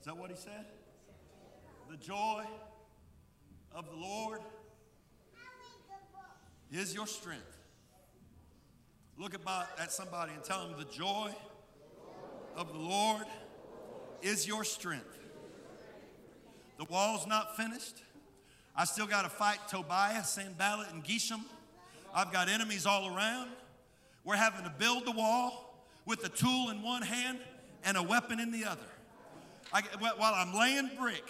Is 0.00 0.06
that 0.06 0.16
what 0.16 0.30
he 0.30 0.36
said? 0.36 0.66
The 1.90 1.96
joy 1.96 2.44
of 3.74 3.86
the 3.90 3.96
Lord 3.96 4.40
is 6.70 6.94
your 6.94 7.06
strength. 7.06 7.58
Look 9.16 9.34
at 9.34 9.92
somebody 9.92 10.32
and 10.32 10.44
tell 10.44 10.68
them 10.68 10.78
the 10.78 10.84
joy 10.84 11.30
of 12.56 12.72
the 12.72 12.78
Lord 12.78 13.24
is 14.22 14.46
your 14.46 14.64
strength. 14.64 15.18
The 16.76 16.84
wall's 16.84 17.26
not 17.26 17.56
finished. 17.56 18.02
I 18.76 18.84
still 18.84 19.06
got 19.06 19.22
to 19.22 19.28
fight 19.28 19.58
Tobiah, 19.68 20.22
Sanballat, 20.22 20.92
and 20.92 21.02
Geshem. 21.02 21.40
I've 22.14 22.32
got 22.32 22.48
enemies 22.48 22.86
all 22.86 23.14
around. 23.16 23.50
We're 24.28 24.36
having 24.36 24.64
to 24.64 24.70
build 24.78 25.06
the 25.06 25.12
wall 25.12 25.74
with 26.04 26.22
a 26.22 26.28
tool 26.28 26.68
in 26.68 26.82
one 26.82 27.00
hand 27.00 27.38
and 27.82 27.96
a 27.96 28.02
weapon 28.02 28.38
in 28.38 28.52
the 28.52 28.66
other. 28.66 28.84
I, 29.72 29.80
while 30.00 30.34
I'm 30.34 30.52
laying 30.52 30.90
brick 31.00 31.24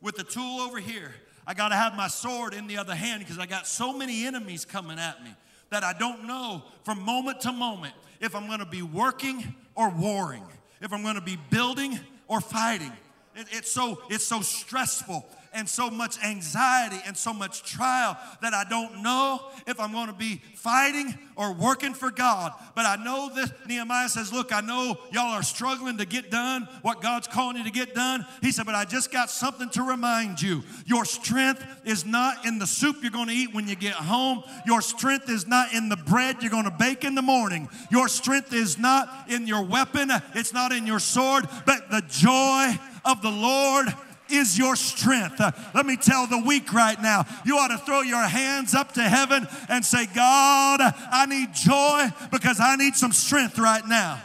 with 0.00 0.14
the 0.14 0.22
tool 0.22 0.60
over 0.60 0.78
here, 0.78 1.12
I 1.44 1.54
got 1.54 1.70
to 1.70 1.74
have 1.74 1.96
my 1.96 2.06
sword 2.06 2.54
in 2.54 2.68
the 2.68 2.78
other 2.78 2.94
hand 2.94 3.18
because 3.18 3.40
I 3.40 3.46
got 3.46 3.66
so 3.66 3.92
many 3.92 4.24
enemies 4.26 4.64
coming 4.64 4.96
at 4.96 5.24
me 5.24 5.34
that 5.70 5.82
I 5.82 5.92
don't 5.92 6.28
know 6.28 6.62
from 6.84 7.02
moment 7.02 7.40
to 7.40 7.50
moment 7.50 7.94
if 8.20 8.36
I'm 8.36 8.46
going 8.46 8.60
to 8.60 8.64
be 8.64 8.82
working 8.82 9.56
or 9.74 9.90
warring, 9.90 10.44
if 10.80 10.92
I'm 10.92 11.02
going 11.02 11.16
to 11.16 11.20
be 11.20 11.38
building 11.50 11.98
or 12.28 12.40
fighting. 12.40 12.92
It, 13.34 13.48
it's 13.50 13.72
so 13.72 14.00
it's 14.08 14.24
so 14.24 14.40
stressful 14.40 15.26
and 15.56 15.68
so 15.68 15.90
much 15.90 16.22
anxiety 16.22 16.98
and 17.06 17.16
so 17.16 17.32
much 17.32 17.62
trial 17.64 18.16
that 18.42 18.52
I 18.52 18.64
don't 18.68 19.02
know 19.02 19.40
if 19.66 19.80
I'm 19.80 19.90
going 19.90 20.08
to 20.08 20.12
be 20.12 20.42
fighting 20.54 21.18
or 21.34 21.52
working 21.52 21.94
for 21.94 22.10
God. 22.10 22.52
But 22.74 22.84
I 22.84 23.02
know 23.02 23.30
this. 23.34 23.50
Nehemiah 23.66 24.10
says, 24.10 24.32
Look, 24.32 24.52
I 24.52 24.60
know 24.60 24.98
y'all 25.12 25.32
are 25.32 25.42
struggling 25.42 25.96
to 25.98 26.04
get 26.04 26.30
done 26.30 26.68
what 26.82 27.00
God's 27.00 27.26
calling 27.26 27.56
you 27.56 27.64
to 27.64 27.70
get 27.70 27.94
done. 27.94 28.26
He 28.42 28.52
said, 28.52 28.66
But 28.66 28.74
I 28.74 28.84
just 28.84 29.10
got 29.10 29.30
something 29.30 29.70
to 29.70 29.82
remind 29.82 30.42
you. 30.42 30.62
Your 30.84 31.06
strength 31.06 31.64
is 31.84 32.04
not 32.04 32.44
in 32.44 32.58
the 32.58 32.66
soup 32.66 32.96
you're 33.00 33.10
going 33.10 33.28
to 33.28 33.34
eat 33.34 33.54
when 33.54 33.66
you 33.66 33.76
get 33.76 33.94
home. 33.94 34.42
Your 34.66 34.82
strength 34.82 35.30
is 35.30 35.46
not 35.46 35.72
in 35.72 35.88
the 35.88 35.96
bread 35.96 36.42
you're 36.42 36.50
going 36.50 36.64
to 36.64 36.70
bake 36.70 37.02
in 37.04 37.14
the 37.14 37.22
morning. 37.22 37.68
Your 37.90 38.08
strength 38.08 38.52
is 38.52 38.78
not 38.78 39.30
in 39.30 39.46
your 39.46 39.62
weapon, 39.62 40.10
it's 40.34 40.52
not 40.52 40.72
in 40.72 40.86
your 40.86 41.00
sword, 41.00 41.48
but 41.64 41.90
the 41.90 42.02
joy 42.08 42.78
of 43.06 43.22
the 43.22 43.30
Lord 43.30 43.86
is 44.30 44.58
your 44.58 44.76
strength. 44.76 45.40
Uh, 45.40 45.52
let 45.74 45.86
me 45.86 45.96
tell 45.96 46.26
the 46.26 46.38
weak 46.38 46.72
right 46.72 47.00
now, 47.00 47.24
you 47.44 47.58
ought 47.58 47.68
to 47.68 47.78
throw 47.78 48.02
your 48.02 48.22
hands 48.22 48.74
up 48.74 48.92
to 48.92 49.02
heaven 49.02 49.46
and 49.68 49.84
say, 49.84 50.06
God, 50.06 50.80
I 50.82 51.26
need 51.26 51.54
joy 51.54 52.08
because 52.30 52.60
I 52.60 52.76
need 52.76 52.94
some 52.94 53.12
strength 53.12 53.58
right 53.58 53.86
now. 53.86 54.20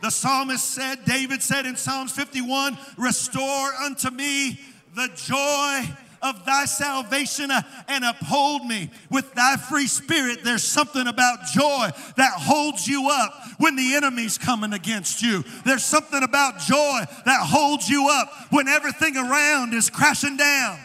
The 0.00 0.10
psalmist 0.10 0.64
said, 0.64 1.04
David 1.04 1.42
said 1.42 1.66
in 1.66 1.76
Psalms 1.76 2.12
51, 2.12 2.78
Restore 2.96 3.74
unto 3.74 4.10
me 4.10 4.58
the 4.94 5.08
joy 5.14 5.96
of 6.22 6.44
thy 6.44 6.64
salvation 6.64 7.50
uh, 7.50 7.62
and 7.88 8.04
uphold 8.04 8.66
me 8.66 8.90
with 9.10 9.32
thy 9.34 9.56
free 9.56 9.86
spirit. 9.86 10.44
There's 10.44 10.62
something 10.62 11.06
about 11.06 11.46
joy 11.54 11.90
that 12.16 12.32
holds 12.34 12.86
you 12.86 13.08
up 13.10 13.32
when 13.58 13.76
the 13.76 13.94
enemy's 13.94 14.38
coming 14.38 14.72
against 14.72 15.22
you. 15.22 15.44
There's 15.64 15.84
something 15.84 16.22
about 16.22 16.58
joy 16.60 17.00
that 17.24 17.40
holds 17.46 17.88
you 17.88 18.08
up 18.10 18.30
when 18.50 18.68
everything 18.68 19.16
around 19.16 19.74
is 19.74 19.90
crashing 19.90 20.36
down. 20.36 20.78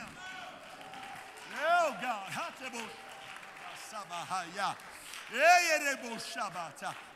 Oh, 1.67 1.95
God. 2.01 2.25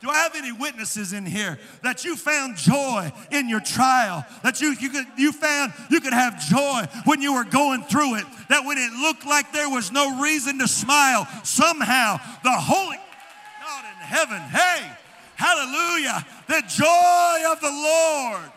Do 0.01 0.09
I 0.09 0.17
have 0.17 0.35
any 0.35 0.51
witnesses 0.51 1.13
in 1.13 1.25
here 1.25 1.59
that 1.83 2.03
you 2.03 2.15
found 2.15 2.57
joy 2.57 3.11
in 3.31 3.47
your 3.47 3.59
trial? 3.59 4.25
That 4.43 4.61
you, 4.61 4.75
you, 4.79 4.89
could, 4.89 5.05
you 5.17 5.31
found 5.31 5.73
you 5.89 6.01
could 6.01 6.13
have 6.13 6.39
joy 6.49 6.85
when 7.05 7.21
you 7.21 7.33
were 7.33 7.43
going 7.43 7.83
through 7.83 8.15
it? 8.15 8.25
That 8.49 8.65
when 8.65 8.77
it 8.77 8.91
looked 8.93 9.25
like 9.25 9.53
there 9.53 9.69
was 9.69 9.91
no 9.91 10.21
reason 10.21 10.57
to 10.59 10.67
smile, 10.67 11.27
somehow 11.43 12.17
the 12.43 12.51
Holy 12.51 12.97
God 12.97 13.85
in 13.85 14.01
heaven, 14.01 14.39
hey, 14.39 14.91
hallelujah, 15.35 16.25
the 16.47 16.63
joy 16.67 17.51
of 17.51 17.61
the 17.61 17.69
Lord. 17.69 18.51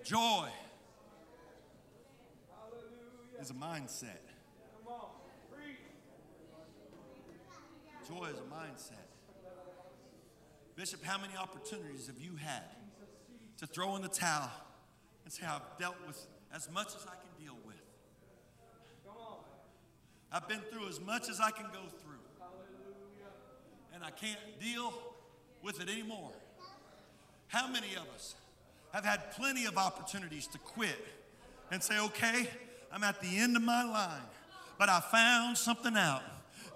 Joy 0.06 0.49
is 3.44 3.50
a 3.50 3.54
mindset. 3.54 4.24
Joy 8.08 8.26
is 8.28 8.38
a 8.38 8.56
mindset. 8.56 9.10
Bishop, 10.78 11.04
how 11.04 11.18
many 11.18 11.34
opportunities 11.36 12.08
have 12.08 12.18
you 12.18 12.38
had 12.38 12.64
to 13.58 13.68
throw 13.68 13.98
in 13.98 14.02
the 14.02 14.08
towel 14.08 14.50
and 15.26 15.34
say, 15.34 15.46
I've 15.46 15.62
dealt 15.78 15.98
with 16.08 16.26
as 16.54 16.72
much 16.72 16.88
as 16.88 17.06
I 17.06 17.16
can 17.16 17.46
deal 17.46 17.58
with? 17.66 17.76
I've 20.32 20.48
been 20.48 20.62
through 20.72 20.88
as 20.88 21.02
much 21.02 21.30
as 21.30 21.41
I 21.41 21.52
can 21.52 21.66
go 21.66 21.82
through. 22.02 22.14
And 23.94 24.06
I 24.06 24.12
can't 24.12 24.39
deal 24.62 24.94
with 25.62 25.82
it 25.82 25.89
anymore. 25.89 26.32
How 27.48 27.68
many 27.68 27.94
of 27.96 28.08
us 28.16 28.36
have 28.94 29.04
had 29.04 29.34
plenty 29.34 29.66
of 29.66 29.78
opportunities 29.78 30.48
to 30.48 30.58
quit 30.60 30.98
and 31.72 31.84
say, 31.84 32.00
okay, 32.00 32.48
I'm 32.94 33.04
at 33.04 33.20
the 33.22 33.39
end 33.39 33.58
of 33.58 33.64
my 33.64 33.84
line, 33.84 34.22
but 34.78 34.88
I 34.88 35.00
found 35.00 35.58
something 35.58 35.98
out 35.98 36.22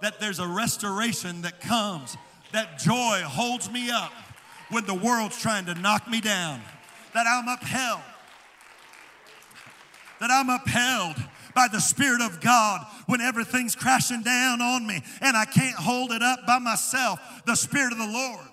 that 0.01 0.19
there's 0.19 0.39
a 0.39 0.47
restoration 0.47 1.43
that 1.43 1.61
comes, 1.61 2.17
that 2.53 2.79
joy 2.79 3.21
holds 3.23 3.69
me 3.69 3.91
up 3.91 4.11
when 4.71 4.83
the 4.85 4.95
world's 4.95 5.39
trying 5.39 5.67
to 5.67 5.75
knock 5.75 6.09
me 6.09 6.19
down, 6.19 6.59
that 7.13 7.27
I'm 7.27 7.47
upheld, 7.47 8.01
that 10.19 10.31
I'm 10.31 10.49
upheld 10.49 11.17
by 11.53 11.67
the 11.71 11.79
Spirit 11.79 12.21
of 12.21 12.41
God 12.41 12.83
when 13.05 13.21
everything's 13.21 13.75
crashing 13.75 14.23
down 14.23 14.59
on 14.59 14.87
me 14.87 15.03
and 15.21 15.37
I 15.37 15.45
can't 15.45 15.75
hold 15.75 16.11
it 16.11 16.23
up 16.23 16.47
by 16.47 16.57
myself. 16.57 17.19
The 17.45 17.55
Spirit 17.55 17.91
of 17.91 17.99
the 17.99 18.07
Lord 18.07 18.45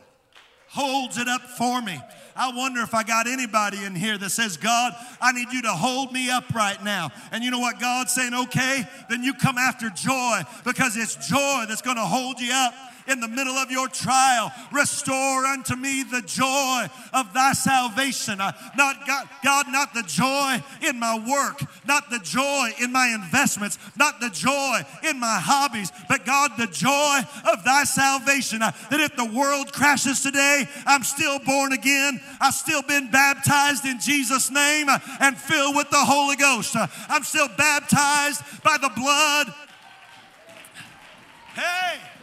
holds 0.69 1.17
it 1.17 1.29
up 1.29 1.43
for 1.43 1.81
me. 1.81 1.99
I 2.37 2.53
wonder 2.53 2.80
if 2.82 2.95
I 2.95 3.03
got 3.03 3.26
anybody 3.26 3.85
in 3.85 3.95
here 3.95 4.18
that 4.18 4.30
says, 4.30 4.57
God, 4.57 4.95
I 5.20 5.32
need 5.32 5.53
you 5.53 5.62
to 5.62 5.72
hold 5.72 6.12
me 6.12 6.30
up 6.30 6.53
right 6.55 6.82
now. 6.82 7.11
And 7.30 7.45
you 7.45 7.51
know 7.51 7.61
what 7.61 7.78
God's 7.78 8.12
saying? 8.12 8.35
Okay, 8.35 8.85
then 9.09 9.22
you 9.22 9.35
come 9.35 9.59
after 9.59 9.89
joy 9.91 10.41
because 10.64 10.97
it's 10.97 11.14
joy 11.28 11.64
that's 11.68 11.82
going 11.82 11.97
to 11.97 12.05
hold 12.05 12.41
you 12.41 12.53
up 12.53 12.74
in 13.07 13.21
the 13.21 13.29
middle 13.29 13.55
of 13.55 13.71
your 13.71 13.89
trial. 13.89 14.53
Restore 14.73 15.47
unto 15.47 15.77
me 15.77 16.03
the 16.03 16.23
joy 16.23 16.87
of 17.13 17.33
thy 17.33 17.53
salvation. 17.53 18.41
Uh, 18.41 18.53
not 18.77 19.07
God, 19.07 19.29
God, 19.43 19.67
not 19.69 19.95
the 19.95 20.03
joy 20.03 20.63
in 20.87 20.99
my 20.99 21.19
work, 21.19 21.61
not 21.87 22.11
the 22.11 22.19
joy 22.19 22.71
in 22.81 22.93
my 22.93 23.09
investments, 23.09 23.79
not 23.97 24.21
the 24.21 24.31
joy 24.31 24.81
in 25.09 25.19
my 25.21 25.39
hobbies, 25.41 25.91
but 26.09 26.25
God, 26.25 26.53
the 26.59 26.67
joy 26.67 27.21
of 27.53 27.65
thy 27.65 27.85
salvation. 27.85 28.63
Uh, 28.63 28.73
that 28.91 29.01
if 29.01 29.17
the 29.17 29.25
world 29.25 29.73
crashes 29.73 30.21
today, 30.21 30.67
I'm 30.87 31.03
still 31.03 31.39
born 31.39 31.73
again. 31.73 32.21
I've 32.41 32.55
still 32.55 32.83
been 32.83 33.11
baptized 33.11 33.85
in 33.85 34.01
Jesus' 34.01 34.51
name 34.51 34.89
uh, 34.89 34.99
and 35.21 35.37
filled 35.37 35.77
with 35.77 35.91
the 35.91 35.97
Holy 35.99 36.37
Ghost. 36.37 36.77
I'm 37.09 37.25
still 37.25 37.49
baptized 37.49 38.43
by 38.63 38.79
the 38.79 38.91
blood. 38.95 39.55
Hey! 41.55 42.14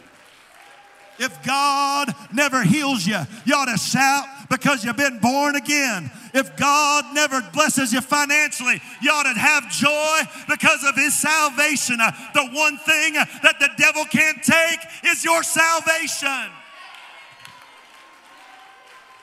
If 1.21 1.43
God 1.43 2.15
never 2.33 2.63
heals 2.63 3.05
you, 3.05 3.19
you 3.45 3.53
ought 3.53 3.65
to 3.65 3.77
shout 3.77 4.25
because 4.49 4.83
you've 4.83 4.97
been 4.97 5.19
born 5.19 5.55
again. 5.55 6.09
If 6.33 6.57
God 6.57 7.13
never 7.13 7.43
blesses 7.53 7.93
you 7.93 8.01
financially, 8.01 8.81
you 9.03 9.11
ought 9.11 9.31
to 9.31 9.39
have 9.39 9.69
joy 9.69 10.21
because 10.49 10.83
of 10.83 10.95
His 10.95 11.13
salvation. 11.13 11.97
Uh, 12.01 12.11
the 12.33 12.49
one 12.51 12.75
thing 12.79 13.13
that 13.13 13.55
the 13.59 13.69
devil 13.77 14.03
can't 14.05 14.41
take 14.41 14.79
is 15.05 15.23
your 15.23 15.43
salvation. 15.43 16.49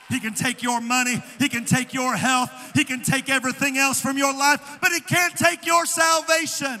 He 0.07 0.21
can 0.21 0.33
take 0.33 0.63
your 0.63 0.79
money, 0.79 1.21
He 1.37 1.49
can 1.49 1.65
take 1.65 1.93
your 1.93 2.15
health, 2.15 2.49
He 2.73 2.85
can 2.85 3.03
take 3.03 3.29
everything 3.29 3.77
else 3.77 3.99
from 3.99 4.17
your 4.17 4.33
life, 4.33 4.79
but 4.81 4.93
He 4.93 5.01
can't 5.01 5.35
take 5.35 5.65
your 5.65 5.85
salvation. 5.85 6.79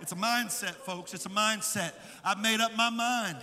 It's 0.00 0.12
a 0.12 0.16
mindset, 0.16 0.74
folks. 0.74 1.14
It's 1.14 1.26
a 1.26 1.30
mindset. 1.30 1.92
I've 2.24 2.40
made 2.40 2.60
up 2.60 2.76
my 2.76 2.90
mind. 2.90 3.38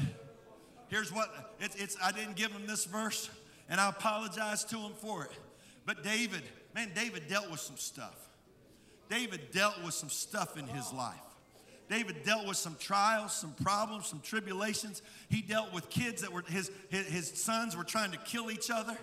Here's 0.89 1.11
what 1.11 1.55
it's, 1.59 1.75
it's 1.75 1.97
I 2.03 2.11
didn't 2.11 2.35
give 2.35 2.51
him 2.51 2.67
this 2.67 2.85
verse, 2.85 3.29
and 3.69 3.79
I 3.79 3.89
apologize 3.89 4.63
to 4.65 4.77
him 4.77 4.91
for 4.97 5.23
it. 5.23 5.31
But 5.85 6.03
David, 6.03 6.43
man, 6.75 6.91
David 6.93 7.27
dealt 7.27 7.49
with 7.49 7.61
some 7.61 7.77
stuff. 7.77 8.29
David 9.09 9.51
dealt 9.51 9.81
with 9.83 9.93
some 9.93 10.09
stuff 10.09 10.57
in 10.57 10.67
his 10.67 10.91
life. 10.93 11.15
David 11.89 12.23
dealt 12.23 12.47
with 12.47 12.57
some 12.57 12.77
trials, 12.79 13.33
some 13.33 13.53
problems, 13.63 14.07
some 14.07 14.21
tribulations. 14.21 15.01
He 15.29 15.41
dealt 15.41 15.73
with 15.73 15.89
kids 15.89 16.21
that 16.21 16.31
were 16.31 16.43
his 16.47 16.71
his, 16.89 17.07
his 17.07 17.27
sons 17.41 17.75
were 17.75 17.83
trying 17.83 18.11
to 18.11 18.17
kill 18.19 18.51
each 18.51 18.69
other. 18.69 18.97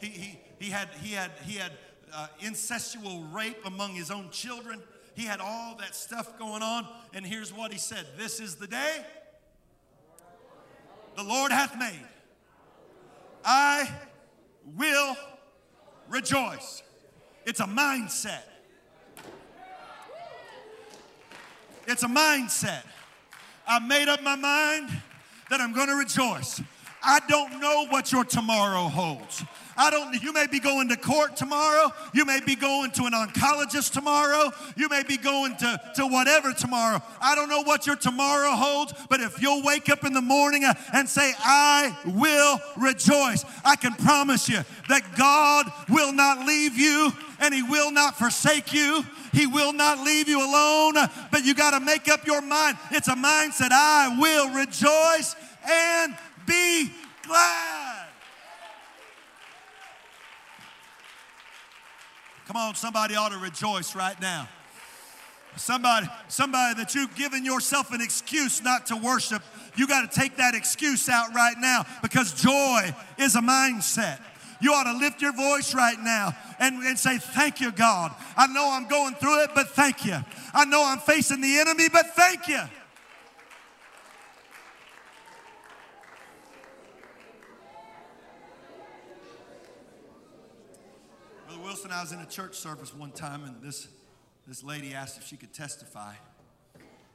He, 0.00 0.08
he, 0.08 0.38
he 0.58 0.70
had 0.70 0.88
he 1.00 1.12
had 1.14 1.30
he 1.44 1.58
had 1.58 1.72
uh, 2.12 2.26
incestual 2.40 3.32
rape 3.32 3.64
among 3.64 3.94
his 3.94 4.10
own 4.10 4.30
children. 4.30 4.82
He 5.14 5.24
had 5.24 5.40
all 5.40 5.76
that 5.76 5.94
stuff 5.94 6.38
going 6.38 6.62
on. 6.62 6.86
And 7.12 7.24
here's 7.24 7.52
what 7.52 7.72
he 7.72 7.78
said 7.78 8.06
This 8.16 8.40
is 8.40 8.56
the 8.56 8.66
day 8.66 9.04
the 11.16 11.22
Lord 11.22 11.52
hath 11.52 11.78
made. 11.78 12.06
I 13.44 13.88
will 14.76 15.16
rejoice. 16.08 16.82
It's 17.44 17.60
a 17.60 17.64
mindset. 17.64 18.42
It's 21.86 22.02
a 22.02 22.08
mindset. 22.08 22.82
I 23.66 23.78
made 23.78 24.08
up 24.08 24.22
my 24.22 24.36
mind 24.36 24.90
that 25.50 25.60
I'm 25.60 25.74
going 25.74 25.88
to 25.88 25.96
rejoice. 25.96 26.60
I 27.02 27.20
don't 27.28 27.60
know 27.60 27.86
what 27.90 28.10
your 28.10 28.24
tomorrow 28.24 28.88
holds. 28.88 29.44
I 29.76 29.90
don't, 29.90 30.22
you 30.22 30.32
may 30.32 30.46
be 30.46 30.60
going 30.60 30.88
to 30.88 30.96
court 30.96 31.36
tomorrow. 31.36 31.92
You 32.12 32.24
may 32.24 32.40
be 32.40 32.54
going 32.54 32.90
to 32.92 33.04
an 33.04 33.12
oncologist 33.12 33.92
tomorrow. 33.92 34.50
You 34.76 34.88
may 34.88 35.02
be 35.02 35.16
going 35.16 35.56
to, 35.56 35.80
to 35.96 36.06
whatever 36.06 36.52
tomorrow. 36.52 37.02
I 37.20 37.34
don't 37.34 37.48
know 37.48 37.62
what 37.62 37.86
your 37.86 37.96
tomorrow 37.96 38.50
holds, 38.50 38.94
but 39.08 39.20
if 39.20 39.40
you'll 39.40 39.62
wake 39.62 39.88
up 39.88 40.04
in 40.04 40.12
the 40.12 40.20
morning 40.20 40.64
uh, 40.64 40.74
and 40.92 41.08
say, 41.08 41.32
I 41.38 41.96
will 42.06 42.60
rejoice, 42.76 43.44
I 43.64 43.76
can 43.76 43.94
promise 43.94 44.48
you 44.48 44.60
that 44.88 45.02
God 45.16 45.66
will 45.88 46.12
not 46.12 46.46
leave 46.46 46.76
you 46.76 47.12
and 47.40 47.52
He 47.52 47.62
will 47.62 47.90
not 47.90 48.16
forsake 48.16 48.72
you. 48.72 49.04
He 49.32 49.46
will 49.46 49.72
not 49.72 49.98
leave 50.04 50.28
you 50.28 50.38
alone, 50.38 50.94
but 51.32 51.44
you 51.44 51.54
got 51.54 51.72
to 51.72 51.80
make 51.80 52.08
up 52.08 52.26
your 52.26 52.40
mind. 52.40 52.78
It's 52.92 53.08
a 53.08 53.16
mindset 53.16 53.70
I 53.72 54.16
will 54.20 54.50
rejoice 54.50 55.34
and 55.68 56.14
be 56.46 56.90
glad. 57.26 58.03
Come 62.46 62.56
on, 62.56 62.74
somebody 62.74 63.16
ought 63.16 63.30
to 63.30 63.38
rejoice 63.38 63.94
right 63.94 64.20
now. 64.20 64.48
Somebody, 65.56 66.08
somebody 66.28 66.74
that 66.82 66.94
you've 66.94 67.14
given 67.14 67.44
yourself 67.44 67.92
an 67.92 68.00
excuse 68.00 68.62
not 68.62 68.86
to 68.86 68.96
worship, 68.96 69.42
you 69.76 69.86
got 69.86 70.10
to 70.10 70.20
take 70.20 70.36
that 70.36 70.54
excuse 70.54 71.08
out 71.08 71.32
right 71.34 71.54
now 71.58 71.86
because 72.02 72.32
joy 72.32 72.94
is 73.18 73.36
a 73.36 73.40
mindset. 73.40 74.18
You 74.60 74.72
ought 74.72 74.84
to 74.84 74.98
lift 74.98 75.22
your 75.22 75.32
voice 75.32 75.74
right 75.74 75.98
now 76.00 76.34
and, 76.58 76.82
and 76.82 76.98
say, 76.98 77.18
Thank 77.18 77.60
you, 77.60 77.70
God. 77.70 78.12
I 78.36 78.46
know 78.46 78.70
I'm 78.70 78.88
going 78.88 79.14
through 79.14 79.44
it, 79.44 79.50
but 79.54 79.68
thank 79.70 80.04
you. 80.04 80.16
I 80.52 80.64
know 80.64 80.84
I'm 80.84 80.98
facing 80.98 81.40
the 81.40 81.58
enemy, 81.58 81.88
but 81.92 82.14
thank 82.14 82.48
you. 82.48 82.60
Wilson, 91.74 91.90
I 91.90 92.02
was 92.02 92.12
in 92.12 92.20
a 92.20 92.26
church 92.26 92.54
service 92.54 92.94
one 92.94 93.10
time, 93.10 93.42
and 93.42 93.60
this, 93.60 93.88
this 94.46 94.62
lady 94.62 94.94
asked 94.94 95.18
if 95.18 95.26
she 95.26 95.36
could 95.36 95.52
testify. 95.52 96.14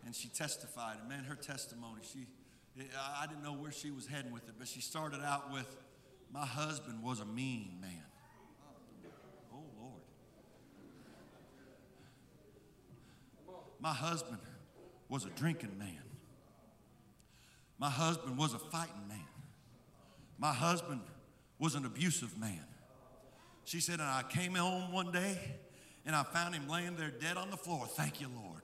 And 0.05 0.13
she 0.13 0.27
testified. 0.27 0.97
And 0.99 1.07
man, 1.07 1.23
her 1.23 1.35
testimony, 1.35 2.01
she, 2.03 2.27
I 3.17 3.25
didn't 3.25 3.41
know 3.41 3.53
where 3.53 3.71
she 3.71 3.89
was 3.89 4.05
heading 4.05 4.33
with 4.33 4.49
it, 4.49 4.55
but 4.59 4.67
she 4.67 4.81
started 4.81 5.21
out 5.23 5.49
with, 5.53 5.77
My 6.33 6.45
husband 6.45 7.01
was 7.01 7.21
a 7.21 7.25
mean 7.25 7.77
man. 7.79 8.03
Oh, 9.53 9.63
Lord. 9.79 10.01
My 13.79 13.93
husband 13.93 14.41
was 15.07 15.23
a 15.23 15.29
drinking 15.29 15.77
man. 15.79 16.03
My 17.77 17.89
husband 17.89 18.37
was 18.37 18.53
a 18.53 18.59
fighting 18.59 19.07
man. 19.07 19.19
My 20.37 20.51
husband 20.51 20.99
was 21.59 21.75
an 21.75 21.85
abusive 21.85 22.37
man. 22.37 22.65
She 23.69 23.81
said, 23.81 23.99
and 23.99 24.09
I 24.09 24.23
came 24.27 24.55
home 24.55 24.91
one 24.91 25.11
day 25.11 25.37
and 26.03 26.15
I 26.15 26.23
found 26.23 26.55
him 26.55 26.67
laying 26.67 26.95
there 26.95 27.11
dead 27.11 27.37
on 27.37 27.51
the 27.51 27.55
floor. 27.55 27.85
Thank 27.85 28.19
you, 28.19 28.27
Lord. 28.27 28.63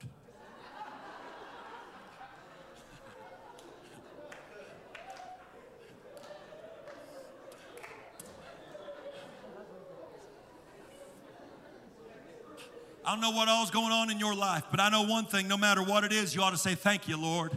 I 13.04 13.12
don't 13.12 13.20
know 13.20 13.30
what 13.30 13.48
all's 13.48 13.70
going 13.70 13.92
on 13.92 14.10
in 14.10 14.18
your 14.18 14.34
life, 14.34 14.64
but 14.72 14.80
I 14.80 14.88
know 14.88 15.02
one 15.02 15.26
thing 15.26 15.46
no 15.46 15.56
matter 15.56 15.84
what 15.84 16.02
it 16.02 16.12
is, 16.12 16.34
you 16.34 16.42
ought 16.42 16.50
to 16.50 16.58
say, 16.58 16.74
Thank 16.74 17.06
you, 17.06 17.16
Lord. 17.16 17.52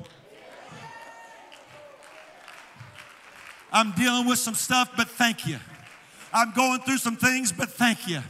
I'm 3.72 3.90
dealing 3.94 4.28
with 4.28 4.38
some 4.38 4.54
stuff, 4.54 4.92
but 4.96 5.10
thank 5.10 5.48
you. 5.48 5.58
I'm 6.34 6.52
going 6.54 6.82
through 6.82 6.98
some 6.98 7.16
things, 7.16 7.52
but 7.52 7.70
thank 7.70 8.08
you. 8.08 8.22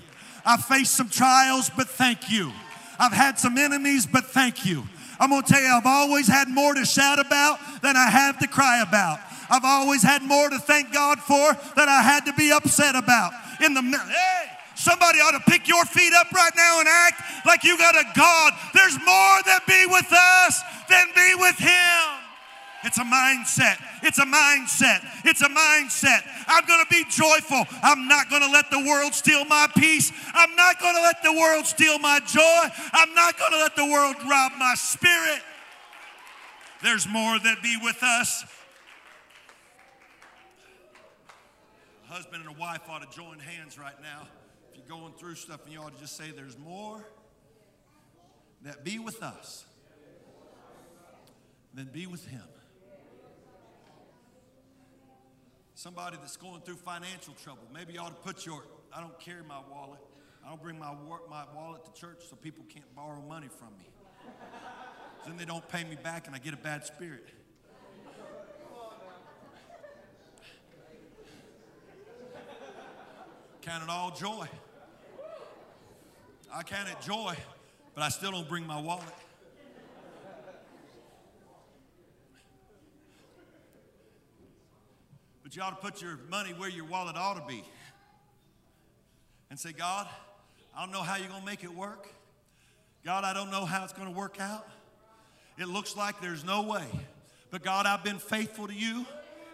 I've 0.45 0.65
faced 0.65 0.95
some 0.95 1.09
trials, 1.09 1.69
but 1.69 1.87
thank 1.89 2.31
you. 2.31 2.51
I've 2.97 3.13
had 3.13 3.39
some 3.39 3.57
enemies, 3.57 4.05
but 4.05 4.25
thank 4.25 4.65
you. 4.65 4.83
I'm 5.19 5.29
going 5.29 5.43
to 5.43 5.51
tell 5.51 5.61
you, 5.61 5.67
I've 5.67 5.85
always 5.85 6.27
had 6.27 6.47
more 6.47 6.73
to 6.73 6.85
shout 6.85 7.19
about 7.19 7.59
than 7.81 7.97
I 7.97 8.09
have 8.09 8.39
to 8.39 8.47
cry 8.47 8.81
about. 8.81 9.19
I've 9.49 9.65
always 9.65 10.03
had 10.03 10.21
more 10.21 10.49
to 10.49 10.59
thank 10.59 10.93
God 10.93 11.19
for 11.19 11.53
than 11.75 11.89
I 11.89 12.01
had 12.01 12.25
to 12.25 12.33
be 12.33 12.51
upset 12.51 12.95
about. 12.95 13.33
In 13.63 13.73
the 13.73 13.81
hey, 13.81 14.45
somebody 14.75 15.19
ought 15.19 15.31
to 15.31 15.51
pick 15.51 15.67
your 15.67 15.83
feet 15.85 16.13
up 16.13 16.31
right 16.31 16.51
now 16.55 16.79
and 16.79 16.87
act 16.87 17.21
like 17.45 17.63
you 17.63 17.77
got 17.77 17.95
a 17.95 18.03
God. 18.15 18.53
There's 18.73 18.95
more 18.97 19.37
that 19.45 19.63
be 19.67 19.85
with 19.87 20.11
us 20.11 20.61
than 20.89 21.07
be 21.15 21.35
with 21.35 21.57
Him. 21.57 22.28
It's 22.83 22.97
a 22.97 23.03
mindset. 23.03 23.77
It's 24.03 24.19
a 24.19 24.25
mindset. 24.25 25.05
It's 25.25 25.41
a 25.41 25.49
mindset. 25.49 26.21
I'm 26.47 26.65
going 26.65 26.83
to 26.83 26.89
be 26.89 27.03
joyful. 27.09 27.65
I'm 27.83 28.07
not 28.07 28.29
going 28.29 28.41
to 28.41 28.49
let 28.49 28.71
the 28.71 28.79
world 28.79 29.13
steal 29.13 29.43
my 29.45 29.67
peace. 29.75 30.11
I'm 30.33 30.55
not 30.55 30.79
going 30.79 30.95
to 30.95 31.01
let 31.01 31.21
the 31.21 31.33
world 31.33 31.65
steal 31.65 31.99
my 31.99 32.19
joy. 32.25 32.69
I'm 32.93 33.13
not 33.15 33.37
going 33.37 33.51
to 33.51 33.57
let 33.57 33.75
the 33.75 33.85
world 33.85 34.15
rob 34.29 34.53
my 34.57 34.75
spirit. 34.75 35.41
There's 36.81 37.07
more 37.07 37.37
that 37.37 37.61
be 37.61 37.75
with 37.81 38.01
us. 38.01 38.45
A 42.09 42.13
husband 42.13 42.45
and 42.47 42.55
a 42.55 42.59
wife 42.59 42.81
ought 42.89 43.09
to 43.09 43.17
join 43.17 43.39
hands 43.39 43.77
right 43.77 44.01
now. 44.01 44.27
If 44.71 44.77
you're 44.77 44.97
going 44.99 45.13
through 45.13 45.35
stuff 45.35 45.65
and 45.65 45.73
you 45.73 45.81
ought 45.81 45.93
to 45.93 45.99
just 45.99 46.15
say, 46.15 46.31
There's 46.31 46.57
more 46.57 47.05
that 48.63 48.85
be 48.85 48.99
with 48.99 49.21
us 49.21 49.65
than 51.73 51.85
be 51.87 52.07
with 52.07 52.25
him. 52.25 52.41
Somebody 55.79 56.17
that's 56.17 56.35
going 56.35 56.59
through 56.59 56.75
financial 56.75 57.33
trouble. 57.41 57.63
Maybe 57.73 57.93
you 57.93 58.01
ought 58.01 58.09
to 58.09 58.29
put 58.29 58.45
your, 58.45 58.65
I 58.93 58.99
don't 58.99 59.17
carry 59.17 59.43
my 59.47 59.59
wallet. 59.71 60.01
I 60.45 60.49
don't 60.49 60.61
bring 60.61 60.77
my, 60.77 60.93
my 61.29 61.45
wallet 61.55 61.85
to 61.85 61.93
church 61.93 62.17
so 62.29 62.35
people 62.35 62.65
can't 62.67 62.93
borrow 62.97 63.21
money 63.21 63.47
from 63.47 63.69
me. 63.77 63.85
then 65.25 65.37
they 65.37 65.45
don't 65.45 65.65
pay 65.69 65.85
me 65.85 65.95
back 65.95 66.27
and 66.27 66.35
I 66.35 66.39
get 66.39 66.53
a 66.53 66.57
bad 66.57 66.85
spirit. 66.85 67.29
Count 73.61 73.83
it 73.83 73.89
all 73.89 74.11
joy. 74.11 74.47
I 76.53 76.63
count 76.63 76.89
it 76.89 76.99
joy, 76.99 77.37
but 77.95 78.01
I 78.03 78.09
still 78.09 78.31
don't 78.31 78.49
bring 78.49 78.67
my 78.67 78.81
wallet. 78.81 79.05
But 85.49 85.55
you 85.55 85.63
ought 85.63 85.81
to 85.81 85.91
put 85.91 85.99
your 85.99 86.19
money 86.29 86.51
where 86.51 86.69
your 86.69 86.85
wallet 86.85 87.15
ought 87.15 87.33
to 87.33 87.43
be 87.47 87.63
and 89.49 89.57
say, 89.57 89.71
God, 89.71 90.07
I 90.77 90.81
don't 90.83 90.91
know 90.91 91.01
how 91.01 91.15
you're 91.15 91.27
going 91.27 91.39
to 91.39 91.45
make 91.47 91.63
it 91.63 91.73
work. 91.73 92.07
God, 93.03 93.23
I 93.23 93.33
don't 93.33 93.49
know 93.49 93.65
how 93.65 93.83
it's 93.83 93.91
going 93.91 94.07
to 94.07 94.13
work 94.13 94.39
out. 94.39 94.67
It 95.57 95.67
looks 95.67 95.97
like 95.97 96.21
there's 96.21 96.43
no 96.43 96.61
way. 96.61 96.85
But 97.49 97.63
God, 97.63 97.87
I've 97.87 98.03
been 98.03 98.19
faithful 98.19 98.67
to 98.67 98.75
you 98.75 99.07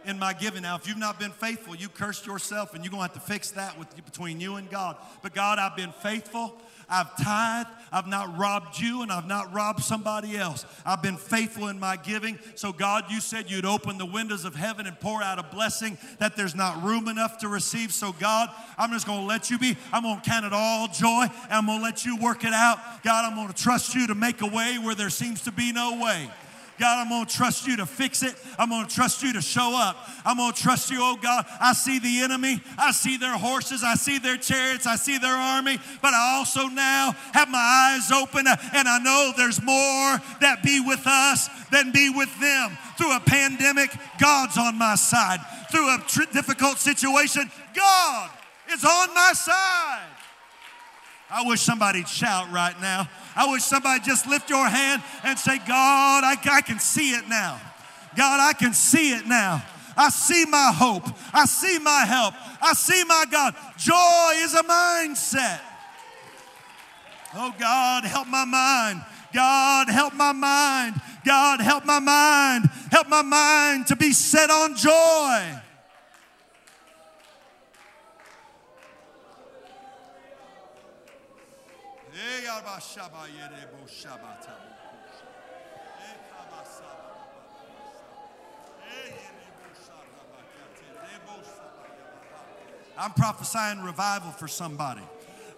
in 0.05 0.19
my 0.19 0.33
giving. 0.33 0.63
Now, 0.63 0.75
if 0.75 0.87
you've 0.87 0.97
not 0.97 1.19
been 1.19 1.31
faithful, 1.31 1.75
you 1.75 1.89
cursed 1.89 2.25
yourself 2.25 2.73
and 2.73 2.83
you're 2.83 2.91
going 2.91 3.07
to 3.07 3.13
have 3.13 3.25
to 3.25 3.31
fix 3.31 3.51
that 3.51 3.77
with, 3.77 3.93
between 4.05 4.39
you 4.39 4.55
and 4.55 4.69
God. 4.69 4.97
But 5.21 5.33
God, 5.33 5.59
I've 5.59 5.75
been 5.75 5.91
faithful. 5.91 6.55
I've 6.89 7.15
tithed. 7.17 7.69
I've 7.91 8.07
not 8.07 8.37
robbed 8.37 8.79
you 8.79 9.01
and 9.01 9.11
I've 9.11 9.27
not 9.27 9.53
robbed 9.53 9.83
somebody 9.83 10.37
else. 10.37 10.65
I've 10.85 11.01
been 11.01 11.17
faithful 11.17 11.67
in 11.67 11.79
my 11.79 11.97
giving. 11.97 12.37
So, 12.55 12.71
God, 12.71 13.05
you 13.09 13.19
said 13.19 13.49
you'd 13.49 13.65
open 13.65 13.97
the 13.97 14.05
windows 14.05 14.45
of 14.45 14.55
heaven 14.55 14.85
and 14.85 14.99
pour 14.99 15.23
out 15.23 15.39
a 15.39 15.43
blessing 15.43 15.97
that 16.19 16.35
there's 16.35 16.55
not 16.55 16.83
room 16.83 17.07
enough 17.07 17.39
to 17.39 17.47
receive. 17.47 17.93
So, 17.93 18.11
God, 18.13 18.49
I'm 18.77 18.91
just 18.91 19.07
going 19.07 19.21
to 19.21 19.25
let 19.25 19.49
you 19.49 19.57
be. 19.57 19.77
I'm 19.91 20.03
going 20.03 20.21
to 20.21 20.29
count 20.29 20.45
it 20.45 20.53
all 20.53 20.87
joy 20.87 21.23
and 21.23 21.53
I'm 21.53 21.65
going 21.65 21.79
to 21.79 21.83
let 21.83 22.05
you 22.05 22.17
work 22.17 22.43
it 22.43 22.53
out. 22.53 22.79
God, 23.03 23.25
I'm 23.25 23.35
going 23.35 23.47
to 23.47 23.53
trust 23.53 23.95
you 23.95 24.07
to 24.07 24.15
make 24.15 24.41
a 24.41 24.47
way 24.47 24.77
where 24.77 24.95
there 24.95 25.09
seems 25.09 25.41
to 25.43 25.51
be 25.51 25.71
no 25.71 26.01
way. 26.01 26.29
God, 26.77 26.99
I'm 26.99 27.09
going 27.09 27.25
to 27.25 27.33
trust 27.33 27.67
you 27.67 27.77
to 27.77 27.85
fix 27.85 28.21
it. 28.21 28.35
I'm 28.59 28.69
going 28.69 28.85
to 28.85 28.93
trust 28.93 29.23
you 29.23 29.31
to 29.33 29.41
show 29.41 29.75
up. 29.75 29.97
I'm 30.25 30.37
going 30.37 30.51
to 30.51 30.61
trust 30.61 30.91
you, 30.91 30.97
oh 30.99 31.17
God. 31.21 31.45
I 31.61 31.73
see 31.73 31.99
the 31.99 32.19
enemy. 32.19 32.61
I 32.77 32.91
see 32.91 33.17
their 33.17 33.37
horses. 33.37 33.83
I 33.83 33.95
see 33.95 34.19
their 34.19 34.37
chariots. 34.37 34.85
I 34.85 34.95
see 34.95 35.17
their 35.17 35.35
army. 35.35 35.77
But 36.01 36.13
I 36.13 36.35
also 36.37 36.67
now 36.67 37.13
have 37.31 37.49
my 37.49 37.57
eyes 37.97 38.11
open 38.11 38.47
uh, 38.47 38.57
and 38.73 38.87
I 38.87 38.99
know 38.99 39.31
there's 39.37 39.61
more 39.61 40.19
that 40.41 40.59
be 40.63 40.81
with 40.81 41.05
us 41.05 41.49
than 41.71 41.91
be 41.91 42.09
with 42.09 42.39
them. 42.39 42.77
Through 42.97 43.15
a 43.15 43.21
pandemic, 43.21 43.91
God's 44.19 44.57
on 44.57 44.77
my 44.77 44.95
side. 44.95 45.39
Through 45.71 45.95
a 45.95 45.97
tr- 46.07 46.31
difficult 46.33 46.79
situation, 46.79 47.49
God 47.73 48.29
is 48.71 48.83
on 48.83 49.13
my 49.13 49.31
side. 49.33 50.14
I 51.29 51.45
wish 51.45 51.61
somebody'd 51.61 52.07
shout 52.07 52.51
right 52.51 52.79
now. 52.79 53.07
I 53.35 53.51
wish 53.51 53.63
somebody 53.63 54.03
just 54.03 54.27
lift 54.27 54.49
your 54.49 54.67
hand 54.67 55.01
and 55.23 55.37
say, 55.37 55.57
God, 55.57 56.23
I, 56.23 56.37
I 56.51 56.61
can 56.61 56.79
see 56.79 57.11
it 57.11 57.27
now. 57.27 57.59
God, 58.15 58.39
I 58.39 58.53
can 58.53 58.73
see 58.73 59.11
it 59.11 59.27
now. 59.27 59.63
I 59.97 60.09
see 60.09 60.45
my 60.45 60.71
hope. 60.75 61.07
I 61.33 61.45
see 61.45 61.79
my 61.79 62.05
help. 62.05 62.33
I 62.61 62.73
see 62.73 63.03
my 63.05 63.25
God. 63.31 63.55
Joy 63.77 64.43
is 64.43 64.53
a 64.53 64.63
mindset. 64.63 65.59
Oh, 67.33 67.53
God, 67.59 68.05
help 68.05 68.27
my 68.27 68.45
mind. 68.45 69.01
God, 69.33 69.89
help 69.89 70.13
my 70.13 70.31
mind. 70.31 71.01
God, 71.25 71.59
help 71.59 71.85
my 71.85 71.99
mind. 71.99 72.69
Help 72.91 73.09
my 73.09 73.21
mind 73.21 73.87
to 73.87 73.95
be 73.95 74.13
set 74.13 74.49
on 74.49 74.75
joy. 74.75 75.61
I'm 92.97 93.11
prophesying 93.11 93.83
revival 93.83 94.31
for 94.31 94.47
somebody. 94.47 95.01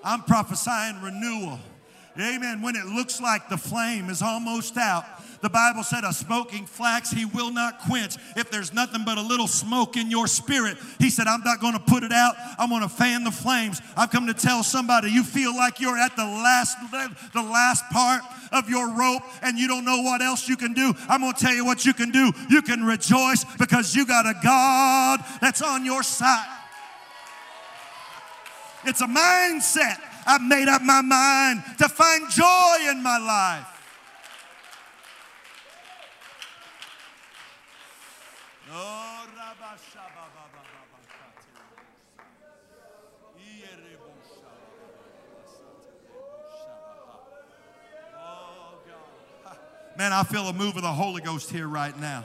I'm 0.03 0.24
prophesying 0.24 1.01
renewal. 1.01 1.60
Amen. 2.20 2.64
When 2.64 2.76
it 2.76 2.86
looks 2.86 3.22
like 3.22 3.49
the 3.49 3.58
flame 3.58 4.10
is 4.10 4.24
almost 4.24 4.78
out, 4.78 5.05
the 5.42 5.50
Bible 5.50 5.84
said, 5.84 6.04
a 6.04 6.14
smoking 6.14 6.66
flax 6.66 7.12
he 7.12 7.26
will 7.26 7.52
not 7.52 7.80
quench. 7.80 8.16
If 8.36 8.50
there's 8.50 8.74
nothing 8.74 9.04
but 9.06 9.18
a 9.18 9.22
little 9.22 9.48
smoke 9.48 9.98
in 9.98 10.10
your 10.10 10.28
spirit, 10.28 10.78
he 11.00 11.10
said, 11.10 11.28
I'm 11.28 11.44
not 11.44 11.62
going 11.62 11.74
to 11.74 11.80
put 11.80 12.04
it 12.04 12.12
out. 12.12 12.36
I'm 12.58 12.70
going 12.70 12.82
to 12.82 12.90
fan 12.90 13.24
the 13.24 13.32
flames. 13.32 13.82
I've 13.96 14.12
come 14.12 14.28
to 14.28 14.34
tell 14.34 14.64
somebody 14.64 15.12
you 15.12 15.24
feel 15.24 15.56
like 15.56 15.80
you're 15.80 15.98
at 15.98 16.16
the 16.16 16.26
last, 16.26 16.78
the 17.34 17.42
last 17.42 17.84
part 17.92 18.22
of 18.52 18.70
your 18.70 18.90
rope 18.96 19.24
and 19.42 19.58
you 19.58 19.68
don't 19.68 19.86
know 19.86 20.02
what 20.02 20.22
else 20.22 20.48
you 20.48 20.58
can 20.58 20.74
do. 20.74 20.94
I'm 21.08 21.22
going 21.22 21.34
to 21.34 21.40
tell 21.40 21.54
you 21.54 21.66
what 21.66 21.86
you 21.86 21.94
can 21.94 22.12
do. 22.12 22.32
You 22.50 22.62
can 22.62 22.84
rejoice 22.84 23.46
because 23.58 23.96
you 23.96 24.06
got 24.06 24.26
a 24.26 24.34
God 24.44 25.20
that's 25.42 25.62
on 25.62 25.86
your 25.86 26.04
side. 26.04 26.54
It's 28.86 29.02
a 29.02 29.08
mindset. 29.08 29.98
I've 30.26 30.42
made 30.42 30.68
up 30.68 30.82
my 30.82 31.02
mind 31.02 31.64
to 31.78 31.90
find 31.90 32.30
joy 32.30 32.90
in 32.90 33.02
my 33.04 33.18
life. 33.18 33.77
Man, 49.98 50.14
I 50.14 50.22
feel 50.22 50.48
a 50.48 50.54
move 50.54 50.76
of 50.76 50.84
the 50.84 50.93
Holy 50.93 51.22
Ghost 51.22 51.50
here 51.50 51.68
right 51.68 52.00
now. 52.00 52.24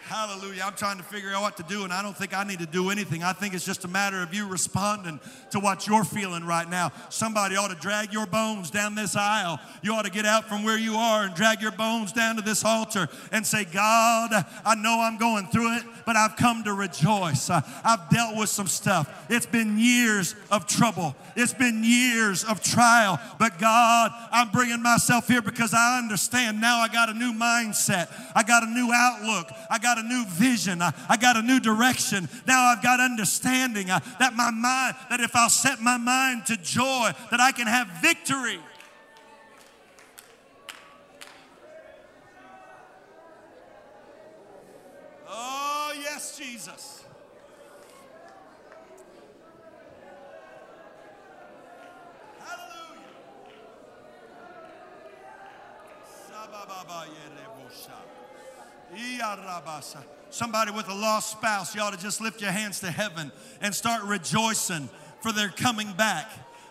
Hallelujah. 0.00 0.62
I'm 0.64 0.74
trying 0.74 0.96
to 0.98 1.02
figure 1.02 1.30
out 1.30 1.42
what 1.42 1.56
to 1.58 1.62
do, 1.64 1.84
and 1.84 1.92
I 1.92 2.02
don't 2.02 2.16
think 2.16 2.36
I 2.36 2.44
need 2.44 2.60
to 2.60 2.66
do 2.66 2.90
anything. 2.90 3.22
I 3.22 3.32
think 3.32 3.52
it's 3.52 3.64
just 3.64 3.84
a 3.84 3.88
matter 3.88 4.22
of 4.22 4.32
you 4.32 4.48
responding 4.48 5.20
to 5.50 5.60
what 5.60 5.86
you're 5.86 6.04
feeling 6.04 6.44
right 6.44 6.68
now. 6.68 6.92
Somebody 7.10 7.56
ought 7.56 7.68
to 7.68 7.74
drag 7.74 8.12
your 8.12 8.26
bones 8.26 8.70
down 8.70 8.94
this 8.94 9.16
aisle. 9.16 9.60
You 9.82 9.92
ought 9.92 10.06
to 10.06 10.10
get 10.10 10.24
out 10.24 10.48
from 10.48 10.62
where 10.62 10.78
you 10.78 10.94
are 10.94 11.24
and 11.24 11.34
drag 11.34 11.60
your 11.60 11.72
bones 11.72 12.12
down 12.12 12.36
to 12.36 12.42
this 12.42 12.64
altar 12.64 13.08
and 13.32 13.46
say, 13.46 13.64
God, 13.64 14.30
I 14.64 14.74
know 14.76 14.98
I'm 15.00 15.18
going 15.18 15.46
through 15.48 15.76
it, 15.76 15.82
but 16.06 16.16
I've 16.16 16.36
come 16.36 16.64
to 16.64 16.72
rejoice. 16.72 17.50
Uh, 17.50 17.60
I've 17.84 18.08
dealt 18.08 18.34
with 18.34 18.48
some 18.48 18.66
stuff. 18.66 19.26
It's 19.28 19.44
been 19.44 19.78
years 19.78 20.34
of 20.50 20.66
trouble, 20.66 21.14
it's 21.36 21.52
been 21.52 21.84
years 21.84 22.44
of 22.44 22.62
trial, 22.62 23.20
but 23.38 23.58
God, 23.58 24.10
I'm 24.32 24.50
bringing 24.50 24.82
myself 24.82 25.28
here 25.28 25.42
because 25.42 25.74
I 25.74 25.98
understand 25.98 26.62
now 26.62 26.78
I 26.78 26.88
got 26.88 27.10
a 27.10 27.14
new 27.14 27.34
mindset, 27.34 28.08
I 28.34 28.42
got 28.42 28.62
a 28.62 28.70
new 28.70 28.90
outlook, 28.90 29.50
I 29.70 29.78
got 29.78 29.97
a 29.98 30.02
new 30.02 30.24
vision. 30.26 30.80
I, 30.82 30.92
I 31.08 31.16
got 31.16 31.36
a 31.36 31.42
new 31.42 31.60
direction. 31.60 32.28
Now 32.46 32.64
I've 32.64 32.82
got 32.82 33.00
understanding 33.00 33.90
uh, 33.90 34.00
that 34.18 34.34
my 34.34 34.50
mind, 34.50 34.96
that 35.10 35.20
if 35.20 35.34
I'll 35.36 35.50
set 35.50 35.80
my 35.80 35.96
mind 35.96 36.46
to 36.46 36.56
joy, 36.56 37.10
that 37.30 37.40
I 37.40 37.52
can 37.52 37.66
have 37.66 37.88
victory. 38.00 38.58
Oh, 45.28 45.92
yes, 46.00 46.38
Jesus. 46.38 47.04
Hallelujah. 52.38 52.98
Somebody 60.30 60.70
with 60.70 60.88
a 60.88 60.94
lost 60.94 61.32
spouse, 61.32 61.74
you 61.74 61.80
ought 61.80 61.92
to 61.92 61.98
just 61.98 62.20
lift 62.20 62.40
your 62.40 62.52
hands 62.52 62.80
to 62.80 62.90
heaven 62.90 63.32
and 63.60 63.74
start 63.74 64.04
rejoicing 64.04 64.88
for 65.20 65.32
their 65.32 65.48
coming 65.48 65.92
back. 65.92 66.30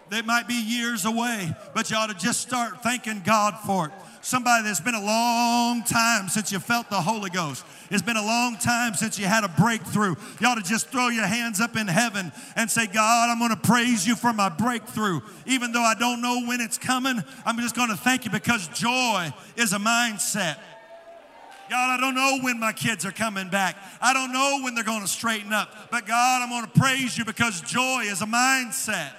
They 0.09 0.21
might 0.21 0.47
be 0.47 0.53
years 0.53 1.05
away, 1.05 1.53
but 1.73 1.89
you 1.89 1.97
ought 1.97 2.07
to 2.07 2.15
just 2.15 2.41
start 2.41 2.81
thanking 2.81 3.21
God 3.25 3.55
for 3.65 3.87
it. 3.87 3.91
Somebody 4.21 4.63
that's 4.63 4.79
been 4.79 4.95
a 4.95 5.03
long 5.03 5.83
time 5.83 6.29
since 6.29 6.51
you 6.51 6.59
felt 6.59 6.89
the 6.89 7.01
Holy 7.01 7.29
Ghost. 7.29 7.65
It's 7.89 8.01
been 8.01 8.17
a 8.17 8.25
long 8.25 8.57
time 8.57 8.93
since 8.93 9.17
you 9.17 9.25
had 9.25 9.43
a 9.43 9.47
breakthrough. 9.47 10.15
You 10.39 10.47
ought 10.47 10.55
to 10.55 10.63
just 10.63 10.89
throw 10.89 11.09
your 11.09 11.25
hands 11.25 11.61
up 11.61 11.75
in 11.75 11.87
heaven 11.87 12.31
and 12.55 12.69
say, 12.69 12.87
God, 12.87 13.29
I'm 13.29 13.39
going 13.39 13.51
to 13.51 13.67
praise 13.67 14.07
you 14.07 14.15
for 14.15 14.33
my 14.33 14.49
breakthrough. 14.49 15.21
Even 15.45 15.71
though 15.71 15.81
I 15.81 15.93
don't 15.93 16.21
know 16.21 16.45
when 16.45 16.61
it's 16.61 16.77
coming, 16.77 17.23
I'm 17.45 17.57
just 17.59 17.75
going 17.75 17.89
to 17.89 17.97
thank 17.97 18.25
you 18.25 18.31
because 18.31 18.67
joy 18.69 19.31
is 19.55 19.73
a 19.73 19.77
mindset. 19.77 20.57
God, 21.69 21.99
I 21.99 22.01
don't 22.01 22.15
know 22.15 22.39
when 22.41 22.59
my 22.59 22.71
kids 22.71 23.05
are 23.05 23.11
coming 23.11 23.49
back. 23.49 23.75
I 24.01 24.13
don't 24.13 24.31
know 24.31 24.59
when 24.61 24.73
they're 24.73 24.83
going 24.83 25.01
to 25.01 25.07
straighten 25.07 25.51
up. 25.51 25.91
But 25.91 26.05
God, 26.05 26.41
I'm 26.41 26.49
going 26.49 26.65
to 26.65 26.79
praise 26.79 27.17
you 27.17 27.25
because 27.25 27.61
joy 27.61 28.03
is 28.03 28.21
a 28.21 28.25
mindset. 28.25 29.11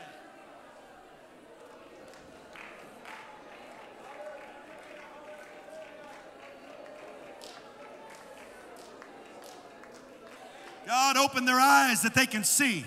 God, 10.87 11.19
open 11.19 11.45
their 11.45 11.61
eyes 11.61 12.01
that 12.01 12.15
they 12.15 12.25
can 12.25 12.45
see. 12.45 12.83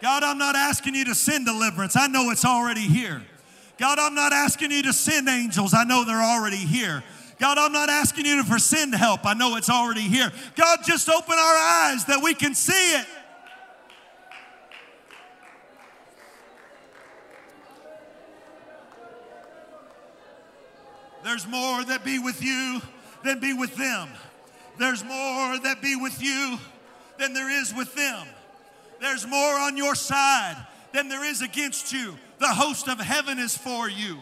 God, 0.00 0.22
I'm 0.22 0.38
not 0.38 0.56
asking 0.56 0.94
you 0.94 1.04
to 1.04 1.14
send 1.14 1.44
deliverance. 1.44 1.96
I 1.96 2.06
know 2.06 2.30
it's 2.30 2.46
already 2.46 2.80
here. 2.80 3.22
God, 3.80 3.98
I'm 3.98 4.14
not 4.14 4.34
asking 4.34 4.72
you 4.72 4.82
to 4.82 4.92
send 4.92 5.26
angels. 5.26 5.72
I 5.72 5.84
know 5.84 6.04
they're 6.04 6.22
already 6.22 6.58
here. 6.58 7.02
God, 7.38 7.56
I'm 7.56 7.72
not 7.72 7.88
asking 7.88 8.26
you 8.26 8.44
to 8.44 8.58
send 8.60 8.94
help. 8.94 9.24
I 9.24 9.32
know 9.32 9.56
it's 9.56 9.70
already 9.70 10.02
here. 10.02 10.30
God, 10.54 10.80
just 10.84 11.08
open 11.08 11.32
our 11.32 11.56
eyes 11.56 12.04
that 12.04 12.20
we 12.22 12.34
can 12.34 12.54
see 12.54 12.98
it. 12.98 13.06
There's 21.24 21.46
more 21.48 21.82
that 21.84 22.04
be 22.04 22.18
with 22.18 22.42
you 22.42 22.82
than 23.24 23.40
be 23.40 23.54
with 23.54 23.76
them. 23.76 24.10
There's 24.78 25.02
more 25.02 25.58
that 25.58 25.78
be 25.80 25.96
with 25.96 26.22
you 26.22 26.58
than 27.18 27.32
there 27.32 27.50
is 27.50 27.74
with 27.74 27.94
them. 27.94 28.26
There's 29.00 29.26
more 29.26 29.54
on 29.54 29.78
your 29.78 29.94
side 29.94 30.66
than 30.92 31.08
there 31.08 31.24
is 31.24 31.40
against 31.40 31.94
you. 31.94 32.18
The 32.40 32.48
host 32.48 32.88
of 32.88 32.98
heaven 32.98 33.38
is 33.38 33.54
for 33.54 33.86
you. 33.86 34.16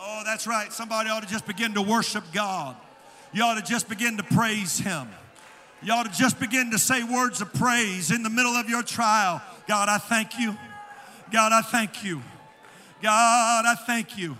Oh, 0.00 0.22
that's 0.24 0.46
right. 0.46 0.72
Somebody 0.72 1.10
ought 1.10 1.22
to 1.22 1.28
just 1.28 1.46
begin 1.46 1.74
to 1.74 1.82
worship 1.82 2.24
God. 2.32 2.74
You 3.34 3.42
ought 3.42 3.56
to 3.56 3.62
just 3.62 3.86
begin 3.86 4.16
to 4.16 4.22
praise 4.22 4.78
Him. 4.78 5.08
You 5.82 5.92
ought 5.92 6.10
to 6.10 6.18
just 6.18 6.40
begin 6.40 6.70
to 6.70 6.78
say 6.78 7.04
words 7.04 7.42
of 7.42 7.52
praise 7.52 8.10
in 8.10 8.22
the 8.22 8.30
middle 8.30 8.52
of 8.52 8.70
your 8.70 8.82
trial. 8.82 9.42
God, 9.68 9.90
I 9.90 9.98
thank 9.98 10.38
you. 10.38 10.56
God, 11.30 11.52
I 11.52 11.60
thank 11.60 12.02
you. 12.02 12.22
God, 13.04 13.66
I 13.66 13.74
thank 13.74 14.16
you. 14.16 14.34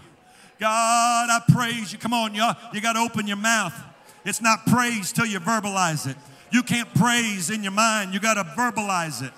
God, 0.59 1.29
I 1.29 1.53
praise 1.53 1.93
you. 1.93 1.99
Come 1.99 2.15
on, 2.15 2.35
y'all. 2.35 2.57
You 2.73 2.81
got 2.81 2.95
to 2.95 3.01
open 3.01 3.27
your 3.27 3.37
mouth. 3.37 3.79
It's 4.25 4.41
not 4.41 4.65
praise 4.65 5.13
till 5.13 5.27
you 5.27 5.39
verbalize 5.39 6.09
it. 6.09 6.17
You 6.51 6.63
can't 6.63 6.89
praise 6.95 7.51
in 7.51 7.63
your 7.63 7.73
mind, 7.73 8.15
you 8.15 8.21
got 8.21 8.35
to 8.35 8.45
verbalize 8.45 9.23
it. 9.23 9.33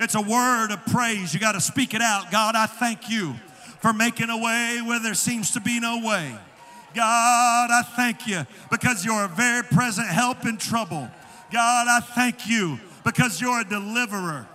It's 0.00 0.16
a 0.16 0.20
word 0.20 0.72
of 0.72 0.84
praise. 0.86 1.32
You 1.32 1.38
got 1.38 1.52
to 1.52 1.60
speak 1.60 1.94
it 1.94 2.02
out. 2.02 2.32
God, 2.32 2.56
I 2.56 2.66
thank 2.66 3.08
you 3.08 3.34
for 3.78 3.92
making 3.92 4.28
a 4.28 4.36
way 4.36 4.80
where 4.84 4.98
there 4.98 5.14
seems 5.14 5.52
to 5.52 5.60
be 5.60 5.78
no 5.78 6.04
way. 6.04 6.36
God, 6.94 7.70
I 7.70 7.82
thank 7.94 8.26
you 8.26 8.44
because 8.72 9.04
you're 9.04 9.24
a 9.24 9.28
very 9.28 9.62
present 9.62 10.08
help 10.08 10.44
in 10.46 10.56
trouble. 10.56 11.08
God, 11.52 11.86
I 11.88 12.00
thank 12.00 12.48
you 12.48 12.80
because 13.04 13.40
you're 13.40 13.60
a 13.60 13.64
deliverer. 13.64 14.48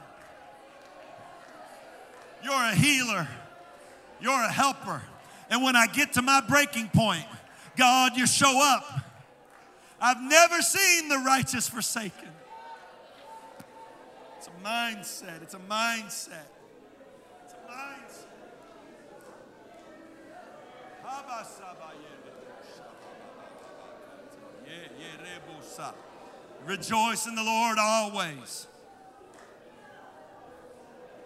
You're 2.43 2.53
a 2.53 2.75
healer. 2.75 3.25
You're 4.21 4.31
a 4.31 4.51
helper. 4.51 5.01
And 5.49 5.63
when 5.63 5.75
I 5.75 5.87
get 5.87 6.13
to 6.13 6.21
my 6.21 6.41
breaking 6.41 6.89
point, 6.89 7.25
God, 7.77 8.15
you 8.15 8.27
show 8.27 8.61
up. 8.61 8.85
I've 10.01 10.21
never 10.21 10.61
seen 10.61 11.09
the 11.09 11.17
righteous 11.17 11.67
forsaken. 11.67 12.29
It's 14.37 14.47
a 14.47 14.65
mindset. 14.65 15.41
It's 15.41 15.53
a 15.53 15.59
mindset. 15.59 16.47
It's 17.43 17.53
a 17.53 17.71
mindset. 17.71 18.25
Rejoice 26.69 27.25
in 27.25 27.33
the 27.33 27.43
Lord 27.43 27.77
always. 27.79 28.67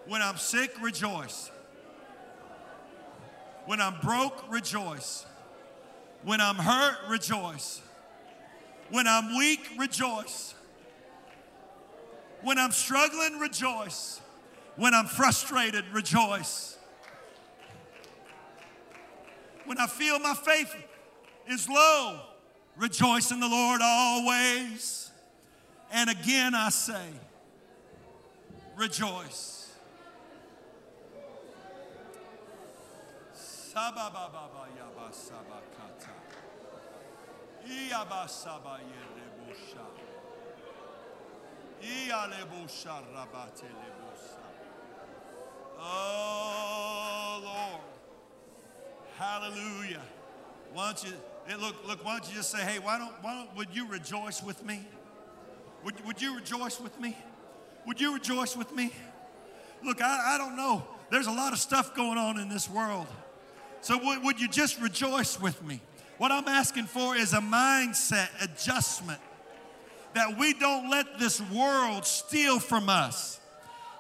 When 0.08 0.22
I'm 0.22 0.38
sick, 0.38 0.72
rejoice. 0.82 1.52
When 3.66 3.80
I'm 3.80 4.00
broke, 4.02 4.52
rejoice. 4.52 5.26
When 6.24 6.42
I'm 6.42 6.56
hurt, 6.56 6.98
rejoice. 7.10 7.82
When 8.90 9.08
I'm 9.08 9.38
weak, 9.38 9.70
rejoice. 9.78 10.54
When 12.42 12.58
I'm 12.58 12.72
struggling, 12.72 13.40
rejoice. 13.40 14.20
When 14.76 14.94
I'm 14.94 15.06
frustrated, 15.06 15.86
rejoice. 15.94 16.78
When 19.66 19.78
I 19.78 19.88
feel 19.88 20.20
my 20.20 20.34
faith 20.34 20.76
is 21.48 21.70
low, 21.70 22.20
rejoice 22.76 23.32
in 23.32 23.40
the 23.40 23.48
Lord 23.48 23.82
always. 23.82 25.12
And 25.92 26.10
again 26.10 26.54
I 26.54 26.70
say, 26.70 27.08
rejoice. 28.76 29.53
Oh 45.80 47.42
Lord. 47.44 47.82
Hallelujah. 49.18 50.02
Why 50.72 50.94
don't 50.94 51.04
you 51.04 51.58
look, 51.58 51.76
look, 51.88 52.06
why 52.06 52.18
don't 52.18 52.30
you 52.30 52.36
just 52.36 52.52
say, 52.52 52.62
hey, 52.62 52.78
why 52.78 53.00
don't, 53.00 53.12
why 53.22 53.34
don't 53.34 53.56
would 53.58 53.70
you 53.74 53.88
rejoice 53.88 54.44
with 54.44 54.64
me? 54.64 54.86
Would, 55.84 56.06
would 56.06 56.22
you 56.22 56.36
rejoice 56.36 56.80
with 56.80 57.00
me? 57.00 57.18
Would 57.88 58.00
you 58.00 58.14
rejoice 58.14 58.56
with 58.56 58.72
me? 58.76 58.94
Look, 59.84 60.00
I, 60.00 60.36
I 60.36 60.38
don't 60.38 60.56
know. 60.56 60.84
There's 61.10 61.28
a 61.28 61.32
lot 61.32 61.54
of 61.54 61.60
stuff 61.60 61.96
going 61.96 62.20
on 62.20 62.40
in 62.40 62.50
this 62.50 62.70
world. 62.70 63.08
So, 63.84 64.00
would, 64.24 64.40
you 64.40 64.48
just 64.48 64.80
rejoice 64.80 65.38
with 65.42 65.62
me? 65.62 65.82
What 66.18 66.32
I'm 66.32 66.48
asking 66.48 66.86
for 66.86 67.18
is 67.18 67.34
a 67.34 67.40
mindset 67.40 68.30
adjustment 68.42 69.20
that 70.14 70.38
we 70.38 70.54
don't 70.54 70.90
let 70.90 71.20
this 71.20 71.42
world 71.52 72.06
steal 72.06 72.60
from 72.60 72.88
us 72.88 73.42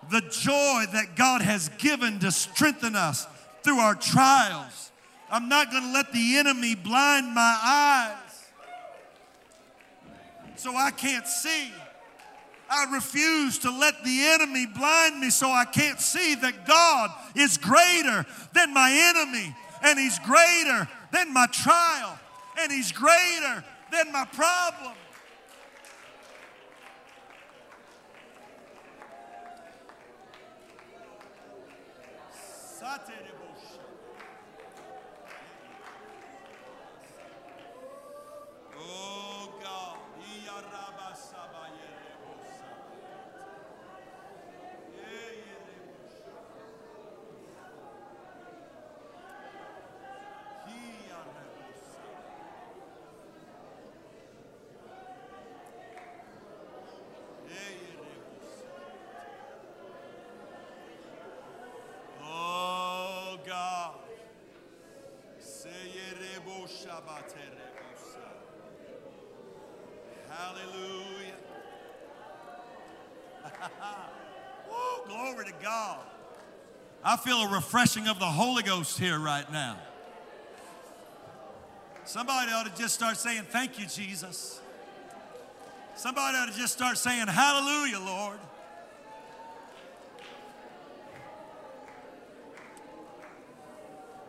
the 0.09 0.21
joy 0.21 0.86
that 0.93 1.15
God 1.17 1.41
has 1.41 1.67
given 1.79 2.19
to 2.19 2.31
strengthen 2.31 2.95
us 2.95 3.27
through 3.63 3.79
our 3.79 3.93
trials. 3.93 4.91
I'm 5.29 5.49
not 5.49 5.69
going 5.69 5.84
to 5.84 5.91
let 5.91 6.13
the 6.13 6.38
enemy 6.38 6.75
blind 6.75 7.36
my 7.36 7.59
eyes 7.61 8.45
so 10.55 10.73
I 10.77 10.91
can't 10.91 11.27
see. 11.27 11.73
I 12.69 12.86
refuse 12.93 13.59
to 13.59 13.69
let 13.69 14.01
the 14.05 14.27
enemy 14.27 14.65
blind 14.65 15.19
me 15.19 15.29
so 15.29 15.49
I 15.49 15.65
can't 15.65 15.99
see 15.99 16.36
that 16.36 16.65
God 16.65 17.11
is 17.36 17.57
greater 17.57 18.25
than 18.53 18.73
my 18.73 19.13
enemy 19.13 19.53
and 19.84 19.99
He's 19.99 20.19
greater 20.19 20.88
than 21.11 21.34
my 21.34 21.47
trial, 21.47 22.17
and 22.59 22.71
He's 22.71 22.91
greater 22.91 23.63
than 23.91 24.11
my 24.11 24.25
problem. 24.25 24.93
Oh 38.75 39.49
God. 39.63 39.97
Hallelujah. 70.30 71.38
Woo, 74.69 75.07
glory 75.07 75.45
to 75.45 75.53
God. 75.61 75.99
I 77.03 77.17
feel 77.17 77.41
a 77.41 77.49
refreshing 77.49 78.07
of 78.07 78.19
the 78.19 78.26
Holy 78.26 78.63
Ghost 78.63 78.97
here 78.97 79.19
right 79.19 79.49
now. 79.51 79.78
Somebody 82.05 82.51
ought 82.51 82.65
to 82.65 82.82
just 82.82 82.93
start 82.93 83.17
saying, 83.17 83.43
Thank 83.49 83.80
you, 83.80 83.86
Jesus. 83.86 84.59
Somebody 85.95 86.38
ought 86.38 86.51
to 86.51 86.57
just 86.57 86.74
start 86.74 86.97
saying, 86.97 87.28
Hallelujah, 87.28 87.99
Lord. 87.99 88.39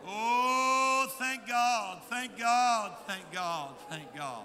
Oh, 0.07 1.07
thank 1.19 1.49
God, 1.49 2.03
thank 2.11 2.39
God, 2.85 2.97
thank 3.07 3.33
God, 3.33 3.71
thank 3.89 4.15
God. 4.15 4.45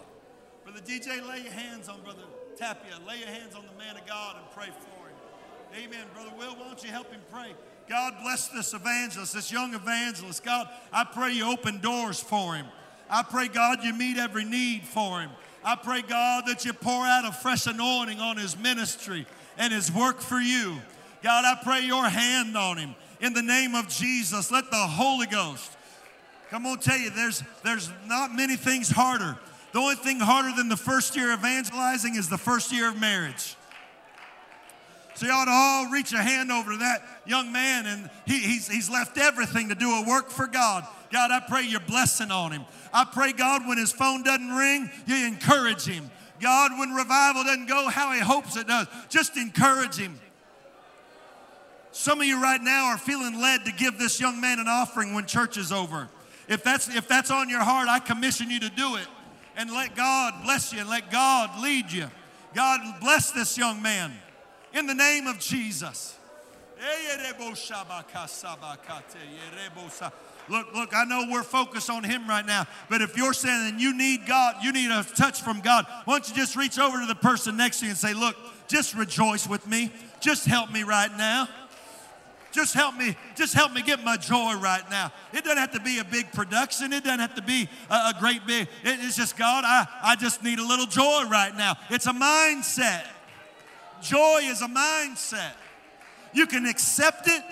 Brother 0.64 0.80
DJ, 0.80 1.28
lay 1.28 1.42
your 1.42 1.52
hands 1.52 1.90
on 1.90 2.00
Brother 2.04 2.22
Tapia. 2.56 2.94
Lay 3.06 3.20
your 3.20 3.28
hands 3.28 3.54
on 3.54 3.66
the 3.66 3.78
man 3.78 3.98
of 3.98 4.08
God 4.08 4.38
and 4.38 4.46
pray 4.56 4.68
for 4.68 5.08
him. 5.10 5.84
Amen. 5.84 6.06
Brother 6.14 6.32
Will, 6.38 6.56
why 6.56 6.68
don't 6.68 6.82
you 6.82 6.90
help 6.90 7.12
him 7.12 7.20
pray? 7.34 7.54
God 7.90 8.14
bless 8.24 8.48
this 8.48 8.74
evangelist, 8.74 9.34
this 9.34 9.52
young 9.52 9.74
evangelist. 9.74 10.46
God, 10.46 10.70
I 10.94 11.04
pray 11.04 11.34
you 11.34 11.52
open 11.52 11.82
doors 11.82 12.22
for 12.22 12.56
him. 12.56 12.68
I 13.10 13.24
pray, 13.24 13.50
God, 13.50 13.84
you 13.84 13.94
meet 13.94 14.16
every 14.16 14.46
need 14.46 14.84
for 14.84 15.20
him. 15.20 15.32
I 15.62 15.76
pray, 15.76 16.02
God, 16.02 16.46
that 16.48 16.64
you 16.64 16.72
pour 16.72 17.06
out 17.06 17.26
a 17.26 17.34
fresh 17.34 17.68
anointing 17.68 18.22
on 18.22 18.38
his 18.38 18.58
ministry 18.58 19.28
and 19.58 19.74
his 19.74 19.92
work 19.92 20.22
for 20.22 20.40
you. 20.40 20.78
God, 21.22 21.44
I 21.44 21.62
pray 21.62 21.82
your 21.82 22.08
hand 22.08 22.56
on 22.56 22.78
him 22.78 22.96
in 23.20 23.34
the 23.34 23.42
name 23.42 23.76
of 23.76 23.90
Jesus. 23.90 24.50
Let 24.50 24.72
the 24.72 24.78
Holy 24.78 25.28
Ghost 25.28 25.76
Come 26.50 26.66
on, 26.66 26.80
tell 26.80 26.98
you, 26.98 27.10
there's 27.12 27.44
there's 27.64 27.92
not 28.08 28.34
many 28.34 28.56
things 28.56 28.90
harder. 28.90 29.38
The 29.72 29.80
only 29.80 29.96
thing 29.96 30.20
harder 30.20 30.56
than 30.56 30.68
the 30.68 30.78
first 30.78 31.16
year 31.16 31.32
evangelizing 31.32 32.16
is 32.16 32.28
the 32.28 32.40
first 32.40 32.72
year 32.72 32.90
of 32.90 33.00
marriage. 33.00 33.56
So 35.14 35.26
you 35.26 35.34
ought 35.34 35.46
to 35.46 35.52
all 35.52 35.92
reach 35.92 36.14
a 36.14 36.24
hand 36.24 36.52
over 36.52 36.72
to 36.72 36.78
that 36.78 37.04
young 37.26 37.52
man, 37.52 37.86
and 37.86 38.10
he, 38.26 38.40
he's, 38.40 38.70
he's 38.70 38.90
left 38.90 39.18
everything 39.18 39.68
to 39.68 39.76
do 39.76 39.92
a 39.92 40.08
work 40.08 40.30
for 40.30 40.48
God. 40.48 40.88
God, 41.12 41.30
I 41.30 41.42
pray 41.42 41.64
your 41.64 41.82
blessing 41.82 42.32
on 42.32 42.54
him. 42.54 42.64
I 42.94 43.04
pray, 43.04 43.34
God, 43.34 43.68
when 43.68 43.78
his 43.78 43.92
phone 43.92 44.24
doesn't 44.24 44.50
ring, 44.50 44.90
you 45.06 45.28
encourage 45.28 45.86
him. 45.86 46.10
God, 46.40 46.72
when 46.80 46.92
revival 46.92 47.44
doesn't 47.44 47.68
go 47.68 47.90
how 47.90 48.14
he 48.14 48.22
hopes 48.22 48.56
it 48.56 48.68
does, 48.68 48.88
just 49.10 49.36
encourage 49.36 49.98
him. 49.98 50.18
Some 51.92 52.22
of 52.22 52.28
you 52.28 52.42
right 52.42 52.62
now 52.62 52.86
are 52.86 52.98
feeling 52.98 53.42
led 53.42 53.66
to 53.66 53.74
give 53.74 54.00
this 54.00 54.22
young 54.22 54.40
man 54.40 54.60
an 54.60 54.70
offering 54.70 55.14
when 55.14 55.26
church 55.26 55.58
is 55.58 55.74
over. 55.74 56.08
If 56.50 56.64
that's, 56.64 56.94
if 56.94 57.08
that's 57.08 57.30
on 57.30 57.48
your 57.48 57.64
heart, 57.64 57.88
I 57.88 58.00
commission 58.00 58.50
you 58.50 58.60
to 58.62 58.70
do 58.70 58.96
it 58.96 59.08
and 59.56 59.72
let 59.72 59.96
God 59.96 60.34
bless 60.44 60.74
you 60.74 60.80
and 60.80 60.90
let 60.90 61.12
God 61.12 61.62
lead 61.62 61.92
you. 61.92 62.08
God 62.56 62.82
bless 63.00 63.32
this 63.32 63.58
young 63.58 63.82
man 63.82 64.12
in 64.74 64.88
the 64.88 64.96
name 64.96 65.28
of 65.28 65.40
Jesus. 65.40 66.18
Look, 70.48 70.74
look, 70.74 70.96
I 70.96 71.04
know 71.04 71.28
we're 71.30 71.44
focused 71.44 71.90
on 71.90 72.04
him 72.04 72.28
right 72.28 72.46
now, 72.46 72.66
but 72.90 73.02
if 73.02 73.16
you're 73.16 73.34
saying 73.34 73.76
you 73.78 73.96
need 73.96 74.26
God, 74.26 74.56
you 74.64 74.72
need 74.72 74.90
a 74.90 75.04
touch 75.04 75.42
from 75.42 75.60
God, 75.60 75.86
why 76.06 76.16
don't 76.16 76.28
you 76.28 76.36
just 76.36 76.56
reach 76.56 76.80
over 76.80 77.00
to 77.00 77.06
the 77.06 77.16
person 77.16 77.56
next 77.58 77.80
to 77.80 77.86
you 77.86 77.92
and 77.92 77.98
say, 77.98 78.14
Look, 78.14 78.36
just 78.68 78.96
rejoice 78.96 79.48
with 79.48 79.68
me. 79.68 79.92
Just 80.20 80.46
help 80.46 80.72
me 80.72 80.84
right 80.84 81.16
now. 81.18 81.48
Just 82.52 82.74
help 82.74 82.96
me, 82.96 83.16
just 83.36 83.54
help 83.54 83.74
me 83.74 83.82
get 83.84 84.04
my 84.04 84.18
joy 84.18 84.56
right 84.58 84.82
now. 84.90 85.12
It 85.34 85.44
doesn't 85.44 85.58
have 85.60 85.72
to 85.74 85.80
be 85.80 86.00
a 86.00 86.04
big 86.04 86.32
production. 86.32 86.92
It 86.94 87.04
doesn't 87.04 87.20
have 87.20 87.36
to 87.36 87.44
be 87.44 87.70
a, 87.90 87.94
a 87.94 88.14
great 88.20 88.46
big, 88.48 88.68
it- 88.84 89.00
it's 89.02 89.16
just 89.16 89.38
God, 89.38 89.64
I, 89.66 89.88
I 90.02 90.16
just 90.16 90.44
need 90.44 90.58
a 90.60 90.66
little 90.66 90.88
joy 90.88 91.26
right 91.30 91.56
now. 91.56 91.76
It's 91.90 92.08
a 92.08 92.12
mindset. 92.12 93.06
Joy 94.02 94.40
is 94.44 94.62
a 94.62 94.68
mindset. 94.68 95.52
You 96.34 96.48
can 96.48 96.66
accept 96.66 97.28
it. 97.28 97.44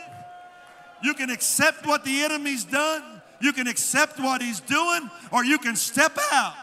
You 1.04 1.14
can 1.14 1.30
accept 1.30 1.86
what 1.86 2.04
the 2.04 2.22
enemy's 2.24 2.64
done. 2.64 3.22
You 3.40 3.54
can 3.54 3.68
accept 3.68 4.20
what 4.20 4.42
he's 4.42 4.62
doing, 4.62 5.12
or 5.32 5.46
you 5.46 5.60
can 5.60 5.76
step 5.76 6.18
out 6.32 6.56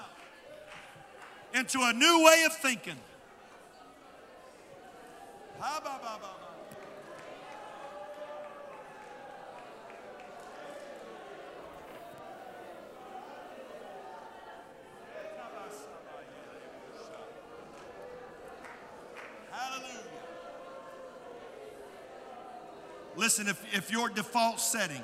into 1.52 1.78
a 1.82 1.92
new 1.92 2.24
way 2.24 2.42
of 2.46 2.52
thinking. 2.56 2.96
Ha, 5.60 5.80
ba, 5.84 6.00
ba, 6.02 6.18
ba, 6.20 6.43
Hallelujah. 19.54 20.00
Listen, 23.16 23.48
if, 23.48 23.62
if 23.74 23.90
your 23.90 24.08
default 24.08 24.60
setting 24.60 25.02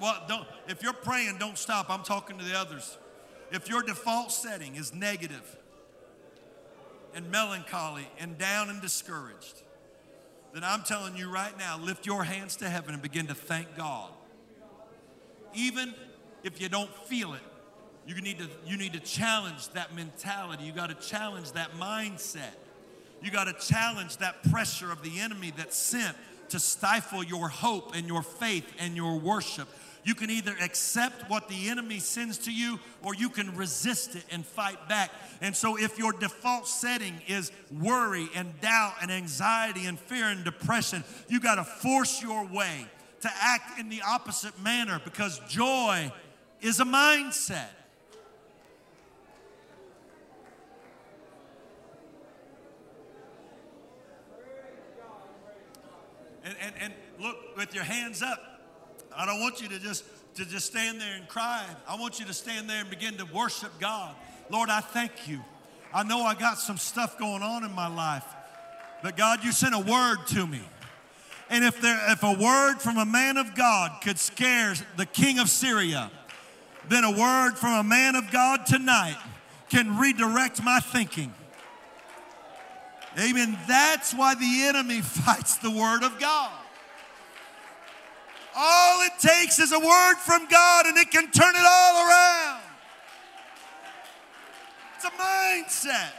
Well, 0.00 0.22
don't, 0.28 0.46
if 0.68 0.82
you're 0.82 0.92
praying, 0.92 1.38
don't 1.38 1.56
stop. 1.56 1.88
I'm 1.88 2.02
talking 2.02 2.36
to 2.38 2.44
the 2.44 2.58
others. 2.58 2.98
If 3.50 3.68
your 3.68 3.82
default 3.82 4.32
setting 4.32 4.76
is 4.76 4.92
negative 4.92 5.56
and 7.14 7.30
melancholy 7.30 8.06
and 8.18 8.36
down 8.36 8.68
and 8.68 8.82
discouraged, 8.82 9.62
then 10.52 10.62
I'm 10.62 10.82
telling 10.82 11.16
you 11.16 11.30
right 11.30 11.56
now, 11.58 11.78
lift 11.78 12.04
your 12.04 12.24
hands 12.24 12.56
to 12.56 12.68
heaven 12.68 12.92
and 12.92 13.02
begin 13.02 13.28
to 13.28 13.34
thank 13.34 13.76
God. 13.76 14.10
Even 15.54 15.94
if 16.44 16.60
you 16.60 16.68
don't 16.68 16.94
feel 17.06 17.32
it, 17.32 17.40
you 18.06 18.20
need 18.20 18.38
to, 18.38 18.48
you 18.66 18.76
need 18.76 18.92
to 18.92 19.00
challenge 19.00 19.68
that 19.70 19.94
mentality. 19.94 20.64
You 20.64 20.72
got 20.72 20.88
to 20.88 21.08
challenge 21.08 21.52
that 21.52 21.72
mindset. 21.72 22.54
You 23.22 23.30
got 23.30 23.44
to 23.44 23.66
challenge 23.66 24.18
that 24.18 24.42
pressure 24.50 24.90
of 24.92 25.02
the 25.02 25.20
enemy 25.20 25.52
that's 25.56 25.76
sent 25.76 26.16
to 26.50 26.58
stifle 26.58 27.22
your 27.22 27.48
hope 27.48 27.94
and 27.94 28.06
your 28.06 28.22
faith 28.22 28.66
and 28.78 28.96
your 28.96 29.18
worship. 29.18 29.68
You 30.04 30.14
can 30.14 30.30
either 30.30 30.54
accept 30.62 31.28
what 31.28 31.48
the 31.48 31.68
enemy 31.68 31.98
sends 31.98 32.38
to 32.38 32.52
you 32.52 32.78
or 33.02 33.14
you 33.14 33.28
can 33.28 33.54
resist 33.56 34.14
it 34.14 34.24
and 34.30 34.46
fight 34.46 34.88
back. 34.88 35.10
And 35.42 35.54
so, 35.54 35.76
if 35.76 35.98
your 35.98 36.12
default 36.12 36.66
setting 36.66 37.20
is 37.26 37.52
worry 37.70 38.28
and 38.34 38.58
doubt 38.60 38.94
and 39.02 39.10
anxiety 39.10 39.86
and 39.86 39.98
fear 39.98 40.26
and 40.26 40.44
depression, 40.44 41.04
you 41.28 41.40
got 41.40 41.56
to 41.56 41.64
force 41.64 42.22
your 42.22 42.46
way 42.46 42.86
to 43.20 43.30
act 43.40 43.78
in 43.78 43.88
the 43.88 44.00
opposite 44.00 44.58
manner 44.62 45.00
because 45.04 45.40
joy 45.48 46.10
is 46.62 46.80
a 46.80 46.84
mindset. 46.84 47.68
And, 56.48 56.56
and, 56.62 56.74
and 56.80 56.94
look, 57.20 57.36
with 57.56 57.74
your 57.74 57.84
hands 57.84 58.22
up, 58.22 58.40
I 59.14 59.26
don't 59.26 59.40
want 59.40 59.60
you 59.60 59.68
to 59.68 59.78
just 59.78 60.04
to 60.36 60.46
just 60.46 60.66
stand 60.66 61.00
there 61.00 61.14
and 61.16 61.28
cry. 61.28 61.66
I 61.86 61.96
want 61.96 62.20
you 62.20 62.26
to 62.26 62.32
stand 62.32 62.70
there 62.70 62.80
and 62.80 62.88
begin 62.88 63.16
to 63.16 63.24
worship 63.26 63.72
God. 63.80 64.14
Lord, 64.50 64.70
I 64.70 64.80
thank 64.80 65.28
you. 65.28 65.40
I 65.92 66.04
know 66.04 66.22
I 66.22 66.34
got 66.34 66.58
some 66.58 66.76
stuff 66.76 67.18
going 67.18 67.42
on 67.42 67.64
in 67.64 67.72
my 67.72 67.88
life, 67.88 68.24
but 69.02 69.16
God, 69.16 69.42
you 69.42 69.52
sent 69.52 69.74
a 69.74 69.80
word 69.80 70.18
to 70.28 70.46
me. 70.46 70.62
And 71.50 71.64
if 71.64 71.80
there 71.80 71.98
if 72.12 72.22
a 72.22 72.32
word 72.32 72.76
from 72.80 72.98
a 72.98 73.06
man 73.06 73.36
of 73.36 73.54
God 73.54 74.00
could 74.02 74.18
scare 74.18 74.74
the 74.96 75.06
king 75.06 75.38
of 75.38 75.50
Syria, 75.50 76.10
then 76.88 77.04
a 77.04 77.10
word 77.10 77.58
from 77.58 77.74
a 77.74 77.82
man 77.82 78.16
of 78.16 78.30
God 78.30 78.64
tonight 78.64 79.18
can 79.68 79.98
redirect 79.98 80.62
my 80.62 80.80
thinking. 80.80 81.34
Amen. 83.18 83.58
That's 83.66 84.14
why 84.14 84.34
the 84.34 84.64
enemy 84.64 85.00
fights 85.02 85.56
the 85.56 85.70
word 85.70 86.02
of 86.04 86.18
God. 86.18 86.52
All 88.56 89.02
it 89.02 89.12
takes 89.20 89.58
is 89.58 89.72
a 89.72 89.78
word 89.78 90.16
from 90.16 90.46
God 90.48 90.86
and 90.86 90.96
it 90.96 91.10
can 91.10 91.30
turn 91.30 91.54
it 91.54 91.64
all 91.64 92.08
around. 92.08 92.62
It's 94.96 95.04
a 95.04 95.10
mindset. 95.10 96.12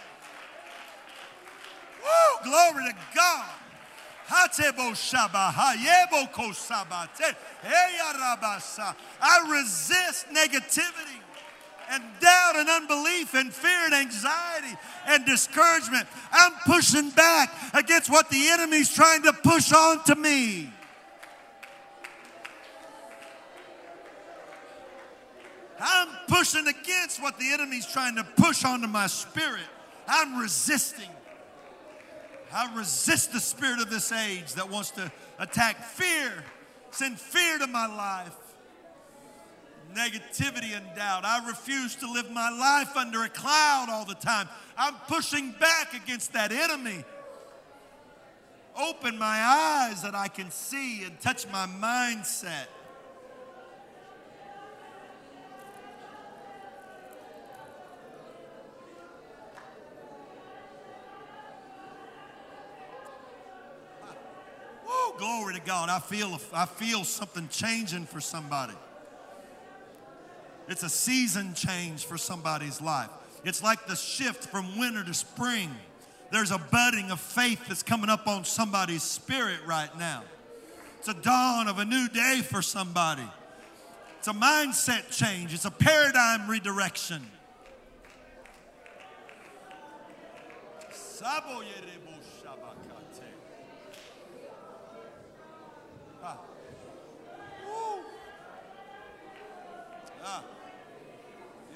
Woo, 2.01 2.49
glory 2.49 2.85
to 2.85 2.95
God. 3.13 3.49
I 9.21 9.49
resist 9.49 10.27
negativity 10.29 11.19
and 11.89 12.03
doubt 12.19 12.55
and 12.55 12.69
unbelief 12.69 13.33
and 13.33 13.51
fear 13.53 13.85
and 13.85 13.93
anxiety 13.93 14.77
and 15.07 15.25
discouragement. 15.25 16.07
I'm 16.31 16.53
pushing 16.65 17.09
back 17.09 17.51
against 17.73 18.09
what 18.09 18.29
the 18.29 18.49
enemy's 18.49 18.93
trying 18.93 19.23
to 19.23 19.33
push 19.33 19.73
on 19.73 20.03
to 20.05 20.15
me. 20.15 20.71
I'm 25.81 26.09
pushing 26.27 26.67
against 26.67 27.21
what 27.21 27.39
the 27.39 27.51
enemy's 27.53 27.85
trying 27.85 28.15
to 28.17 28.23
push 28.23 28.65
onto 28.65 28.87
my 28.87 29.07
spirit. 29.07 29.63
I'm 30.07 30.37
resisting. 30.37 31.09
I 32.51 32.75
resist 32.75 33.31
the 33.31 33.39
spirit 33.39 33.79
of 33.79 33.89
this 33.89 34.11
age 34.11 34.53
that 34.53 34.69
wants 34.69 34.91
to 34.91 35.11
attack 35.37 35.83
fear, 35.83 36.43
send 36.91 37.19
fear 37.19 37.59
to 37.59 37.67
my 37.67 37.85
life, 37.87 38.35
negativity 39.95 40.75
and 40.75 40.85
doubt. 40.95 41.25
I 41.25 41.45
refuse 41.47 41.95
to 41.97 42.11
live 42.11 42.31
my 42.31 42.49
life 42.49 42.95
under 42.95 43.23
a 43.23 43.29
cloud 43.29 43.87
all 43.89 44.05
the 44.05 44.15
time. 44.15 44.47
I'm 44.77 44.95
pushing 45.07 45.51
back 45.59 45.93
against 45.93 46.33
that 46.33 46.51
enemy. 46.51 47.03
Open 48.77 49.17
my 49.17 49.25
eyes 49.25 50.03
that 50.03 50.15
I 50.15 50.27
can 50.27 50.51
see 50.51 51.03
and 51.03 51.19
touch 51.19 51.47
my 51.51 51.65
mindset. 51.67 52.67
glory 65.19 65.53
to 65.53 65.59
God. 65.59 65.89
I 65.89 65.99
feel, 65.99 66.39
I 66.53 66.65
feel 66.65 67.03
something 67.03 67.49
changing 67.49 68.05
for 68.05 68.21
somebody. 68.21 68.73
It's 70.69 70.83
a 70.83 70.89
season 70.89 71.55
change 71.55 72.05
for 72.05 72.17
somebody's 72.17 72.79
life. 72.79 73.09
It's 73.43 73.63
like 73.63 73.87
the 73.87 73.95
shift 73.95 74.45
from 74.45 74.77
winter 74.77 75.03
to 75.03 75.13
spring. 75.13 75.71
There's 76.31 76.51
a 76.51 76.59
budding 76.59 77.09
of 77.09 77.19
faith 77.19 77.67
that's 77.67 77.81
coming 77.81 78.09
up 78.09 78.27
on 78.27 78.45
somebody's 78.45 79.01
spirit 79.01 79.59
right 79.65 79.89
now. 79.97 80.23
It's 80.99 81.07
a 81.07 81.15
dawn 81.15 81.67
of 81.67 81.79
a 81.79 81.85
new 81.85 82.07
day 82.09 82.41
for 82.43 82.61
somebody. 82.61 83.27
It's 84.19 84.27
a 84.27 84.33
mindset 84.33 85.09
change, 85.09 85.53
it's 85.53 85.65
a 85.65 85.71
paradigm 85.71 86.47
redirection. 86.47 87.25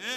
Hmm. 0.03 0.09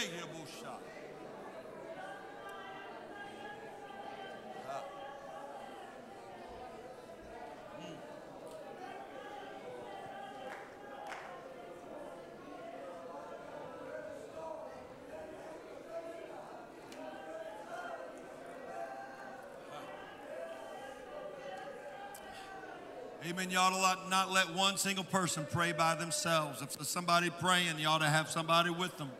Amen. 23.24 23.50
You 23.50 23.58
ought 23.58 23.70
to 23.70 24.10
not 24.10 24.32
let 24.32 24.52
one 24.52 24.76
single 24.78 25.04
person 25.04 25.46
pray 25.48 25.70
by 25.70 25.94
themselves. 25.94 26.60
If 26.60 26.72
there's 26.72 26.88
somebody 26.88 27.30
praying, 27.30 27.78
you 27.78 27.86
ought 27.86 27.98
to 27.98 28.08
have 28.08 28.28
somebody 28.28 28.70
with 28.70 28.96
them. 28.98 29.12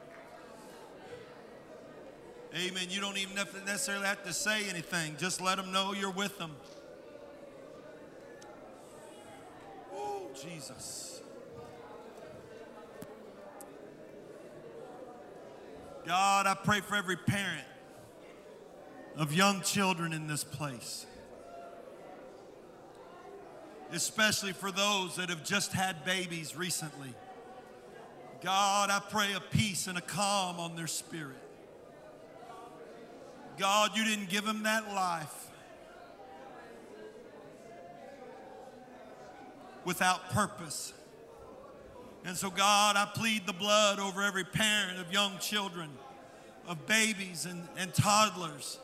Amen. 2.57 2.87
You 2.89 3.01
don't 3.01 3.19
even 3.19 3.35
necessarily 3.35 4.07
have 4.07 4.25
to 4.25 4.33
say 4.33 4.69
anything, 4.69 5.17
just 5.19 5.41
let 5.41 5.57
them 5.57 5.73
know 5.73 5.93
you're 5.93 6.11
with 6.11 6.39
them. 6.39 6.53
Oh, 9.95 10.31
Jesus. 10.43 11.21
God, 16.07 16.47
I 16.47 16.55
pray 16.55 16.81
for 16.81 16.95
every 16.95 17.17
parent 17.17 17.67
of 19.17 19.33
young 19.33 19.61
children 19.63 20.13
in 20.13 20.27
this 20.27 20.45
place 20.45 21.07
especially 23.93 24.53
for 24.53 24.71
those 24.71 25.17
that 25.17 25.29
have 25.29 25.45
just 25.45 25.73
had 25.73 26.05
babies 26.05 26.57
recently. 26.57 27.13
God, 28.43 28.91
I 28.91 29.01
pray 29.11 29.33
a 29.33 29.41
peace 29.41 29.87
and 29.87 29.97
a 29.97 30.03
calm 30.03 30.61
on 30.61 30.77
their 30.77 30.87
spirit. 30.87 31.46
God, 33.59 33.97
you 33.97 34.05
didn't 34.05 34.29
give 34.29 34.45
him 34.45 34.65
that 34.65 34.89
life 34.89 35.47
without 39.85 40.31
purpose. 40.31 40.93
And 42.25 42.37
so, 42.37 42.51
God, 42.51 42.97
I 42.97 43.07
plead 43.15 43.47
the 43.47 43.53
blood 43.53 44.01
over 44.01 44.23
every 44.23 44.45
parent 44.45 44.99
of 44.99 45.13
young 45.13 45.39
children, 45.39 45.89
of 46.67 46.87
babies 46.87 47.47
and, 47.47 47.67
and 47.79 47.95
toddlers. 47.95 48.79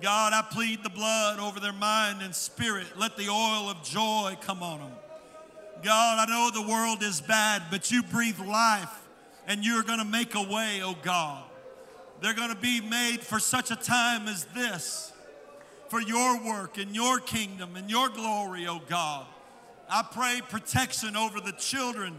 God, 0.00 0.32
I 0.32 0.42
plead 0.42 0.82
the 0.82 0.90
blood 0.90 1.38
over 1.38 1.60
their 1.60 1.72
mind 1.72 2.22
and 2.22 2.34
spirit. 2.34 2.86
Let 2.98 3.16
the 3.16 3.28
oil 3.28 3.70
of 3.70 3.82
joy 3.84 4.36
come 4.40 4.62
on 4.62 4.80
them. 4.80 4.92
God, 5.84 6.28
I 6.28 6.30
know 6.30 6.50
the 6.52 6.68
world 6.68 7.02
is 7.02 7.20
bad, 7.20 7.62
but 7.70 7.90
you 7.90 8.02
breathe 8.02 8.40
life 8.40 9.06
and 9.46 9.64
you're 9.64 9.82
going 9.82 9.98
to 9.98 10.04
make 10.04 10.34
a 10.34 10.42
way, 10.42 10.80
oh 10.82 10.96
God. 11.02 11.44
They're 12.22 12.34
going 12.34 12.54
to 12.54 12.60
be 12.60 12.80
made 12.80 13.20
for 13.20 13.38
such 13.38 13.70
a 13.70 13.76
time 13.76 14.28
as 14.28 14.44
this, 14.54 15.12
for 15.88 16.00
your 16.00 16.42
work 16.42 16.78
and 16.78 16.94
your 16.94 17.18
kingdom 17.18 17.76
and 17.76 17.90
your 17.90 18.08
glory, 18.08 18.66
oh 18.66 18.80
God. 18.88 19.26
I 19.90 20.02
pray 20.02 20.40
protection 20.48 21.16
over 21.16 21.40
the 21.40 21.52
children 21.52 22.14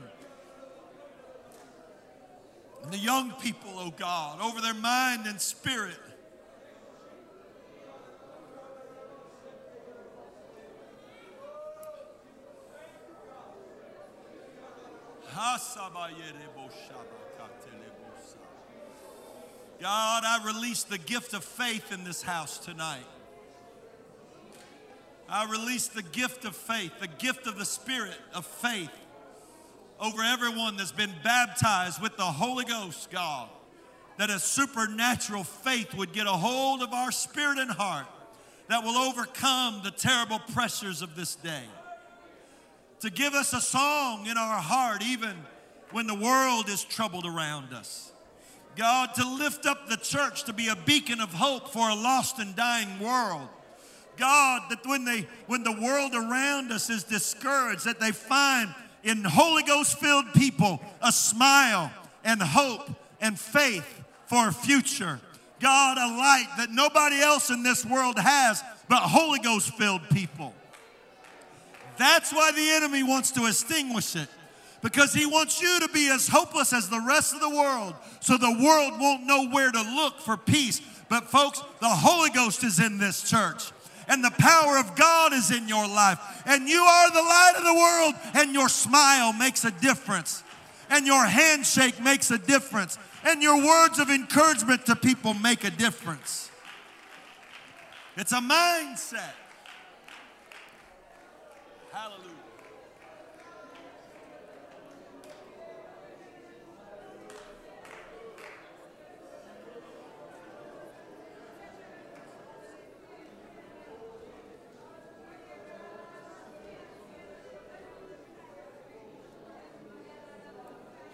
And 2.84 2.92
the 2.92 2.98
young 2.98 3.32
people, 3.32 3.72
oh 3.78 3.94
God, 3.96 4.42
over 4.42 4.60
their 4.60 4.74
mind 4.74 5.26
and 5.26 5.40
spirit. 5.40 5.96
God, 19.84 20.24
I 20.26 20.46
release 20.46 20.84
the 20.84 20.98
gift 20.98 21.34
of 21.34 21.44
faith 21.44 21.92
in 21.92 22.06
this 22.06 22.22
house 22.24 22.58
tonight. 22.58 23.04
I 25.28 25.44
release 25.52 25.90
the 25.90 26.02
gift 26.02 26.46
of 26.46 26.56
faith, 26.56 26.94
the 27.02 27.08
gift 27.10 27.48
of 27.48 27.58
the 27.58 27.66
Spirit 27.66 28.16
of 28.34 28.46
faith 28.46 28.90
over 30.00 30.24
everyone 30.24 30.78
that's 30.78 30.94
been 30.94 31.14
baptized 31.22 32.02
with 32.02 32.16
the 32.16 32.24
Holy 32.24 32.64
Ghost, 32.64 33.12
God. 33.12 33.50
That 34.20 34.30
a 34.30 34.40
supernatural 34.40 35.44
faith 35.44 35.94
would 35.96 36.14
get 36.14 36.28
a 36.28 36.32
hold 36.32 36.82
of 36.82 36.94
our 36.94 37.12
spirit 37.12 37.58
and 37.58 37.70
heart 37.70 38.08
that 38.70 38.86
will 38.86 38.96
overcome 38.96 39.82
the 39.84 39.92
terrible 39.92 40.40
pressures 40.54 41.02
of 41.02 41.18
this 41.18 41.36
day. 41.36 41.66
To 43.02 43.10
give 43.10 43.34
us 43.34 43.52
a 43.52 43.60
song 43.60 44.28
in 44.28 44.38
our 44.38 44.62
heart, 44.62 45.04
even 45.04 45.36
when 45.92 46.08
the 46.08 46.16
world 46.16 46.70
is 46.70 46.86
troubled 46.86 47.26
around 47.26 47.74
us. 47.74 48.13
God, 48.76 49.14
to 49.16 49.28
lift 49.28 49.66
up 49.66 49.88
the 49.88 49.98
church 49.98 50.46
to 50.46 50.54
be 50.54 50.68
a 50.68 50.76
beacon 50.76 51.22
of 51.22 51.34
hope 51.34 51.70
for 51.70 51.90
a 51.90 51.96
lost 51.96 52.40
and 52.40 52.56
dying 52.56 53.00
world. 53.00 53.48
God, 54.18 54.64
that 54.70 54.86
when 54.86 55.06
they 55.06 55.28
when 55.48 55.64
the 55.64 55.72
world 55.72 56.14
around 56.14 56.72
us 56.72 56.90
is 56.90 57.04
discouraged, 57.04 57.86
that 57.86 58.00
they 58.00 58.12
find 58.12 58.74
in 59.04 59.24
Holy 59.24 59.64
Ghost 59.64 60.00
filled 60.00 60.32
people 60.34 60.82
a 61.02 61.12
smile 61.12 61.92
and 62.24 62.42
hope 62.42 62.90
and 63.22 63.40
faith 63.40 64.04
for 64.28 64.48
a 64.48 64.54
future. 64.54 65.20
God, 65.60 65.98
a 65.98 66.08
light 66.18 66.48
that 66.58 66.72
nobody 66.72 67.22
else 67.22 67.50
in 67.50 67.64
this 67.64 67.86
world 67.86 68.18
has 68.20 68.64
but 68.90 69.00
Holy 69.00 69.40
Ghost 69.40 69.74
filled 69.76 70.08
people. 70.10 70.54
That's 71.98 72.34
why 72.34 72.52
the 72.52 72.70
enemy 72.72 73.04
wants 73.04 73.32
to 73.32 73.46
extinguish 73.46 74.16
it 74.16 74.28
because 74.84 75.14
he 75.14 75.26
wants 75.26 75.62
you 75.62 75.80
to 75.80 75.88
be 75.90 76.10
as 76.10 76.28
hopeless 76.28 76.74
as 76.74 76.90
the 76.90 77.00
rest 77.08 77.34
of 77.34 77.40
the 77.40 77.50
world 77.50 77.96
so 78.20 78.38
the 78.38 78.60
world 78.64 79.00
won't 79.00 79.26
know 79.26 79.48
where 79.48 79.72
to 79.72 79.82
look 79.82 80.20
for 80.20 80.38
peace. 80.38 80.82
But, 81.10 81.32
folks, 81.32 81.62
the 81.80 81.90
Holy 81.90 82.30
Ghost 82.30 82.64
is 82.64 82.80
in 82.80 83.00
this 83.00 83.28
church 83.28 83.72
and 84.08 84.24
the 84.24 84.32
power 84.32 84.78
of 84.78 84.96
God 84.96 85.34
is 85.34 85.52
in 85.52 85.68
your 85.68 85.88
life. 85.88 86.20
And 86.46 86.68
you 86.68 86.82
are 86.82 87.12
the 87.12 87.22
light 87.22 87.54
of 87.58 87.64
the 87.64 87.74
world, 87.74 88.16
and 88.36 88.54
your 88.54 88.70
smile 88.70 89.34
makes 89.34 89.64
a 89.66 89.72
difference, 89.72 90.44
and 90.90 91.08
your 91.08 91.26
handshake 91.26 92.02
makes 92.02 92.32
a 92.32 92.38
difference, 92.38 92.98
and 93.24 93.42
your 93.42 93.58
words 93.66 94.00
of 94.00 94.10
encouragement 94.10 94.86
to 94.88 94.96
people 94.96 95.34
make 95.34 95.64
a 95.64 95.72
difference. 95.72 96.52
It's 98.18 98.32
a 98.32 98.42
mindset. 98.42 99.34
Hallelujah. 101.92 102.33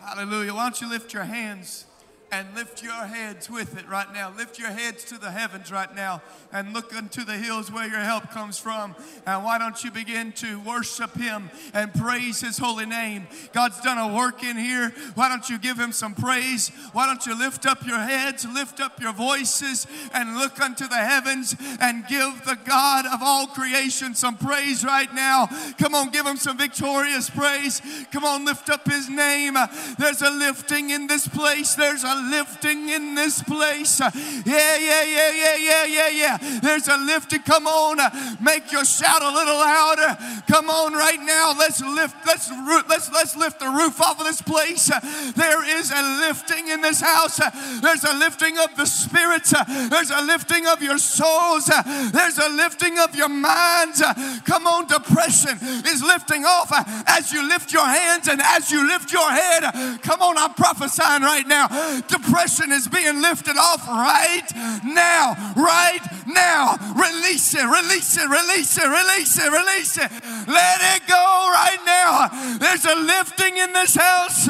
Hallelujah. 0.10 0.56
Why 0.56 0.64
don't 0.64 0.82
you 0.82 0.90
lift 0.90 1.14
your 1.14 1.24
hands 1.24 1.86
and 2.32 2.48
lift 2.56 2.84
your 2.84 2.94
heads 2.94 3.50
with 3.50 3.78
it 3.78 3.88
right 3.88 4.12
now. 4.14 4.32
Lift 4.36 4.60
your 4.60 4.70
heads 4.70 5.04
to 5.06 5.18
the 5.18 5.32
heavens 5.32 5.72
right 5.72 5.94
now 5.96 6.22
and 6.52 6.74
look 6.74 6.96
unto 6.96 7.24
the 7.24 7.38
hills 7.38 7.72
where 7.72 7.88
your 7.88 8.00
help 8.00 8.30
comes 8.32 8.58
from. 8.58 8.96
And 9.26 9.44
why 9.44 9.58
don't 9.58 9.84
you 9.84 9.92
begin 9.92 10.32
to 10.34 10.60
worship 10.62 11.16
Him 11.16 11.50
and 11.74 11.94
praise 11.94 12.42
His 12.42 12.58
holy 12.58 12.86
name? 12.86 13.28
God's 13.54 13.82
done 13.82 13.98
a 13.98 14.16
work 14.16 14.44
in 14.44 14.58
here. 14.58 14.94
Why 15.16 15.30
don't 15.30 15.50
you 15.50 15.58
give 15.58 15.80
Him 15.80 15.92
some 15.92 16.14
praise? 16.14 16.72
Why 16.94 17.08
don't 17.08 17.26
you 17.26 17.38
lift 17.38 17.66
up 17.66 17.86
your 17.86 18.00
heads, 18.00 18.46
lift 18.46 18.80
up 18.80 19.02
your 19.02 19.14
voices, 19.14 19.88
and 20.14 20.38
look 20.38 20.62
unto 20.62 20.88
the 20.88 20.98
heavens 20.98 21.56
and 21.80 22.06
give 22.08 22.46
the 22.46 22.58
God 22.66 23.06
of 23.06 23.22
all 23.22 23.48
creation 23.48 24.14
some 24.14 24.38
praise 24.38 24.84
right 24.84 25.12
now? 25.14 25.48
Come 25.78 25.96
on, 25.96 26.10
give 26.10 26.26
Him 26.26 26.38
some 26.38 26.58
victorious 26.58 27.30
praise. 27.30 27.82
Come 28.12 28.24
on, 28.24 28.46
lift 28.46 28.70
up 28.70 28.90
His 28.90 29.10
name. 29.10 29.56
There's 29.98 30.22
a 30.22 30.30
lifting 30.30 30.92
in 30.92 31.08
this 31.08 31.28
place. 31.28 31.74
There's 31.76 32.04
a 32.04 32.19
lifting 32.20 32.90
in 32.90 33.16
this 33.16 33.42
place. 33.44 34.00
Yeah, 34.00 34.78
yeah, 34.78 35.04
yeah, 35.04 35.32
yeah, 35.32 35.56
yeah, 35.56 35.86
yeah, 35.86 36.08
yeah. 36.10 36.60
There's 36.62 36.88
a 36.88 36.98
lifting. 36.98 37.42
Come 37.44 37.68
on, 37.68 37.98
make 38.42 38.72
your 38.72 38.86
shout 38.86 39.22
a 39.22 39.32
little 39.32 39.56
louder. 39.56 40.18
Come 40.48 40.70
on, 40.70 40.94
right 40.94 41.22
now. 41.22 41.54
Let's 41.58 41.82
lift. 41.82 42.16
Let's 42.26 42.52
let's 42.90 43.12
let's 43.12 43.36
lift 43.36 43.60
the 43.60 43.70
roof 43.70 44.02
off 44.02 44.20
of 44.20 44.26
this 44.26 44.42
place. 44.42 44.90
There 45.36 45.80
is 45.80 45.92
a 45.92 46.02
lifting 46.28 46.68
in 46.70 46.82
this 46.82 47.02
house. 47.02 47.40
There's 47.82 48.04
a 48.04 48.14
lifting 48.16 48.58
of 48.58 48.76
the 48.76 48.86
spirits. 48.86 49.54
There's 49.90 50.12
a 50.12 50.22
lifting 50.22 50.68
of 50.68 50.82
your 50.82 50.98
souls. 50.98 51.66
There's 51.66 52.38
a 52.38 52.50
lifting 52.50 53.00
of 53.00 53.16
your 53.16 53.30
minds. 53.30 54.02
Come 54.46 54.68
on, 54.68 54.88
depression 54.88 55.58
is 55.86 56.04
lifting 56.04 56.46
off 56.46 56.72
as 57.08 57.32
you 57.32 57.48
lift 57.48 57.72
your 57.74 57.86
hands 57.86 58.28
and 58.28 58.42
as 58.42 58.72
you 58.72 58.88
lift 58.88 59.12
your 59.12 59.30
head. 59.30 60.00
Come 60.02 60.22
on, 60.22 60.38
I'm 60.38 60.54
prophesying 60.54 61.22
right 61.22 61.48
now. 61.48 61.68
Depression 62.10 62.72
is 62.72 62.88
being 62.88 63.22
lifted 63.22 63.58
off 63.58 63.88
right 63.88 64.48
now, 64.84 65.54
right 65.56 66.02
now. 66.28 66.76
Release 66.96 67.54
it, 67.54 67.64
release 67.64 68.18
it, 68.18 68.28
release 68.28 68.78
it, 68.78 68.88
release 68.88 69.38
it, 69.38 69.52
release 69.52 69.98
it. 69.98 70.12
Let 70.48 70.80
it 70.96 71.08
go 71.08 71.16
right 71.54 71.80
now. 71.86 72.58
There's 72.58 72.86
a 72.86 72.96
lifting 72.96 73.58
in 73.58 73.74
this 73.74 73.96
house. 73.96 74.48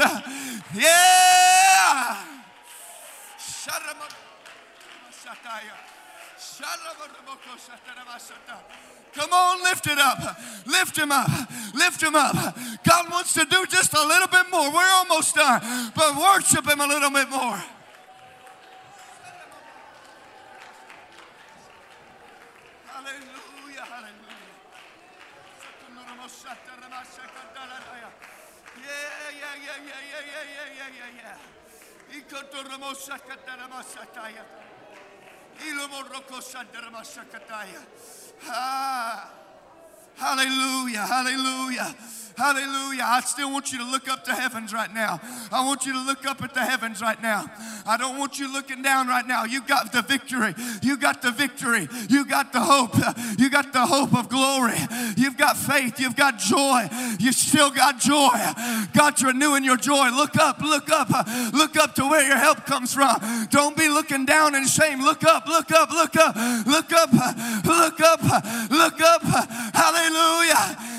Yeah. 0.74 2.30
Come 9.14 9.34
on, 9.34 9.64
lift 9.64 9.88
it 9.88 9.98
up. 9.98 10.38
Lift 10.66 10.98
him 10.98 11.12
up. 11.12 11.30
Lift 11.74 12.02
him 12.02 12.16
up. 12.16 12.36
God 12.84 13.12
wants 13.12 13.34
to 13.34 13.46
do 13.46 13.66
just 13.68 13.94
a 13.94 14.06
little 14.06 14.28
bit 14.28 14.46
more. 14.52 14.72
We're 14.72 14.92
almost 14.92 15.36
done, 15.36 15.62
but 15.96 16.16
worship 16.16 16.68
him 16.68 16.80
a 16.80 16.88
little 16.88 17.10
bit 17.10 17.30
more. 17.30 17.62
Hallelujah, 22.86 23.86
hallelujah. 23.86 24.50
Ah, 38.48 39.30
hallelujah, 40.16 41.06
hallelujah. 41.06 41.96
Hallelujah. 42.40 43.04
I 43.06 43.20
still 43.20 43.52
want 43.52 43.74
you 43.74 43.80
to 43.80 43.84
look 43.84 44.08
up 44.08 44.24
to 44.24 44.34
heavens 44.34 44.72
right 44.72 44.94
now. 44.94 45.20
I 45.52 45.66
want 45.66 45.86
you 45.86 45.92
to 45.92 46.00
look 46.00 46.26
up 46.26 46.42
at 46.42 46.54
the 46.54 46.62
heavens 46.62 47.02
right 47.02 47.22
now. 47.22 47.52
I 47.86 47.98
don't 47.98 48.18
want 48.18 48.40
you 48.40 48.52
looking 48.52 48.82
down 48.82 49.10
right 49.10 49.28
now. 49.28 49.44
You 49.44 49.62
got 49.62 49.92
the 49.92 50.02
victory. 50.02 50.56
You 50.82 50.96
got 50.96 51.22
the 51.22 51.32
victory. 51.32 51.90
You 52.08 52.24
got 52.24 52.54
the 52.54 52.62
hope. 52.62 52.96
You 53.38 53.50
got 53.50 53.74
the 53.74 53.86
hope 53.86 54.16
of 54.16 54.30
glory. 54.30 54.80
You've 55.18 55.36
got 55.36 55.58
faith. 55.58 56.00
You've 56.00 56.16
got 56.16 56.40
joy. 56.40 56.88
You 57.20 57.34
still 57.34 57.72
got 57.72 58.00
joy. 58.00 58.40
God's 58.94 59.22
renewing 59.22 59.66
your 59.66 59.76
joy. 59.76 60.10
Look 60.10 60.38
up, 60.38 60.62
look 60.62 60.90
up, 60.90 61.10
look 61.52 61.76
up 61.76 61.94
to 61.96 62.04
where 62.04 62.26
your 62.26 62.38
help 62.38 62.66
comes 62.66 62.94
from. 62.94 63.20
Don't 63.50 63.76
be 63.76 63.90
looking 63.90 64.26
down 64.26 64.56
in 64.56 64.66
shame. 64.66 65.02
Look 65.02 65.26
up, 65.26 65.46
look 65.46 65.74
up, 65.74 65.92
look 65.92 66.16
up, 66.16 66.36
look 66.66 66.94
up, 66.94 67.12
look 67.66 68.00
up, 68.00 68.22
look 68.72 69.02
up. 69.02 69.24
Hallelujah. 69.74 70.99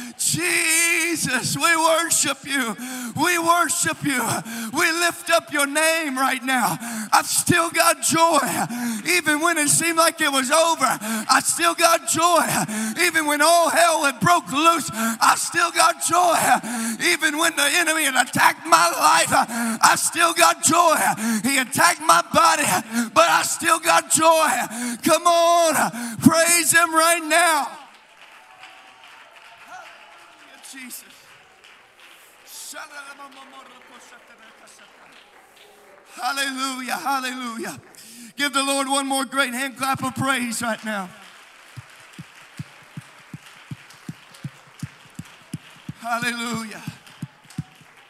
Jesus, 0.31 1.57
we 1.57 1.75
worship 1.75 2.37
you. 2.45 2.75
We 3.21 3.37
worship 3.37 4.01
you. 4.03 4.23
We 4.71 4.91
lift 4.91 5.29
up 5.29 5.51
your 5.51 5.67
name 5.67 6.17
right 6.17 6.41
now. 6.43 6.77
I've 7.11 7.27
still 7.27 7.69
got 7.69 8.01
joy. 8.01 8.39
Even 9.17 9.41
when 9.41 9.57
it 9.57 9.67
seemed 9.67 9.97
like 9.97 10.21
it 10.21 10.31
was 10.31 10.49
over, 10.49 10.87
I 10.87 11.41
still 11.43 11.75
got 11.75 12.07
joy. 12.07 12.47
Even 13.03 13.25
when 13.25 13.41
all 13.41 13.69
hell 13.69 14.03
had 14.03 14.19
broke 14.21 14.49
loose, 14.51 14.89
I 14.93 15.35
still 15.37 15.71
got 15.71 16.01
joy. 16.01 16.39
Even 17.11 17.37
when 17.37 17.55
the 17.57 17.67
enemy 17.67 18.05
had 18.05 18.15
attacked 18.15 18.65
my 18.65 18.87
life, 18.87 19.31
I 19.83 19.95
still 19.97 20.33
got 20.33 20.63
joy. 20.63 20.95
He 21.43 21.57
attacked 21.57 22.01
my 22.01 22.23
body, 22.33 22.63
but 23.13 23.27
I 23.29 23.43
still 23.43 23.79
got 23.79 24.09
joy. 24.09 24.47
Come 25.03 25.27
on, 25.27 26.17
praise 26.19 26.71
him 26.71 26.93
right 26.93 27.23
now. 27.23 27.80
Jesus. 30.71 31.03
Hallelujah, 36.13 36.95
hallelujah. 36.95 37.81
Give 38.37 38.53
the 38.53 38.63
Lord 38.63 38.87
one 38.87 39.07
more 39.07 39.25
great 39.25 39.53
hand 39.53 39.77
clap 39.77 40.03
of 40.03 40.15
praise 40.15 40.61
right 40.61 40.83
now. 40.85 41.09
Hallelujah. 45.99 46.81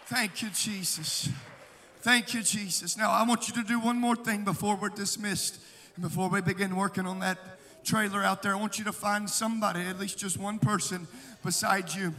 Thank 0.05 0.41
you, 0.41 0.49
Jesus. 0.49 1.29
Thank 2.01 2.33
you, 2.33 2.41
Jesus. 2.41 2.97
Now, 2.97 3.11
I 3.11 3.23
want 3.23 3.47
you 3.47 3.55
to 3.55 3.63
do 3.63 3.79
one 3.79 3.97
more 3.97 4.15
thing 4.15 4.43
before 4.43 4.75
we're 4.75 4.89
dismissed 4.89 5.59
and 5.95 6.03
before 6.03 6.29
we 6.29 6.41
begin 6.41 6.75
working 6.75 7.05
on 7.05 7.19
that 7.19 7.38
trailer 7.83 8.23
out 8.23 8.43
there. 8.43 8.55
I 8.55 8.59
want 8.59 8.77
you 8.77 8.85
to 8.85 8.93
find 8.93 9.29
somebody, 9.29 9.81
at 9.81 9.99
least 9.99 10.17
just 10.17 10.38
one 10.38 10.59
person 10.59 11.07
beside 11.43 11.93
you. 11.93 12.13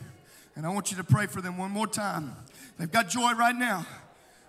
And 0.54 0.66
I 0.66 0.68
want 0.70 0.90
you 0.90 0.96
to 0.98 1.04
pray 1.04 1.26
for 1.26 1.40
them 1.40 1.56
one 1.56 1.70
more 1.70 1.86
time. 1.86 2.32
They've 2.78 2.90
got 2.90 3.08
joy 3.08 3.32
right 3.32 3.56
now. 3.56 3.86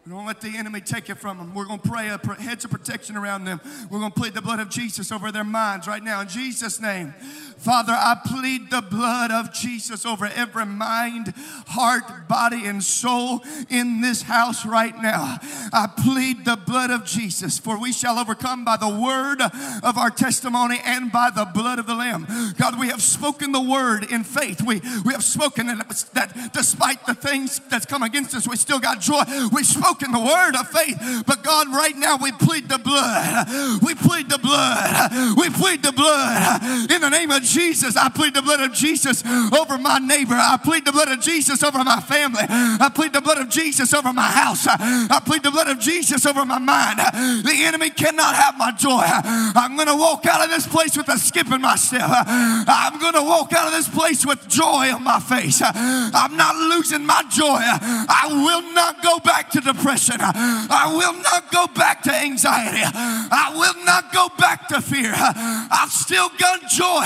We 0.05 0.11
don't 0.11 0.25
let 0.25 0.41
the 0.41 0.57
enemy 0.57 0.81
take 0.81 1.09
it 1.09 1.15
from 1.15 1.37
them. 1.37 1.55
We're 1.55 1.65
going 1.65 1.79
to 1.79 1.89
pray 1.89 2.09
a 2.09 2.17
hedge 2.17 2.65
of 2.65 2.71
protection 2.71 3.15
around 3.15 3.45
them. 3.45 3.61
We're 3.89 3.99
going 3.99 4.11
to 4.11 4.19
plead 4.19 4.33
the 4.33 4.41
blood 4.41 4.59
of 4.59 4.69
Jesus 4.69 5.13
over 5.13 5.31
their 5.31 5.45
minds 5.45 5.87
right 5.87 6.03
now 6.03 6.19
in 6.19 6.27
Jesus' 6.27 6.81
name. 6.81 7.13
Father, 7.57 7.93
I 7.93 8.17
plead 8.25 8.69
the 8.69 8.81
blood 8.81 9.31
of 9.31 9.53
Jesus 9.53 10.05
over 10.05 10.25
every 10.25 10.65
mind, 10.65 11.33
heart, 11.67 12.27
body, 12.27 12.65
and 12.65 12.83
soul 12.83 13.41
in 13.69 14.01
this 14.01 14.23
house 14.23 14.65
right 14.65 14.95
now. 15.01 15.37
I 15.71 15.87
plead 15.87 16.45
the 16.45 16.57
blood 16.57 16.91
of 16.91 17.05
Jesus, 17.05 17.57
for 17.57 17.79
we 17.79 17.93
shall 17.93 18.19
overcome 18.19 18.65
by 18.65 18.77
the 18.77 18.89
word 18.89 19.41
of 19.41 19.97
our 19.97 20.09
testimony 20.09 20.79
and 20.83 21.11
by 21.11 21.29
the 21.29 21.45
blood 21.45 21.79
of 21.79 21.85
the 21.85 21.95
Lamb. 21.95 22.27
God, 22.57 22.79
we 22.79 22.87
have 22.87 23.01
spoken 23.01 23.51
the 23.51 23.61
word 23.61 24.11
in 24.11 24.23
faith. 24.23 24.61
We, 24.61 24.81
we 25.05 25.13
have 25.13 25.23
spoken 25.23 25.67
that, 25.67 26.51
despite 26.53 27.05
the 27.05 27.15
things 27.15 27.59
that's 27.69 27.85
come 27.85 28.03
against 28.03 28.35
us, 28.35 28.47
we 28.47 28.55
still 28.55 28.79
got 28.79 28.99
joy. 28.99 29.23
We've 29.51 29.65
spoken 29.65 30.11
the 30.11 30.19
word 30.19 30.55
of 30.55 30.69
faith. 30.69 31.23
But 31.25 31.43
God, 31.43 31.67
right 31.69 31.95
now 31.95 32.17
we 32.21 32.31
plead 32.31 32.69
the 32.69 32.77
blood. 32.77 33.47
We 33.81 33.95
plead 33.95 34.29
the 34.29 34.39
blood. 34.39 35.37
We 35.37 35.49
plead 35.49 35.83
the 35.83 35.91
blood 35.91 36.91
in 36.91 37.01
the 37.01 37.09
name 37.09 37.31
of 37.31 37.42
Jesus, 37.43 37.95
I 37.95 38.09
plead 38.09 38.33
the 38.33 38.41
blood 38.41 38.61
of 38.61 38.73
Jesus 38.73 39.23
over 39.25 39.77
my 39.77 39.99
neighbor. 39.99 40.35
I 40.35 40.57
plead 40.63 40.85
the 40.85 40.91
blood 40.91 41.09
of 41.09 41.19
Jesus 41.19 41.63
over 41.63 41.83
my 41.83 41.99
family. 42.01 42.43
I 42.49 42.89
plead 42.93 43.13
the 43.13 43.21
blood 43.21 43.37
of 43.37 43.49
Jesus 43.49 43.93
over 43.93 44.11
my 44.13 44.27
house. 44.27 44.65
I 44.67 45.21
plead 45.25 45.43
the 45.43 45.51
blood 45.51 45.67
of 45.67 45.79
Jesus 45.79 46.25
over 46.25 46.45
my 46.45 46.59
mind. 46.59 46.99
The 46.99 47.53
enemy 47.63 47.89
cannot 47.89 48.35
have 48.35 48.57
my 48.57 48.71
joy. 48.71 49.03
I'm 49.05 49.75
going 49.75 49.87
to 49.87 49.95
walk 49.95 50.25
out 50.25 50.43
of 50.43 50.49
this 50.49 50.67
place 50.67 50.97
with 50.97 51.09
a 51.09 51.17
skip 51.17 51.51
in 51.51 51.61
my 51.61 51.75
step. 51.75 52.03
I'm 52.07 52.99
going 52.99 53.13
to 53.13 53.23
walk 53.23 53.53
out 53.53 53.67
of 53.67 53.73
this 53.73 53.87
place 53.87 54.25
with 54.25 54.47
joy 54.47 54.93
on 54.93 55.03
my 55.03 55.19
face. 55.19 55.61
I'm 55.63 56.35
not 56.37 56.55
losing 56.55 57.05
my 57.05 57.23
joy. 57.29 57.59
I 57.59 58.27
will 58.29 58.73
not 58.73 59.03
go 59.03 59.19
back 59.19 59.49
to 59.51 59.61
depression. 59.61 60.17
I 60.19 60.93
will 60.95 61.13
not 61.21 61.51
go 61.51 61.67
back 61.67 62.01
to 62.03 62.13
anxiety. 62.13 62.81
I 62.83 63.51
will 63.55 63.85
not 63.85 64.11
go 64.13 64.29
back 64.37 64.67
to 64.69 64.81
fear. 64.81 65.13
I've 65.15 65.91
still 65.91 66.29
got 66.37 66.61
joy. 66.69 67.03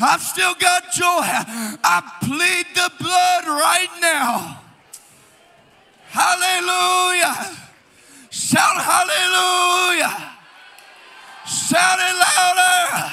I've 0.00 0.20
still 0.22 0.54
got 0.54 0.92
joy. 0.92 1.24
I 1.82 2.02
plead 2.20 2.66
the 2.74 2.90
blood 2.98 3.46
right 3.46 3.88
now. 4.00 4.60
Hallelujah. 6.08 7.34
Shout 8.30 8.76
hallelujah. 8.82 10.34
Shout 11.46 11.98
it 11.98 12.16
louder. 12.24 13.10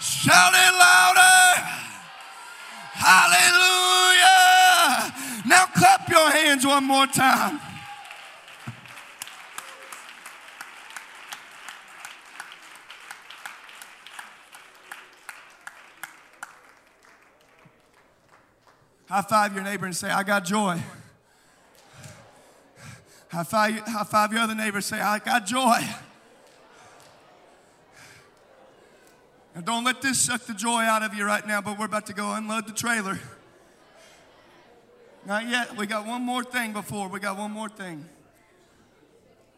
Shout 0.00 0.54
it 0.54 0.72
louder. 0.74 1.62
Hallelujah. 2.94 4.36
Now 5.46 5.66
clap 5.66 6.08
your 6.08 6.30
hands 6.30 6.66
one 6.66 6.84
more 6.84 7.06
time. 7.06 7.60
High 19.08 19.22
five 19.22 19.54
your 19.54 19.62
neighbor 19.62 19.86
and 19.86 19.94
say, 19.94 20.10
I 20.10 20.22
got 20.22 20.44
joy. 20.44 20.80
High 23.28 23.44
five, 23.44 23.78
high 23.80 24.04
five 24.04 24.32
your 24.32 24.42
other 24.42 24.54
neighbor 24.54 24.78
and 24.78 24.84
say, 24.84 25.00
I 25.00 25.18
got 25.18 25.46
joy. 25.46 25.80
Now, 29.54 29.60
don't 29.62 29.84
let 29.84 30.02
this 30.02 30.20
suck 30.20 30.42
the 30.42 30.54
joy 30.54 30.82
out 30.82 31.02
of 31.02 31.14
you 31.14 31.24
right 31.24 31.46
now, 31.46 31.60
but 31.60 31.78
we're 31.78 31.86
about 31.86 32.06
to 32.06 32.12
go 32.12 32.32
unload 32.32 32.66
the 32.66 32.72
trailer. 32.72 33.18
Not 35.24 35.48
yet. 35.48 35.76
We 35.76 35.86
got 35.86 36.06
one 36.06 36.22
more 36.22 36.44
thing 36.44 36.72
before. 36.72 37.08
We 37.08 37.20
got 37.20 37.38
one 37.38 37.52
more 37.52 37.68
thing. 37.68 38.08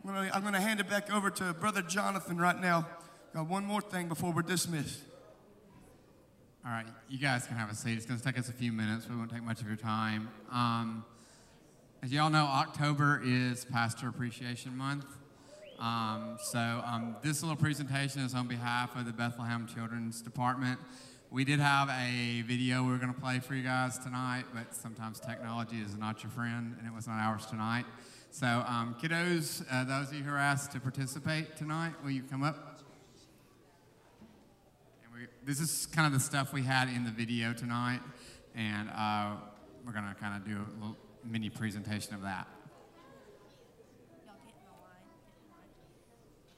I'm 0.07 0.43
going 0.43 0.55
to 0.55 0.61
hand 0.61 0.81
it 0.81 0.89
back 0.89 1.12
over 1.12 1.31
to 1.31 1.53
Brother 1.53 1.83
Jonathan 1.83 2.39
right 2.39 2.59
now. 2.59 2.87
Got 3.35 3.49
one 3.49 3.65
more 3.65 3.81
thing 3.81 4.09
before 4.09 4.33
we're 4.33 4.43
dismissed. 4.43 5.01
All 6.66 6.72
right, 6.72 6.86
you 7.09 7.18
guys 7.18 7.47
can 7.47 7.56
have 7.56 7.70
a 7.70 7.74
seat. 7.74 7.97
It's 7.97 8.05
going 8.05 8.18
to 8.18 8.24
take 8.24 8.36
us 8.36 8.48
a 8.48 8.52
few 8.52 8.72
minutes. 8.72 9.09
We 9.09 9.16
won't 9.16 9.30
take 9.30 9.44
much 9.44 9.60
of 9.60 9.68
your 9.68 9.76
time. 9.76 10.28
Um, 10.51 11.05
as 12.02 12.12
you 12.12 12.20
all 12.20 12.30
know, 12.30 12.44
October 12.44 13.22
is 13.24 13.64
Pastor 13.64 14.09
Appreciation 14.09 14.76
Month. 14.76 15.06
Um, 15.78 16.36
so 16.43 16.59
um, 16.59 17.16
this 17.22 17.43
little 17.43 17.56
presentation 17.56 18.22
is 18.22 18.35
on 18.35 18.48
behalf 18.48 18.97
of 18.97 19.06
the 19.06 19.12
Bethlehem 19.12 19.68
Children's 19.72 20.20
Department. 20.20 20.80
We 21.30 21.44
did 21.44 21.60
have 21.60 21.90
a 21.90 22.43
video 22.43 22.82
we 22.82 22.90
were 22.90 22.98
going 22.98 23.14
to 23.14 23.20
play 23.20 23.39
for 23.39 23.55
you 23.55 23.62
guys 23.62 23.97
tonight, 23.97 24.44
but 24.52 24.74
sometimes 24.74 25.20
technology 25.20 25.76
is 25.78 25.97
not 25.97 26.24
your 26.24 26.30
friend, 26.32 26.74
and 26.76 26.89
it 26.89 26.94
was 26.94 27.06
not 27.06 27.20
ours 27.20 27.47
tonight. 27.47 27.85
So, 28.32 28.47
um, 28.47 28.97
kiddos, 29.01 29.64
uh, 29.70 29.85
those 29.85 30.09
of 30.09 30.14
you 30.14 30.24
who 30.24 30.32
are 30.32 30.39
asked 30.39 30.72
to 30.72 30.80
participate 30.80 31.56
tonight, 31.56 31.93
will 32.02 32.10
you 32.10 32.24
come 32.24 32.43
up? 32.43 32.68
This 35.49 35.61
is 35.61 35.87
kind 35.87 36.07
of 36.07 36.12
the 36.12 36.20
stuff 36.20 36.53
we 36.53 36.62
had 36.62 36.89
in 36.91 37.05
the 37.05 37.11
video 37.11 37.55
tonight, 37.55 38.01
and 38.55 38.91
uh, 38.91 39.37
we're 39.83 39.93
to 39.95 40.15
kind 40.20 40.37
of 40.37 40.47
do 40.47 40.57
a 40.59 40.69
little 40.79 40.97
mini 41.25 41.49
presentation 41.49 42.12
of 42.15 42.20
that. 42.20 42.47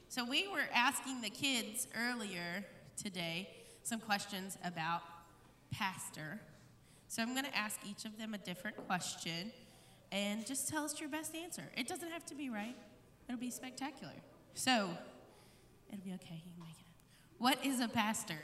So, 0.09 0.25
we 0.25 0.45
were 0.49 0.67
asking 0.73 1.21
the 1.21 1.29
kids 1.29 1.87
earlier 1.97 2.65
today 3.01 3.47
some 3.83 4.01
questions 4.01 4.57
about 4.61 5.03
pastor. 5.71 6.41
So, 7.07 7.21
I'm 7.21 7.33
going 7.33 7.45
to 7.45 7.57
ask 7.57 7.79
each 7.89 8.03
of 8.03 8.17
them 8.17 8.33
a 8.33 8.39
different 8.39 8.75
question 8.87 9.53
and 10.11 10.45
just 10.45 10.67
tell 10.67 10.83
us 10.83 10.99
your 10.99 11.07
best 11.07 11.33
answer. 11.33 11.63
It 11.77 11.87
doesn't 11.87 12.11
have 12.11 12.25
to 12.25 12.35
be 12.35 12.49
right, 12.49 12.75
it'll 13.29 13.39
be 13.39 13.51
spectacular. 13.51 14.15
So, 14.53 14.89
it'll 15.87 16.03
be 16.03 16.13
okay. 16.15 16.41
You 16.45 16.51
can 16.57 16.59
make 16.59 16.77
it. 16.77 16.85
What 17.37 17.65
is 17.65 17.79
a 17.79 17.87
pastor? 17.87 18.35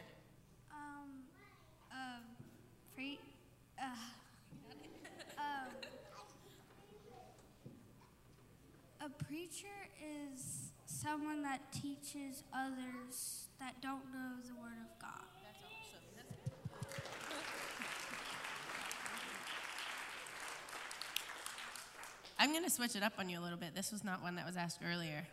Uh, 3.79 3.85
um, 5.37 5.71
a 9.01 9.23
preacher 9.23 9.67
is 10.33 10.71
someone 10.85 11.43
that 11.43 11.71
teaches 11.71 12.43
others 12.53 13.47
that 13.59 13.81
don't 13.81 14.05
know 14.11 14.33
the 14.45 14.53
Word 14.55 14.79
of 14.81 14.99
God. 15.01 15.23
That's 15.43 15.59
awesome. 15.63 16.01
I'm 22.39 22.51
going 22.51 22.63
to 22.63 22.69
switch 22.69 22.95
it 22.95 23.03
up 23.03 23.13
on 23.17 23.29
you 23.29 23.39
a 23.39 23.41
little 23.41 23.57
bit. 23.57 23.75
This 23.75 23.91
was 23.91 24.03
not 24.03 24.21
one 24.21 24.35
that 24.35 24.45
was 24.45 24.57
asked 24.57 24.79
earlier. 24.85 25.27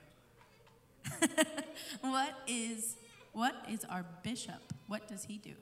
what 2.00 2.34
is 2.46 2.96
what 3.32 3.54
is 3.68 3.84
our 3.90 4.06
bishop? 4.22 4.72
What 4.86 5.08
does 5.08 5.24
he 5.24 5.38
do? 5.38 5.54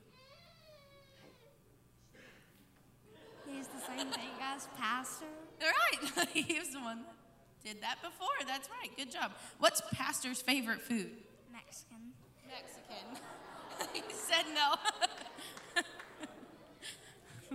He's 3.47 3.67
the 3.67 3.81
as 4.55 4.69
pastor. 4.79 5.27
Right. 5.61 6.29
He's 6.33 6.73
the 6.73 6.81
one 6.81 7.03
that 7.03 7.15
did 7.65 7.83
that 7.83 7.97
before. 8.03 8.29
That's 8.47 8.69
right. 8.69 8.91
Good 8.97 9.11
job. 9.11 9.33
What's 9.59 9.83
Pastor's 9.93 10.43
favorite 10.43 10.81
food? 10.81 11.11
Mexican. 11.53 12.13
Mexican. 12.49 13.23
he 13.93 14.03
said 14.13 14.45
no. 14.55 14.75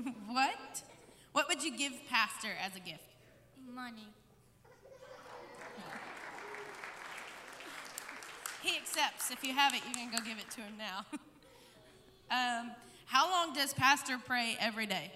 what? 0.33 0.83
What 1.33 1.47
would 1.49 1.63
you 1.63 1.77
give 1.77 1.93
Pastor 2.09 2.49
as 2.63 2.75
a 2.75 2.79
gift? 2.79 3.03
Money. 3.73 4.07
he 8.63 8.75
accepts. 8.77 9.29
If 9.31 9.43
you 9.43 9.53
have 9.53 9.73
it, 9.73 9.81
you 9.87 9.93
can 9.93 10.09
go 10.09 10.17
give 10.17 10.37
it 10.39 10.49
to 10.51 10.61
him 10.61 10.73
now. 10.77 11.05
um, 12.31 12.71
how 13.05 13.29
long 13.29 13.53
does 13.53 13.73
Pastor 13.73 14.17
pray 14.25 14.57
every 14.59 14.85
day? 14.85 15.11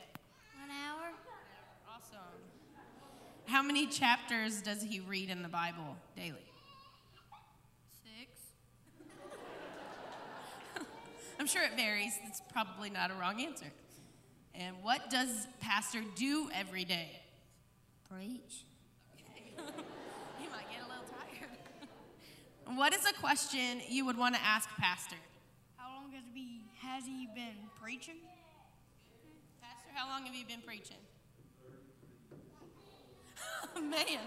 How 3.45 3.61
many 3.61 3.87
chapters 3.87 4.61
does 4.61 4.81
he 4.81 4.99
read 4.99 5.29
in 5.29 5.41
the 5.41 5.49
Bible 5.49 5.97
daily? 6.15 6.45
Six. 8.03 8.31
I'm 11.39 11.47
sure 11.47 11.63
it 11.63 11.75
varies. 11.75 12.13
It's 12.27 12.41
probably 12.51 12.89
not 12.89 13.11
a 13.11 13.13
wrong 13.15 13.41
answer. 13.41 13.71
And 14.53 14.75
what 14.81 15.09
does 15.09 15.47
Pastor 15.59 16.01
do 16.15 16.49
every 16.53 16.85
day? 16.85 17.21
Preach. 18.09 18.65
you 19.57 20.49
might 20.49 20.69
get 20.69 20.79
a 20.79 20.87
little 20.87 21.05
tired. 21.09 21.57
what 22.77 22.93
is 22.93 23.05
a 23.05 23.13
question 23.19 23.81
you 23.89 24.05
would 24.05 24.17
want 24.17 24.35
to 24.35 24.41
ask 24.41 24.69
Pastor? 24.77 25.15
How 25.77 25.95
long 25.95 26.11
has 26.81 27.05
he 27.05 27.27
been 27.33 27.69
preaching? 27.81 28.15
Pastor, 29.61 29.89
how 29.93 30.07
long 30.07 30.25
have 30.25 30.35
you 30.35 30.45
been 30.45 30.61
preaching? 30.65 30.97
Man. 33.81 33.91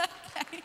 okay. 0.00 0.62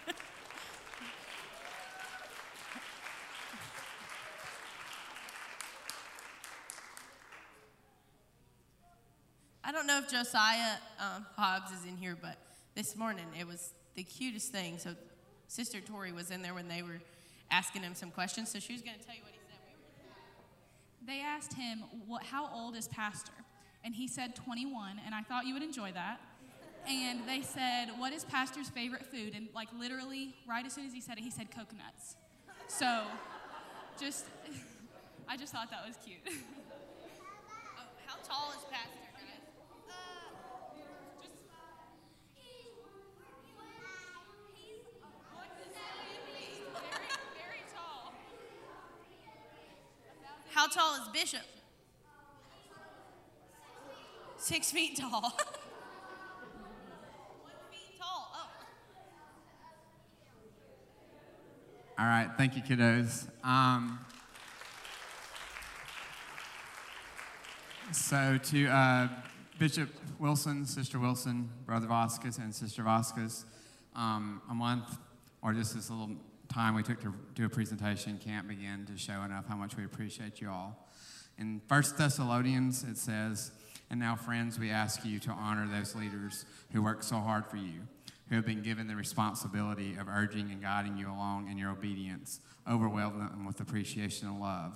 I 9.64 9.72
don't 9.72 9.88
know 9.88 9.98
if 9.98 10.10
Josiah 10.10 10.74
um, 11.00 11.26
Hobbs 11.38 11.72
is 11.72 11.86
in 11.88 11.98
here, 11.98 12.18
but 12.22 12.38
this 12.76 12.96
morning 12.96 13.26
it 13.40 13.48
was 13.48 13.72
the 13.96 14.04
cutest 14.04 14.52
thing. 14.52 14.78
So, 14.78 14.96
Sister 15.48 15.80
Tori 15.82 16.12
was 16.12 16.32
in 16.32 16.42
there 16.42 16.54
when 16.54 16.68
they 16.68 16.82
were 16.82 17.00
asking 17.52 17.84
him 17.84 17.96
some 17.96 18.12
questions, 18.12 18.52
so 18.52 18.60
she 18.60 18.74
was 18.74 18.82
going 18.82 18.98
to 19.00 19.06
tell 19.06 19.16
you 19.16 19.22
what 19.22 19.32
he 19.32 19.40
said. 19.48 19.58
They 21.06 21.22
asked 21.22 21.54
him, 21.54 21.84
what, 22.08 22.24
How 22.24 22.50
old 22.54 22.76
is 22.76 22.88
Pastor? 22.88 23.34
And 23.84 23.94
he 23.94 24.08
said 24.08 24.36
21, 24.36 25.02
and 25.06 25.14
I 25.14 25.22
thought 25.22 25.46
you 25.46 25.54
would 25.54 25.64
enjoy 25.64 25.92
that. 25.92 26.20
And 26.88 27.22
they 27.28 27.42
said, 27.42 27.88
What 27.98 28.14
is 28.14 28.24
Pastor's 28.26 28.70
favorite 28.70 29.06
food? 29.06 29.34
And, 29.36 29.48
like, 29.56 29.70
literally, 29.78 30.36
right 30.48 30.66
as 30.66 30.74
soon 30.74 30.86
as 30.86 30.94
he 30.94 31.02
said 31.02 31.18
it, 31.18 31.24
he 31.24 31.32
said 31.32 31.50
coconuts. 31.50 32.16
So, 32.68 33.04
just, 34.00 34.26
I 35.30 35.38
just 35.38 35.54
thought 35.54 35.70
that 35.72 35.86
was 35.88 35.98
cute. 36.04 36.18
Oh, 36.26 37.84
how 38.06 38.16
tall 38.24 38.52
is 38.52 38.64
Pastor, 38.70 38.90
guys? 39.14 39.24
Just 41.22 41.36
very, 46.92 47.08
very 47.36 47.64
tall. 47.74 48.14
How 50.54 50.68
tall 50.68 50.96
is 51.02 51.08
Bishop? 51.14 51.42
Six 54.38 54.72
feet 54.72 54.98
tall. 54.98 55.22
One 55.22 55.32
feet 57.72 57.98
tall. 57.98 58.32
Oh. 58.36 58.50
All 62.04 62.10
right, 62.10 62.30
thank 62.36 62.58
you, 62.58 62.62
kiddos. 62.62 63.30
Um, 63.46 63.98
so 67.94 68.38
to 68.38 68.68
uh, 68.68 69.08
Bishop 69.58 69.88
Wilson, 70.20 70.66
Sister 70.66 71.00
Wilson, 71.00 71.50
Brother 71.66 71.88
Vazquez, 71.88 72.40
and 72.40 72.54
Sister 72.54 72.84
Vazquez, 72.84 73.46
um, 73.96 74.42
a 74.50 74.54
month 74.54 74.98
or 75.42 75.54
just 75.54 75.76
this 75.76 75.90
little 75.90 76.10
time 76.50 76.76
we 76.76 76.84
took 76.84 77.00
to 77.04 77.14
do 77.36 77.46
a 77.46 77.50
presentation 77.50 78.20
can't 78.22 78.50
begin 78.50 78.86
to 78.88 78.98
show 78.98 79.22
enough 79.22 79.48
how 79.48 79.56
much 79.56 79.78
we 79.78 79.86
appreciate 79.86 80.42
you 80.42 80.50
all. 80.50 80.90
In 81.38 81.62
1 81.70 81.84
Thessalonians, 81.98 82.84
it 82.84 82.98
says, 82.98 83.54
And 83.90 83.98
now, 83.98 84.18
friends, 84.18 84.60
we 84.60 84.72
ask 84.72 85.06
you 85.06 85.20
to 85.20 85.32
honor 85.32 85.70
those 85.70 85.96
leaders 85.96 86.44
who 86.74 86.84
work 86.84 87.02
so 87.02 87.16
hard 87.16 87.46
for 87.46 87.56
you, 87.56 87.88
who 88.30 88.36
have 88.36 88.46
been 88.46 88.62
given 88.62 88.88
the 88.88 88.96
responsibility 88.96 89.96
of 89.96 90.08
urging 90.08 90.52
and 90.52 90.62
guiding 90.62 90.98
you 90.98 91.08
along 91.08 91.50
in 91.50 91.58
your 91.58 91.72
obedience. 91.72 92.40
Overwhelm 92.70 93.20
them 93.20 93.46
with 93.46 93.60
appreciation 93.60 94.28
and 94.28 94.40
love. 94.40 94.76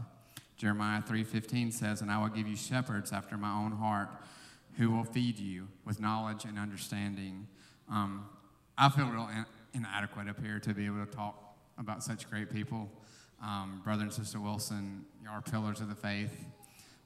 Jeremiah 0.57 1.01
3:15 1.01 1.71
says, 1.71 2.01
"And 2.01 2.11
I 2.11 2.17
will 2.17 2.29
give 2.29 2.47
you 2.47 2.55
shepherds 2.55 3.11
after 3.11 3.37
my 3.37 3.51
own 3.51 3.73
heart, 3.73 4.09
who 4.73 4.91
will 4.91 5.03
feed 5.03 5.39
you 5.39 5.67
with 5.85 5.99
knowledge 5.99 6.45
and 6.45 6.57
understanding." 6.57 7.47
Um, 7.87 8.27
I 8.77 8.89
feel 8.89 9.09
real 9.09 9.27
in- 9.29 9.45
inadequate 9.73 10.27
up 10.27 10.39
here 10.39 10.59
to 10.59 10.73
be 10.73 10.85
able 10.85 11.05
to 11.05 11.11
talk 11.11 11.57
about 11.77 12.03
such 12.03 12.29
great 12.29 12.49
people. 12.51 12.91
Um, 13.41 13.81
Brother 13.83 14.03
and 14.03 14.13
Sister 14.13 14.39
Wilson, 14.39 15.05
you 15.21 15.29
are 15.29 15.41
pillars 15.41 15.79
of 15.79 15.89
the 15.89 15.95
faith. 15.95 16.45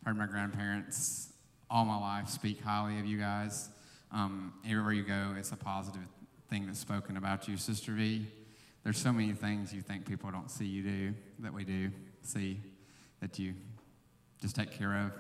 Heard 0.05 0.17
my 0.17 0.25
grandparents 0.25 1.33
all 1.69 1.85
my 1.85 1.97
life 1.97 2.27
speak 2.27 2.61
highly 2.61 2.99
of 2.99 3.05
you 3.05 3.17
guys. 3.17 3.69
Um, 4.11 4.53
everywhere 4.65 4.91
you 4.91 5.03
go, 5.03 5.33
it's 5.37 5.51
a 5.51 5.55
positive 5.55 6.07
thing 6.51 6.65
that's 6.65 6.79
spoken 6.79 7.15
about 7.15 7.47
you. 7.47 7.55
Sister 7.55 7.93
V, 7.93 8.27
there's 8.83 8.97
so 8.97 9.13
many 9.13 9.31
things 9.31 9.73
you 9.73 9.81
think 9.81 10.05
people 10.05 10.29
don't 10.29 10.51
see 10.51 10.65
you 10.65 10.83
do 10.83 11.13
that 11.39 11.53
we 11.53 11.63
do 11.63 11.89
see 12.23 12.59
that 13.21 13.39
you 13.39 13.53
just 14.41 14.57
take 14.57 14.69
care 14.69 14.97
of. 14.97 15.13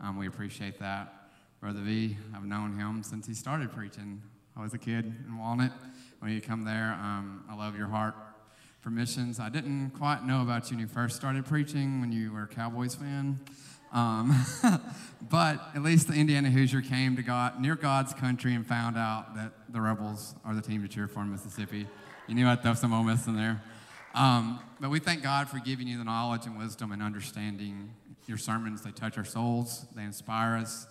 Um, 0.00 0.16
we 0.16 0.26
appreciate 0.26 0.78
that. 0.78 1.12
Brother 1.60 1.80
V, 1.80 2.16
I've 2.34 2.46
known 2.46 2.78
him 2.78 3.02
since 3.02 3.26
he 3.26 3.34
started 3.34 3.72
preaching. 3.72 4.22
I 4.56 4.62
was 4.62 4.72
a 4.72 4.78
kid 4.78 5.04
in 5.04 5.38
Walnut. 5.38 5.72
When 6.20 6.32
you 6.32 6.40
come 6.40 6.64
there, 6.64 6.98
um, 6.98 7.44
I 7.50 7.54
love 7.54 7.76
your 7.76 7.88
heart 7.88 8.14
for 8.80 8.88
missions. 8.88 9.38
I 9.38 9.50
didn't 9.50 9.90
quite 9.90 10.24
know 10.24 10.40
about 10.40 10.70
you 10.70 10.78
when 10.78 10.86
you 10.86 10.88
first 10.88 11.14
started 11.14 11.44
preaching, 11.44 12.00
when 12.00 12.10
you 12.10 12.32
were 12.32 12.44
a 12.44 12.48
Cowboys 12.48 12.94
fan. 12.94 13.38
Um, 13.94 14.44
but 15.30 15.70
at 15.74 15.82
least 15.82 16.08
the 16.08 16.14
Indiana 16.14 16.50
Hoosier 16.50 16.82
came 16.82 17.16
to 17.16 17.22
God, 17.22 17.60
near 17.60 17.76
God's 17.76 18.12
country 18.12 18.54
and 18.54 18.66
found 18.66 18.98
out 18.98 19.36
that 19.36 19.52
the 19.70 19.80
Rebels 19.80 20.34
are 20.44 20.54
the 20.54 20.60
team 20.60 20.82
to 20.82 20.88
cheer 20.88 21.06
for 21.08 21.20
in 21.20 21.30
Mississippi. 21.30 21.86
You 22.26 22.34
knew 22.34 22.46
I'd 22.48 22.62
throw 22.62 22.74
some 22.74 22.92
Ole 22.92 23.04
Miss 23.04 23.26
in 23.26 23.36
there. 23.36 23.62
Um, 24.14 24.60
but 24.80 24.90
we 24.90 24.98
thank 24.98 25.22
God 25.22 25.48
for 25.48 25.58
giving 25.58 25.86
you 25.86 25.96
the 25.96 26.04
knowledge 26.04 26.46
and 26.46 26.58
wisdom 26.58 26.92
and 26.92 27.02
understanding 27.02 27.90
your 28.26 28.38
sermons. 28.38 28.82
They 28.82 28.90
touch 28.90 29.16
our 29.16 29.24
souls, 29.24 29.86
they 29.94 30.02
inspire 30.02 30.56
us, 30.56 30.86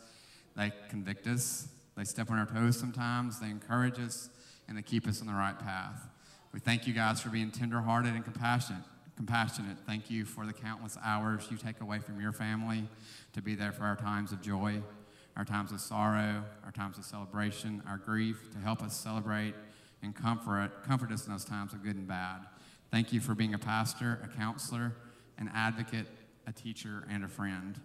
they 0.55 0.71
convict 0.89 1.27
us, 1.27 1.67
they 1.97 2.05
step 2.05 2.31
on 2.31 2.37
our 2.37 2.45
toes 2.45 2.79
sometimes, 2.79 3.39
they 3.39 3.49
encourage 3.49 3.99
us, 3.99 4.29
and 4.67 4.77
they 4.77 4.81
keep 4.81 5.07
us 5.07 5.21
on 5.21 5.27
the 5.27 5.33
right 5.33 5.57
path. 5.57 6.07
We 6.53 6.59
thank 6.59 6.87
you 6.87 6.93
guys 6.93 7.21
for 7.21 7.29
being 7.29 7.51
tenderhearted 7.51 8.13
and 8.13 8.23
compassionate. 8.23 8.83
Compassionate. 9.15 9.77
Thank 9.85 10.09
you 10.09 10.25
for 10.25 10.45
the 10.45 10.53
countless 10.53 10.97
hours 11.03 11.47
you 11.51 11.57
take 11.57 11.81
away 11.81 11.99
from 11.99 12.19
your 12.19 12.31
family 12.31 12.87
to 13.33 13.41
be 13.41 13.53
there 13.53 13.71
for 13.71 13.83
our 13.83 13.95
times 13.95 14.31
of 14.31 14.41
joy, 14.41 14.81
our 15.37 15.45
times 15.45 15.71
of 15.71 15.81
sorrow, 15.81 16.43
our 16.65 16.71
times 16.71 16.97
of 16.97 17.05
celebration, 17.05 17.83
our 17.87 17.97
grief, 17.97 18.51
to 18.53 18.57
help 18.57 18.81
us 18.81 18.95
celebrate 18.99 19.53
and 20.01 20.15
comfort, 20.15 20.83
comfort 20.83 21.11
us 21.11 21.27
in 21.27 21.31
those 21.31 21.45
times 21.45 21.73
of 21.73 21.83
good 21.83 21.95
and 21.95 22.07
bad. 22.07 22.39
Thank 22.91 23.13
you 23.13 23.21
for 23.21 23.35
being 23.35 23.53
a 23.53 23.59
pastor, 23.59 24.19
a 24.23 24.35
counselor, 24.35 24.93
an 25.37 25.49
advocate, 25.53 26.07
a 26.47 26.51
teacher, 26.51 27.07
and 27.09 27.23
a 27.23 27.27
friend. 27.27 27.79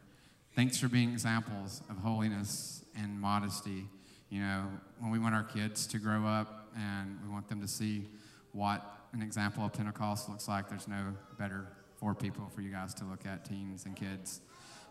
Thanks 0.54 0.78
for 0.78 0.88
being 0.88 1.10
examples 1.10 1.82
of 1.90 1.98
holiness 1.98 2.84
and 2.96 3.20
modesty. 3.20 3.86
You 4.30 4.40
know, 4.40 4.64
when 4.98 5.10
we 5.10 5.18
want 5.18 5.34
our 5.34 5.44
kids 5.44 5.86
to 5.88 5.98
grow 5.98 6.26
up 6.26 6.70
and 6.76 7.18
we 7.22 7.30
want 7.30 7.48
them 7.48 7.60
to 7.60 7.68
see 7.68 8.08
what 8.52 8.97
an 9.12 9.22
example 9.22 9.64
of 9.64 9.72
Pentecost 9.72 10.28
looks 10.28 10.48
like, 10.48 10.68
there's 10.68 10.88
no 10.88 11.14
better 11.38 11.66
for 11.96 12.14
people 12.14 12.48
for 12.54 12.60
you 12.60 12.70
guys 12.70 12.94
to 12.94 13.04
look 13.04 13.26
at, 13.26 13.44
teens 13.44 13.86
and 13.86 13.96
kids. 13.96 14.40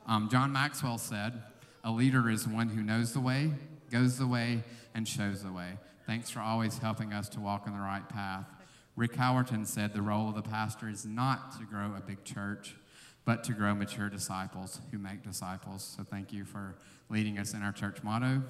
Um, 0.05 0.29
John 0.29 0.51
Maxwell 0.51 0.97
said, 0.97 1.43
A 1.83 1.91
leader 1.91 2.29
is 2.29 2.47
one 2.47 2.69
who 2.69 2.81
knows 2.81 3.13
the 3.13 3.19
way, 3.19 3.51
goes 3.91 4.17
the 4.17 4.27
way, 4.27 4.63
and 4.93 5.07
shows 5.07 5.43
the 5.43 5.51
way. 5.51 5.77
Thanks 6.05 6.29
for 6.29 6.39
always 6.39 6.77
helping 6.77 7.13
us 7.13 7.29
to 7.29 7.39
walk 7.39 7.67
on 7.67 7.73
the 7.73 7.79
right 7.79 8.07
path. 8.07 8.45
Rick 8.95 9.13
Howerton 9.13 9.65
said, 9.65 9.93
The 9.93 10.01
role 10.01 10.29
of 10.29 10.35
the 10.35 10.41
pastor 10.41 10.89
is 10.89 11.05
not 11.05 11.57
to 11.59 11.65
grow 11.65 11.93
a 11.95 12.01
big 12.01 12.23
church, 12.23 12.75
but 13.25 13.43
to 13.43 13.53
grow 13.53 13.75
mature 13.75 14.09
disciples 14.09 14.79
who 14.91 14.97
make 14.97 15.21
disciples. 15.21 15.95
So 15.97 16.03
thank 16.03 16.33
you 16.33 16.45
for 16.45 16.77
leading 17.09 17.37
us 17.37 17.53
in 17.53 17.61
our 17.61 17.73
church 17.73 18.01
motto. 18.03 18.41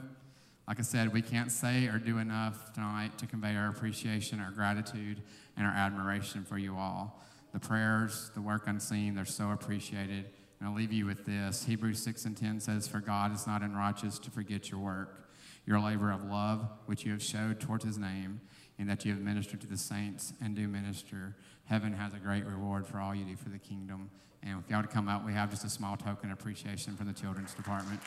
Like 0.68 0.80
I 0.80 0.84
said, 0.84 1.14
we 1.14 1.22
can't 1.22 1.52
say 1.52 1.88
or 1.88 1.98
do 1.98 2.18
enough 2.18 2.74
tonight 2.74 3.18
to 3.20 3.26
convey 3.26 3.56
our 3.56 3.70
appreciation, 3.70 4.42
our 4.42 4.52
gratitude, 4.52 5.22
and 5.58 5.66
our 5.66 5.74
admiration 5.74 6.44
for 6.44 6.58
you 6.58 6.78
all. 6.78 7.22
The 7.54 7.60
prayers, 7.60 8.32
the 8.36 8.42
work 8.42 8.68
unseen, 8.68 9.16
they're 9.16 9.26
so 9.26 9.52
appreciated. 9.52 10.30
And 10.60 10.70
I'll 10.70 10.76
leave 10.76 10.94
you 10.94 11.06
with 11.06 11.26
this. 11.26 11.66
Hebrews 11.66 12.02
6 12.04 12.26
and 12.26 12.38
10 12.38 12.60
says, 12.60 12.88
For 12.88 13.00
God 13.00 13.34
is 13.34 13.48
not 13.48 13.62
unrighteous 13.62 14.20
to 14.20 14.32
forget 14.32 14.70
your 14.70 14.80
work, 14.80 15.30
your 15.66 15.80
labor 15.80 16.12
of 16.12 16.24
love, 16.24 16.68
which 16.86 17.06
you 17.06 17.12
have 17.12 17.24
showed 17.24 17.60
towards 17.60 17.84
his 17.84 17.98
name, 17.98 18.42
and 18.80 18.90
that 18.90 19.06
you 19.06 19.14
have 19.14 19.22
ministered 19.22 19.62
to 19.62 19.68
the 19.68 19.78
saints 19.78 20.34
and 20.42 20.56
do 20.56 20.68
minister. 20.68 21.36
Heaven 21.66 21.94
has 21.94 22.14
a 22.14 22.18
great 22.18 22.46
reward 22.46 22.86
for 22.86 23.00
all 23.00 23.14
you 23.14 23.26
do 23.26 23.36
for 23.36 23.50
the 23.50 23.60
kingdom. 23.60 24.10
And 24.44 24.62
if 24.64 24.70
y'all 24.70 24.82
to 24.82 24.88
come 24.88 25.10
out, 25.10 25.26
we 25.26 25.34
have 25.34 25.50
just 25.50 25.66
a 25.66 25.70
small 25.70 25.98
token 25.98 26.32
of 26.32 26.40
appreciation 26.40 26.96
from 26.96 27.08
the 27.08 27.14
children's 27.14 27.54
department. 27.54 28.00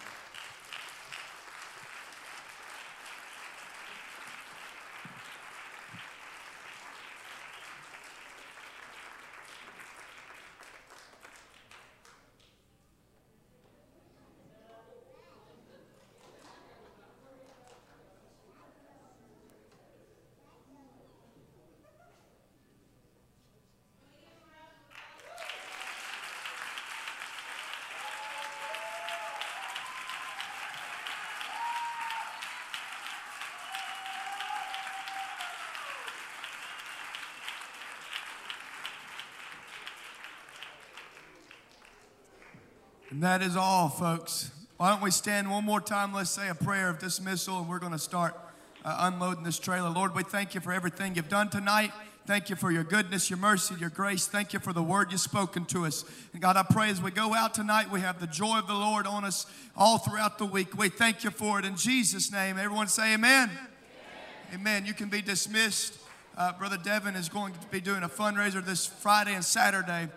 That 43.22 43.42
is 43.42 43.56
all, 43.56 43.88
folks. 43.88 44.50
Why 44.78 44.90
don't 44.90 45.02
we 45.02 45.10
stand 45.10 45.50
one 45.50 45.64
more 45.64 45.80
time? 45.80 46.14
Let's 46.14 46.30
say 46.30 46.48
a 46.48 46.54
prayer 46.54 46.88
of 46.88 46.98
dismissal, 46.98 47.58
and 47.58 47.68
we're 47.68 47.78
going 47.78 47.92
to 47.92 47.98
start 47.98 48.34
uh, 48.82 48.96
unloading 49.12 49.44
this 49.44 49.58
trailer. 49.58 49.90
Lord, 49.90 50.14
we 50.14 50.22
thank 50.22 50.54
you 50.54 50.60
for 50.62 50.72
everything 50.72 51.16
you've 51.16 51.28
done 51.28 51.50
tonight. 51.50 51.92
Thank 52.26 52.48
you 52.48 52.56
for 52.56 52.70
your 52.70 52.84
goodness, 52.84 53.28
your 53.28 53.38
mercy, 53.38 53.74
your 53.78 53.90
grace. 53.90 54.26
Thank 54.26 54.54
you 54.54 54.58
for 54.58 54.72
the 54.72 54.82
word 54.82 55.10
you've 55.10 55.20
spoken 55.20 55.66
to 55.66 55.84
us. 55.84 56.04
And 56.32 56.40
God, 56.40 56.56
I 56.56 56.62
pray 56.62 56.88
as 56.88 57.02
we 57.02 57.10
go 57.10 57.34
out 57.34 57.52
tonight, 57.52 57.90
we 57.90 58.00
have 58.00 58.20
the 58.20 58.26
joy 58.26 58.58
of 58.58 58.66
the 58.66 58.74
Lord 58.74 59.06
on 59.06 59.26
us 59.26 59.44
all 59.76 59.98
throughout 59.98 60.38
the 60.38 60.46
week. 60.46 60.78
We 60.78 60.88
thank 60.88 61.22
you 61.22 61.30
for 61.30 61.58
it 61.58 61.66
in 61.66 61.76
Jesus' 61.76 62.32
name. 62.32 62.56
Everyone 62.56 62.88
say 62.88 63.12
amen. 63.12 63.50
Amen. 63.50 64.60
amen. 64.60 64.86
You 64.86 64.94
can 64.94 65.10
be 65.10 65.20
dismissed. 65.20 65.98
Uh, 66.38 66.52
Brother 66.52 66.78
Devin 66.82 67.16
is 67.16 67.28
going 67.28 67.52
to 67.52 67.66
be 67.70 67.82
doing 67.82 68.02
a 68.02 68.08
fundraiser 68.08 68.64
this 68.64 68.86
Friday 68.86 69.34
and 69.34 69.44
Saturday 69.44 70.08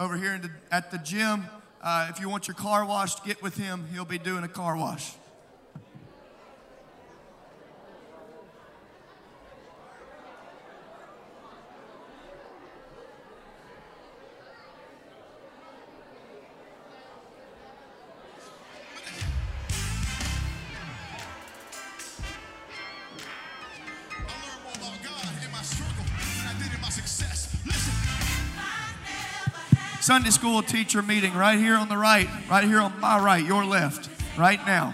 over 0.00 0.16
here 0.16 0.36
the, 0.38 0.50
at 0.74 0.90
the 0.90 0.98
gym. 0.98 1.44
Uh, 1.82 2.08
if 2.10 2.20
you 2.20 2.28
want 2.28 2.46
your 2.46 2.54
car 2.54 2.84
washed, 2.84 3.24
get 3.24 3.42
with 3.42 3.56
him. 3.56 3.86
He'll 3.92 4.04
be 4.04 4.18
doing 4.18 4.44
a 4.44 4.48
car 4.48 4.76
wash. 4.76 5.12
Sunday 30.10 30.30
school 30.30 30.60
teacher 30.60 31.02
meeting 31.02 31.32
right 31.34 31.56
here 31.56 31.76
on 31.76 31.88
the 31.88 31.96
right, 31.96 32.26
right 32.50 32.64
here 32.64 32.80
on 32.80 32.98
my 32.98 33.16
right, 33.16 33.46
your 33.46 33.64
left, 33.64 34.10
right 34.36 34.58
now. 34.66 34.92